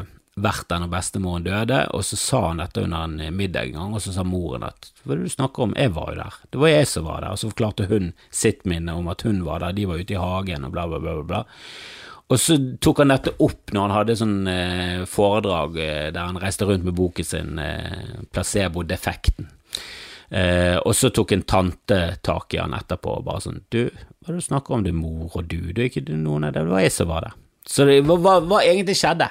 vært 0.41 0.65
der 0.71 0.81
når 0.81 0.89
bestemoren 0.95 1.45
døde, 1.45 1.83
og 1.93 2.05
så 2.09 2.17
sa 2.17 2.39
han 2.47 2.63
dette 2.63 2.87
under 2.87 3.05
en 3.05 3.37
middag 3.37 3.69
en 3.69 3.77
gang, 3.77 3.97
og 3.97 4.01
så 4.01 4.15
sa 4.15 4.25
moren 4.25 4.65
at 4.65 4.89
hva 5.03 5.13
er 5.13 5.21
det 5.21 5.29
du 5.29 5.35
snakker 5.35 5.67
om, 5.67 5.75
jeg 5.77 5.93
var 5.93 6.09
jo 6.09 6.21
der, 6.23 6.39
det 6.49 6.63
var 6.63 6.73
jeg 6.73 6.89
som 6.89 7.05
var 7.05 7.21
der, 7.21 7.35
og 7.35 7.43
så 7.43 7.51
forklarte 7.51 7.89
hun 7.91 8.15
sitt 8.33 8.65
minne 8.65 8.95
om 8.97 9.11
at 9.13 9.27
hun 9.29 9.43
var 9.45 9.61
der, 9.61 9.77
de 9.77 9.85
var 9.91 10.01
ute 10.01 10.17
i 10.17 10.23
hagen 10.23 10.65
og 10.65 10.73
bla, 10.73 10.87
bla, 10.89 11.03
bla, 11.05 11.19
bla. 11.29 11.43
Og 12.33 12.39
så 12.41 12.57
tok 12.81 13.03
han 13.03 13.13
dette 13.13 13.35
opp 13.45 13.75
når 13.75 13.83
han 13.85 13.95
hadde 13.99 14.17
sånn 14.17 14.39
eh, 14.49 15.03
foredrag 15.11 15.77
eh, 15.83 16.07
der 16.15 16.31
han 16.31 16.41
reiste 16.41 16.69
rundt 16.69 16.87
med 16.87 16.97
boken 16.97 17.29
sin 17.29 17.61
eh, 17.61 18.23
Placebo-defekten. 18.33 19.51
Eh, 20.33 20.79
og 20.81 20.95
så 20.97 21.11
tok 21.13 21.35
en 21.37 21.45
tante 21.45 21.99
tak 22.25 22.57
i 22.57 22.61
han 22.63 22.73
etterpå 22.73 23.19
og 23.19 23.27
bare 23.27 23.43
sånn 23.45 23.59
Du, 23.69 23.83
hva 23.93 24.31
er 24.31 24.39
det 24.39 24.41
du 24.41 24.47
snakker 24.47 24.79
om, 24.79 24.85
det 24.87 24.95
er 24.95 24.97
mor 24.97 25.35
og 25.37 25.45
du, 25.45 25.75
det 25.75 25.83
er 25.83 25.91
ikke 25.91 26.07
noen 26.17 26.49
av 26.49 26.55
det, 26.55 26.63
det 26.65 26.73
var 26.73 26.85
jeg 26.87 26.95
som 26.95 27.11
var 27.11 27.27
der. 27.27 27.35
Så 27.69 27.85
det, 27.89 27.99
hva, 28.09 28.39
hva 28.41 28.63
egentlig 28.65 28.97
skjedde? 28.97 29.29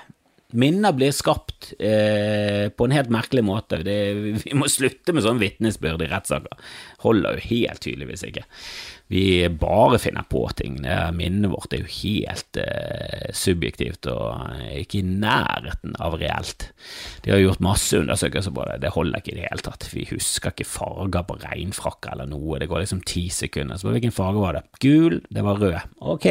Minner 0.62 0.92
blir 0.94 1.14
skapt 1.16 1.72
eh, 1.80 2.68
på 2.76 2.86
en 2.86 2.94
helt 2.94 3.12
merkelig 3.14 3.44
måte. 3.48 3.80
Det, 3.88 3.98
vi 4.44 4.56
må 4.58 4.68
slutte 4.70 5.16
med 5.16 5.24
sånn 5.24 5.40
vitnesbyrd 5.40 6.04
i 6.04 6.10
rettssaker. 6.12 6.74
Holder 7.06 7.40
jo 7.40 7.46
helt 7.48 7.82
tydeligvis 7.86 8.26
ikke. 8.28 8.44
Vi 9.12 9.50
bare 9.60 10.00
finner 10.00 10.24
på 10.32 10.46
ting. 10.56 10.78
Minnet 11.18 11.52
vårt 11.52 11.74
er 11.76 11.82
jo 11.84 11.90
helt 11.98 12.60
eh, 12.62 13.26
subjektivt 13.36 14.08
og 14.08 14.54
ikke 14.72 15.02
i 15.02 15.04
nærheten 15.04 15.98
av 16.00 16.16
reelt. 16.22 16.70
De 17.26 17.34
har 17.34 17.42
gjort 17.42 17.64
masse 17.66 18.00
undersøkelser 18.00 18.56
på 18.56 18.70
det, 18.70 18.78
det 18.86 18.94
holder 18.96 19.20
ikke 19.20 19.34
i 19.34 19.38
det 19.42 19.50
hele 19.50 19.66
tatt. 19.66 19.90
Vi 19.92 20.06
husker 20.14 20.56
ikke 20.56 20.70
farger 20.70 21.28
på 21.28 21.36
regnfrakker 21.44 22.16
eller 22.16 22.32
noe, 22.32 22.62
det 22.62 22.70
går 22.72 22.86
liksom 22.86 23.04
ti 23.04 23.26
sekunder. 23.36 23.82
Så 23.82 23.92
hvilken 23.92 24.16
farge 24.16 24.46
var 24.46 24.56
det? 24.56 24.64
Gul, 24.80 25.20
det 25.28 25.44
var 25.44 25.60
rød. 25.60 25.92
Ok, 26.00 26.30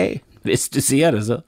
hvis 0.48 0.70
du 0.72 0.80
sier 0.80 1.12
det, 1.12 1.26
så. 1.28 1.42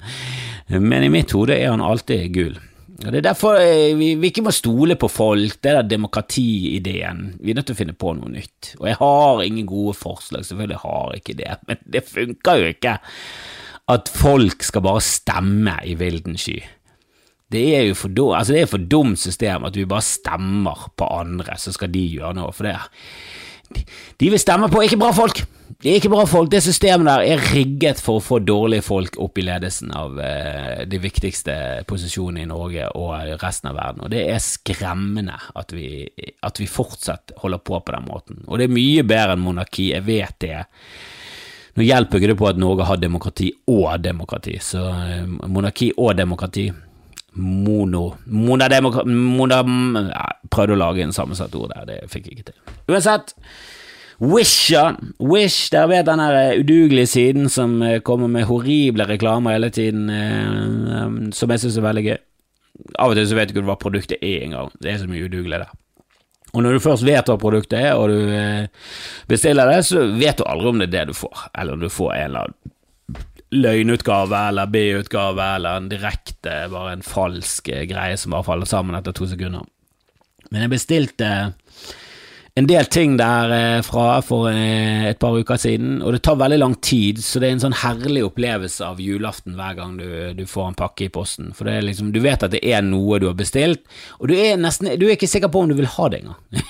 Men 0.68 1.06
i 1.06 1.10
mitt 1.12 1.32
hode 1.32 1.56
er 1.56 1.72
han 1.72 1.80
alltid 1.84 2.28
gul. 2.36 2.60
Og 2.92 3.08
Det 3.08 3.22
er 3.22 3.24
derfor 3.24 3.56
eh, 3.56 3.94
vi, 3.96 4.12
vi, 4.20 4.28
ikke 4.28 4.44
må 4.44 4.52
stole 4.54 4.96
på 5.00 5.08
folk, 5.08 5.56
det 5.64 5.72
er 5.72 5.88
demokratiideen. 5.88 7.22
Vi 7.40 7.50
er 7.50 7.56
nødt 7.56 7.70
til 7.70 7.76
å 7.76 7.80
finne 7.80 7.96
på 7.96 8.12
noe 8.18 8.30
nytt. 8.30 8.74
Og 8.80 8.90
jeg 8.90 8.98
har 9.00 9.42
ingen 9.46 9.66
gode 9.66 9.96
forslag, 9.96 10.44
selvfølgelig 10.44 10.82
har 10.84 11.08
jeg 11.10 11.22
ikke 11.22 11.38
det, 11.40 11.56
men 11.68 11.82
det 11.96 12.04
funker 12.08 12.60
jo 12.60 12.70
ikke 12.74 12.98
at 13.92 14.12
folk 14.14 14.62
skal 14.62 14.84
bare 14.84 15.02
stemme 15.04 15.74
i 15.88 15.96
vilden 15.98 16.36
sky. 16.38 16.60
Det 17.52 17.64
er 17.76 17.82
jo 17.88 17.96
for, 17.98 18.12
dum, 18.12 18.32
altså 18.36 18.54
det 18.54 18.62
er 18.62 18.70
for 18.70 18.84
dumt 18.92 19.20
system 19.20 19.66
at 19.68 19.76
vi 19.76 19.88
bare 19.88 20.04
stemmer 20.06 20.86
på 20.96 21.08
andre, 21.20 21.58
så 21.60 21.74
skal 21.74 21.90
de 21.92 22.04
gjøre 22.14 22.36
noe. 22.38 22.52
For 22.56 22.68
det 22.68 22.78
de 24.20 24.28
vi 24.28 24.40
stemmer 24.40 24.68
på, 24.72 24.82
ikke 24.84 25.00
bra 25.00 25.12
folk. 25.16 25.42
Det 25.80 25.90
er 25.90 25.98
ikke 25.98 26.10
bra 26.12 26.24
folk. 26.28 26.50
Det 26.52 26.60
systemet 26.64 27.08
der 27.08 27.24
er 27.34 27.44
rigget 27.54 28.00
for 28.02 28.18
å 28.18 28.24
få 28.24 28.40
dårlige 28.44 28.84
folk 28.84 29.16
opp 29.22 29.38
i 29.38 29.44
ledelsen 29.46 29.92
av 29.96 30.18
eh, 30.20 30.82
de 30.90 31.00
viktigste 31.00 31.54
posisjonene 31.88 32.44
i 32.44 32.50
Norge 32.50 32.90
og 32.98 33.14
resten 33.42 33.70
av 33.70 33.78
verden. 33.78 34.04
Og 34.04 34.12
det 34.12 34.26
er 34.28 34.42
skremmende 34.42 35.38
at 35.58 35.74
vi, 35.76 36.04
at 36.42 36.60
vi 36.60 36.68
fortsatt 36.70 37.36
holder 37.42 37.62
på 37.64 37.80
på 37.80 37.96
den 37.96 38.08
måten. 38.10 38.44
Og 38.46 38.60
det 38.60 38.68
er 38.68 38.76
mye 38.76 39.06
bedre 39.06 39.36
enn 39.36 39.44
monarki, 39.44 39.90
jeg 39.94 40.06
vet 40.06 40.38
det. 40.44 40.62
Nå 41.78 41.86
hjelper 41.86 42.20
ikke 42.20 42.32
det 42.34 42.40
på 42.42 42.50
at 42.50 42.60
Norge 42.60 42.86
har 42.88 43.00
demokrati 43.00 43.52
og 43.72 43.92
demokrati, 44.04 44.58
så 44.60 44.86
eh, 44.92 45.28
monarki 45.48 45.92
og 45.96 46.16
demokrati 46.18 46.68
Mono 47.32 48.10
Monademokrati 48.26 49.08
Mona, 49.08 49.62
Prøvde 50.52 50.74
å 50.74 50.80
lage 50.82 51.00
en 51.00 51.14
sammensatt 51.16 51.54
ord 51.56 51.72
der, 51.72 51.86
det 51.88 52.00
fikk 52.12 52.28
jeg 52.28 52.36
ikke 52.36 52.50
til. 52.50 52.74
Uansett, 52.92 53.32
Wish, 54.22 54.70
ja. 54.70 54.92
Wish, 55.18 55.70
dere 55.74 55.88
vet 55.90 56.06
den 56.06 56.20
der 56.22 56.60
udugelige 56.60 57.10
siden 57.10 57.48
som 57.50 57.80
eh, 57.82 57.98
kommer 58.06 58.30
med 58.30 58.46
horrible 58.46 59.08
reklamer 59.08 59.56
hele 59.56 59.70
tiden, 59.74 60.10
eh, 60.10 61.32
som 61.34 61.50
jeg 61.50 61.62
syns 61.64 61.78
er 61.80 61.86
veldig 61.88 62.04
gøy. 62.06 62.18
Av 63.02 63.12
og 63.12 63.18
til 63.18 63.26
så 63.28 63.38
vet 63.38 63.50
du 63.50 63.56
ikke 63.56 63.66
hva 63.66 63.78
produktet 63.80 64.22
er 64.22 64.44
engang. 64.46 64.70
Det 64.78 64.92
er 64.92 65.00
så 65.02 65.08
mye 65.10 65.26
udugelig 65.26 65.64
der. 65.64 65.72
Og 66.52 66.62
når 66.62 66.76
du 66.76 66.84
først 66.84 67.06
vet 67.08 67.28
hva 67.32 67.38
produktet 67.40 67.80
er, 67.80 67.96
og 67.98 68.12
du 68.12 68.30
eh, 68.36 68.68
bestiller 69.26 69.72
det, 69.72 69.82
så 69.88 70.04
vet 70.06 70.38
du 70.38 70.46
aldri 70.46 70.70
om 70.70 70.78
det 70.78 70.90
er 70.90 70.94
det 71.00 71.08
du 71.10 71.18
får, 71.18 71.48
eller 71.58 71.74
om 71.74 71.82
du 71.82 71.90
får 71.90 72.14
en 72.14 72.30
eller 72.30 72.46
annen 72.46 72.78
løgnutgave 73.52 74.38
eller 74.48 74.70
B-utgave 74.72 75.46
eller 75.56 75.76
en 75.76 75.88
direkte, 75.90 76.54
bare 76.72 76.94
en 76.94 77.04
falsk 77.04 77.68
greie 77.90 78.16
som 78.16 78.32
bare 78.32 78.46
faller 78.46 78.70
sammen 78.70 78.96
etter 78.96 79.12
to 79.16 79.28
sekunder. 79.28 79.66
Men 80.48 80.64
jeg 80.64 80.72
bestilte 80.72 81.28
en 82.54 82.66
del 82.68 82.84
ting 82.92 83.14
derfra 83.16 84.06
eh, 84.18 84.24
for 84.26 84.50
eh, 84.50 85.06
et 85.08 85.20
par 85.20 85.36
uker 85.38 85.60
siden, 85.60 86.00
og 86.04 86.12
det 86.12 86.20
tar 86.26 86.36
veldig 86.40 86.58
lang 86.60 86.74
tid, 86.84 87.22
så 87.24 87.40
det 87.40 87.48
er 87.48 87.56
en 87.56 87.64
sånn 87.64 87.78
herlig 87.80 88.26
opplevelse 88.26 88.84
av 88.84 89.00
julaften 89.00 89.56
hver 89.56 89.78
gang 89.78 89.96
du, 89.96 90.06
du 90.36 90.44
får 90.48 90.68
en 90.68 90.78
pakke 90.82 91.06
i 91.06 91.12
posten. 91.12 91.54
For 91.56 91.70
liksom, 91.86 92.12
du 92.12 92.20
vet 92.24 92.44
at 92.44 92.52
det 92.52 92.60
er 92.68 92.84
noe 92.84 93.20
du 93.22 93.30
har 93.30 93.38
bestilt, 93.38 93.86
og 94.18 94.28
du 94.28 94.36
er 94.36 94.60
nesten 94.60 94.92
Du 95.00 95.06
er 95.08 95.16
ikke 95.16 95.30
sikker 95.30 95.52
på 95.52 95.64
om 95.64 95.72
du 95.72 95.78
vil 95.78 95.88
ha 95.88 96.08
det 96.12 96.22
engang. 96.22 96.62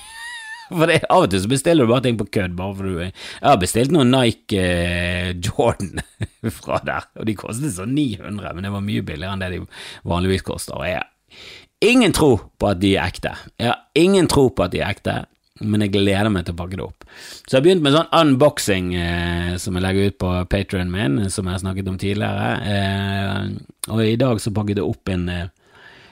For 0.72 0.88
det, 0.88 1.02
Av 1.12 1.26
og 1.26 1.32
til 1.32 1.42
så 1.42 1.50
bestiller 1.50 1.84
du 1.84 1.90
bare 1.90 2.04
ting 2.06 2.16
på 2.16 2.24
kødd. 2.32 2.54
bare 2.56 2.72
for 2.78 2.86
du 2.86 3.00
Jeg 3.02 3.42
har 3.44 3.58
bestilt 3.60 3.92
noen 3.92 4.08
Nike 4.08 4.56
eh, 4.56 5.34
Jordan 5.36 6.00
fra 6.62 6.78
der, 6.86 7.10
og 7.18 7.26
de 7.28 7.34
kostet 7.36 7.74
sånn 7.74 7.92
900, 7.92 8.54
men 8.54 8.64
det 8.64 8.70
var 8.72 8.86
mye 8.86 9.02
billigere 9.04 9.34
enn 9.34 9.42
det 9.42 9.50
de 9.52 9.60
vanligvis 10.08 10.46
koster. 10.46 10.78
Og 10.78 10.86
jeg 10.88 11.02
har 11.02 11.90
ingen 11.90 12.14
tro 12.16 12.38
på 12.56 12.70
at 12.70 12.80
de 12.80 12.94
er 12.94 13.04
ekte. 13.04 13.34
Jeg 13.60 13.68
har 13.74 13.82
ingen 14.00 14.30
tro 14.32 14.46
på 14.48 14.64
at 14.64 14.72
de 14.72 14.80
er 14.80 14.94
ekte 14.94 15.18
men 15.60 15.84
jeg 15.84 15.92
gleder 15.92 16.30
meg 16.32 16.46
til 16.46 16.54
å 16.54 16.60
pakke 16.62 16.78
det 16.78 16.84
opp. 16.84 17.04
Så 17.44 17.54
jeg 17.54 17.58
har 17.58 17.64
begynt 17.66 17.84
med 17.84 17.94
sånn 17.94 18.14
unboxing 18.16 18.92
eh, 18.96 19.50
som 19.60 19.76
jeg 19.76 19.84
legger 19.84 20.12
ut 20.12 20.20
på 20.22 20.30
patrionen 20.52 20.92
min, 20.92 21.30
som 21.30 21.48
jeg 21.48 21.58
har 21.58 21.64
snakket 21.64 21.90
om 21.92 21.98
tidligere. 22.00 22.52
Eh, 22.72 23.90
og 23.92 24.04
i 24.04 24.16
dag 24.20 24.40
så 24.40 24.54
pakket 24.54 24.80
jeg 24.80 24.88
opp 24.88 25.12
en 25.12 25.26
eh, 25.28 25.50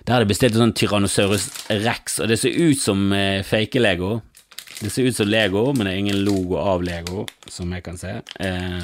Der 0.04 0.14
hadde 0.14 0.24
jeg 0.24 0.32
bestilt 0.32 0.56
en 0.56 0.64
sånn 0.64 0.76
Tyrannosaurus 0.76 1.48
rex, 1.84 2.18
og 2.20 2.30
det 2.30 2.40
ser 2.40 2.56
ut 2.56 2.80
som 2.80 3.10
eh, 3.16 3.40
fake-lego. 3.46 4.18
Det 4.80 4.88
ser 4.92 5.10
ut 5.10 5.16
som 5.16 5.28
Lego, 5.28 5.66
men 5.76 5.84
det 5.84 5.92
er 5.92 5.98
ingen 6.00 6.22
logo 6.24 6.56
av 6.56 6.80
Lego, 6.80 7.26
som 7.52 7.68
jeg 7.76 7.84
kan 7.84 7.98
se. 8.00 8.14
Eh, 8.40 8.78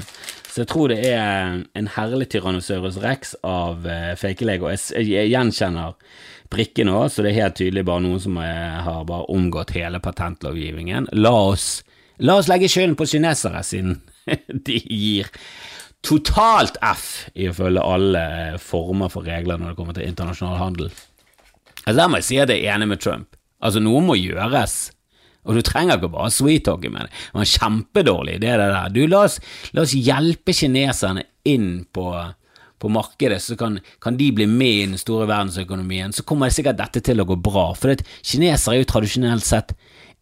så 0.52 0.62
jeg 0.62 0.68
tror 0.68 0.92
det 0.92 0.98
er 1.08 1.62
en 1.76 1.88
herlig 1.94 2.28
Tyrannosaurus 2.32 2.98
rex 3.00 3.32
av 3.44 3.86
eh, 3.88 4.12
fake-lego. 4.20 4.68
Jeg, 4.72 5.06
jeg 5.08 5.32
gjenkjenner 5.32 5.96
prikke 6.52 6.86
òg, 6.88 7.08
så 7.12 7.24
det 7.24 7.32
er 7.32 7.42
helt 7.42 7.58
tydelig 7.58 7.86
bare 7.88 8.04
noen 8.04 8.22
som 8.22 8.36
har 8.40 9.06
bare 9.08 9.30
omgått 9.32 9.74
hele 9.76 10.00
patentlovgivningen. 10.02 11.10
La 11.18 11.34
oss, 11.52 11.82
la 12.18 12.38
oss 12.40 12.50
legge 12.50 12.70
skylden 12.72 12.96
på 12.98 13.08
kinesere, 13.10 13.62
siden 13.66 14.00
de 14.68 14.80
gir 14.84 15.32
totalt 16.06 16.78
F 16.84 17.06
i 17.34 17.48
å 17.50 17.54
følge 17.56 17.82
alle 17.82 18.26
former 18.62 19.10
for 19.12 19.26
regler 19.26 19.58
når 19.58 19.72
det 19.72 19.78
kommer 19.78 19.96
til 19.96 20.06
internasjonal 20.06 20.60
handel. 20.60 20.92
Altså 21.86 21.96
Der 22.00 22.10
må 22.10 22.20
jeg 22.20 22.28
si 22.28 22.38
at 22.42 22.52
jeg 22.52 22.66
er 22.66 22.76
enig 22.76 22.90
med 22.90 23.02
Trump. 23.02 23.36
Altså, 23.62 23.80
noe 23.82 24.02
må 24.04 24.16
gjøres. 24.18 24.76
Og 25.46 25.54
du 25.56 25.62
trenger 25.64 26.00
ikke 26.00 26.10
bare 26.12 26.32
sweet-talkie 26.34 26.90
med 26.92 27.06
det. 27.06 27.12
Det 27.14 27.38
var 27.38 27.52
kjempedårlig 27.52 28.34
idé, 28.40 28.56
det 28.58 28.66
der. 28.74 28.90
Du, 28.94 29.02
la 29.10 29.22
oss, 29.28 29.38
la 29.76 29.84
oss 29.86 29.94
hjelpe 29.94 30.54
kineserne 30.56 31.22
inn 31.46 31.84
på 31.94 32.10
på 32.78 32.90
markedet, 32.92 33.40
så 33.42 33.56
kan, 33.56 33.78
kan, 34.02 34.16
de 34.16 34.30
bli 34.36 34.46
med 34.46 34.74
i 34.74 34.86
den 34.90 35.00
store 35.00 35.26
verdensøkonomien, 35.28 36.12
så 36.12 36.24
kommer 36.26 36.52
sikkert 36.52 36.80
dette 36.80 37.02
til 37.04 37.20
å 37.22 37.28
gå 37.28 37.38
bra. 37.40 37.70
For 37.78 37.92
det, 37.92 38.06
kinesere 38.26 38.76
er 38.76 38.82
jo 38.82 38.90
tradisjonelt 38.92 39.46
sett 39.46 39.74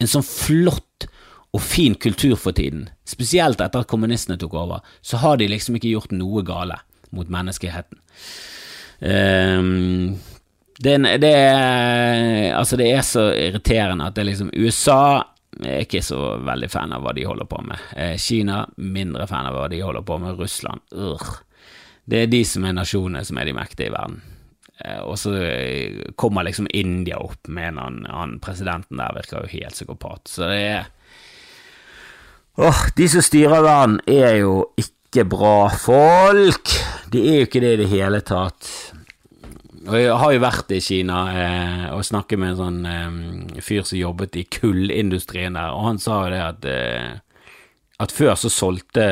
en 0.03 0.11
sånn 0.11 0.27
flott 0.27 1.09
og 1.55 1.62
fin 1.62 1.95
kultur 1.95 2.35
for 2.40 2.57
tiden. 2.57 2.88
Spesielt 3.07 3.62
etter 3.62 3.85
at 3.85 3.90
kommunistene 3.90 4.38
tok 4.40 4.57
over, 4.59 4.83
så 5.03 5.23
har 5.23 5.38
de 5.38 5.51
liksom 5.51 5.79
ikke 5.79 5.93
gjort 5.93 6.14
noe 6.14 6.43
gale 6.47 6.81
mot 7.14 7.31
menneskeheten. 7.31 8.01
Um, 9.05 10.17
det, 10.79 10.97
det, 11.23 11.35
altså 12.55 12.79
det 12.79 12.90
er 12.90 13.07
så 13.07 13.29
irriterende 13.38 14.09
at 14.09 14.17
det 14.19 14.27
liksom 14.27 14.51
USA 14.55 15.23
er 15.62 15.85
ikke 15.85 16.03
så 16.03 16.19
veldig 16.43 16.69
fan 16.71 16.95
av 16.97 17.05
hva 17.05 17.12
de 17.14 17.27
holder 17.29 17.47
på 17.47 17.61
med. 17.62 17.83
Eh, 17.97 18.17
Kina 18.19 18.64
mindre 18.77 19.29
fan 19.31 19.47
av 19.47 19.55
hva 19.55 19.69
de 19.71 19.83
holder 19.85 20.03
på 20.07 20.19
med. 20.19 20.38
Russland 20.40 20.83
Urgh. 20.90 21.37
Det 22.05 22.23
er 22.23 22.33
de 22.33 22.43
som 22.49 22.67
er 22.69 22.77
nasjonene 22.77 23.25
som 23.25 23.38
er 23.40 23.49
de 23.49 23.57
mektige 23.57 23.88
i 23.88 23.95
verden. 23.95 24.21
Eh, 24.81 25.01
og 25.01 25.17
så 25.21 25.33
kommer 26.21 26.47
liksom 26.47 26.69
India 26.75 27.21
opp 27.23 27.49
med 27.49 27.79
annen, 27.79 28.05
annen 28.11 28.40
presidenten 28.45 29.01
der, 29.01 29.14
virker 29.17 29.45
jo 29.45 29.55
helt 29.55 29.79
psykopat. 29.79 30.29
Så 30.29 30.51
det 30.51 30.61
er 30.75 30.93
Åh, 32.55 32.85
de 32.95 33.09
som 33.11 33.23
styrer 33.25 33.64
verden, 33.67 33.97
er 34.07 34.37
jo 34.45 34.69
ikke 34.79 35.25
bra 35.27 35.73
folk. 35.75 36.71
De 37.11 37.19
er 37.27 37.40
jo 37.40 37.47
ikke 37.49 37.62
det 37.64 37.73
i 37.75 37.81
det 37.81 37.88
hele 37.90 38.21
tatt. 38.23 38.69
Og 39.85 39.97
Jeg 39.99 40.14
har 40.21 40.33
jo 40.33 40.40
vært 40.40 40.71
i 40.73 40.81
Kina 40.81 41.19
eh, 41.35 41.83
og 41.93 42.05
snakket 42.07 42.40
med 42.40 42.55
en 42.55 42.61
sånn 42.61 42.87
eh, 42.88 43.59
fyr 43.64 43.83
som 43.85 43.99
jobbet 43.99 44.38
i 44.40 44.47
kullindustrien 44.47 45.59
der, 45.59 45.75
og 45.75 45.88
han 45.90 46.01
sa 46.01 46.23
jo 46.23 46.31
det 46.33 46.40
at, 46.45 46.69
eh, 46.71 47.43
at 48.01 48.14
før 48.14 48.38
så 48.38 48.53
solgte 48.53 49.05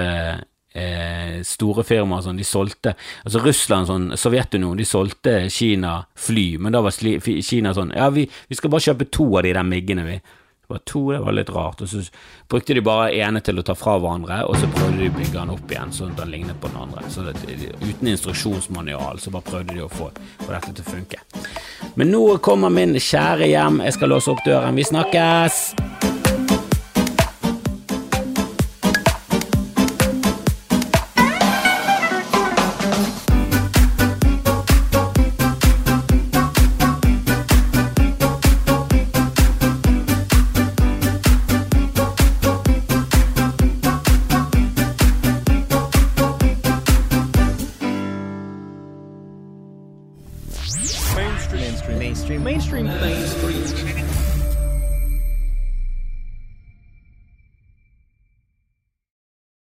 eh, 0.75 1.41
store 1.47 1.85
firmaer 1.87 2.27
sånn, 2.27 2.39
de 2.41 2.47
solgte 2.47 2.95
Altså 3.25 3.43
Russland, 3.45 3.89
sånn, 3.91 4.07
Sovjetunionen, 4.19 4.81
de 4.81 4.89
solgte 4.89 5.35
Kina 5.53 5.99
fly, 6.15 6.47
men 6.63 6.75
da 6.75 6.83
var 6.85 6.95
Kina 6.95 7.75
sånn 7.77 7.95
Ja, 7.97 8.11
vi, 8.15 8.29
vi 8.49 8.59
skal 8.59 8.73
bare 8.73 8.89
kjøpe 8.91 9.11
to 9.13 9.29
av 9.37 9.47
de 9.47 9.53
der 9.57 9.67
miggene, 9.67 10.07
vi. 10.07 10.21
Det 10.63 10.71
var 10.71 10.83
to, 10.87 11.01
det 11.13 11.19
var 11.21 11.35
litt 11.35 11.51
rart. 11.51 11.81
Og 11.83 11.89
så 11.91 12.01
brukte 12.49 12.75
de 12.75 12.85
bare 12.87 13.11
ene 13.19 13.43
til 13.45 13.59
å 13.59 13.65
ta 13.67 13.75
fra 13.77 13.97
hverandre, 13.99 14.39
og 14.47 14.57
så 14.57 14.71
prøvde 14.71 15.03
de 15.03 15.11
å 15.11 15.17
bygge 15.19 15.35
den 15.35 15.53
opp 15.57 15.75
igjen 15.75 15.93
sånn 15.93 16.15
at 16.15 16.23
den 16.23 16.33
lignet 16.33 16.61
på 16.63 16.71
den 16.71 16.85
andre. 16.85 17.03
Så 17.13 17.27
det, 17.27 17.35
uten 17.83 18.13
instruksjonsmanual 18.15 19.21
så 19.21 19.35
bare 19.35 19.49
prøvde 19.51 19.77
de 19.77 19.85
å 19.85 19.91
få, 19.93 20.09
få 20.45 20.49
dette 20.55 20.73
til 20.79 20.87
å 20.87 20.95
funke. 20.95 21.21
Men 21.99 22.15
nå 22.15 22.25
kommer 22.47 22.73
min 22.73 22.95
kjære 22.95 23.51
hjem, 23.53 23.83
jeg 23.89 23.99
skal 23.99 24.15
låse 24.15 24.33
opp 24.33 24.47
døren. 24.47 24.79
Vi 24.79 24.87
snakkes! 24.87 26.12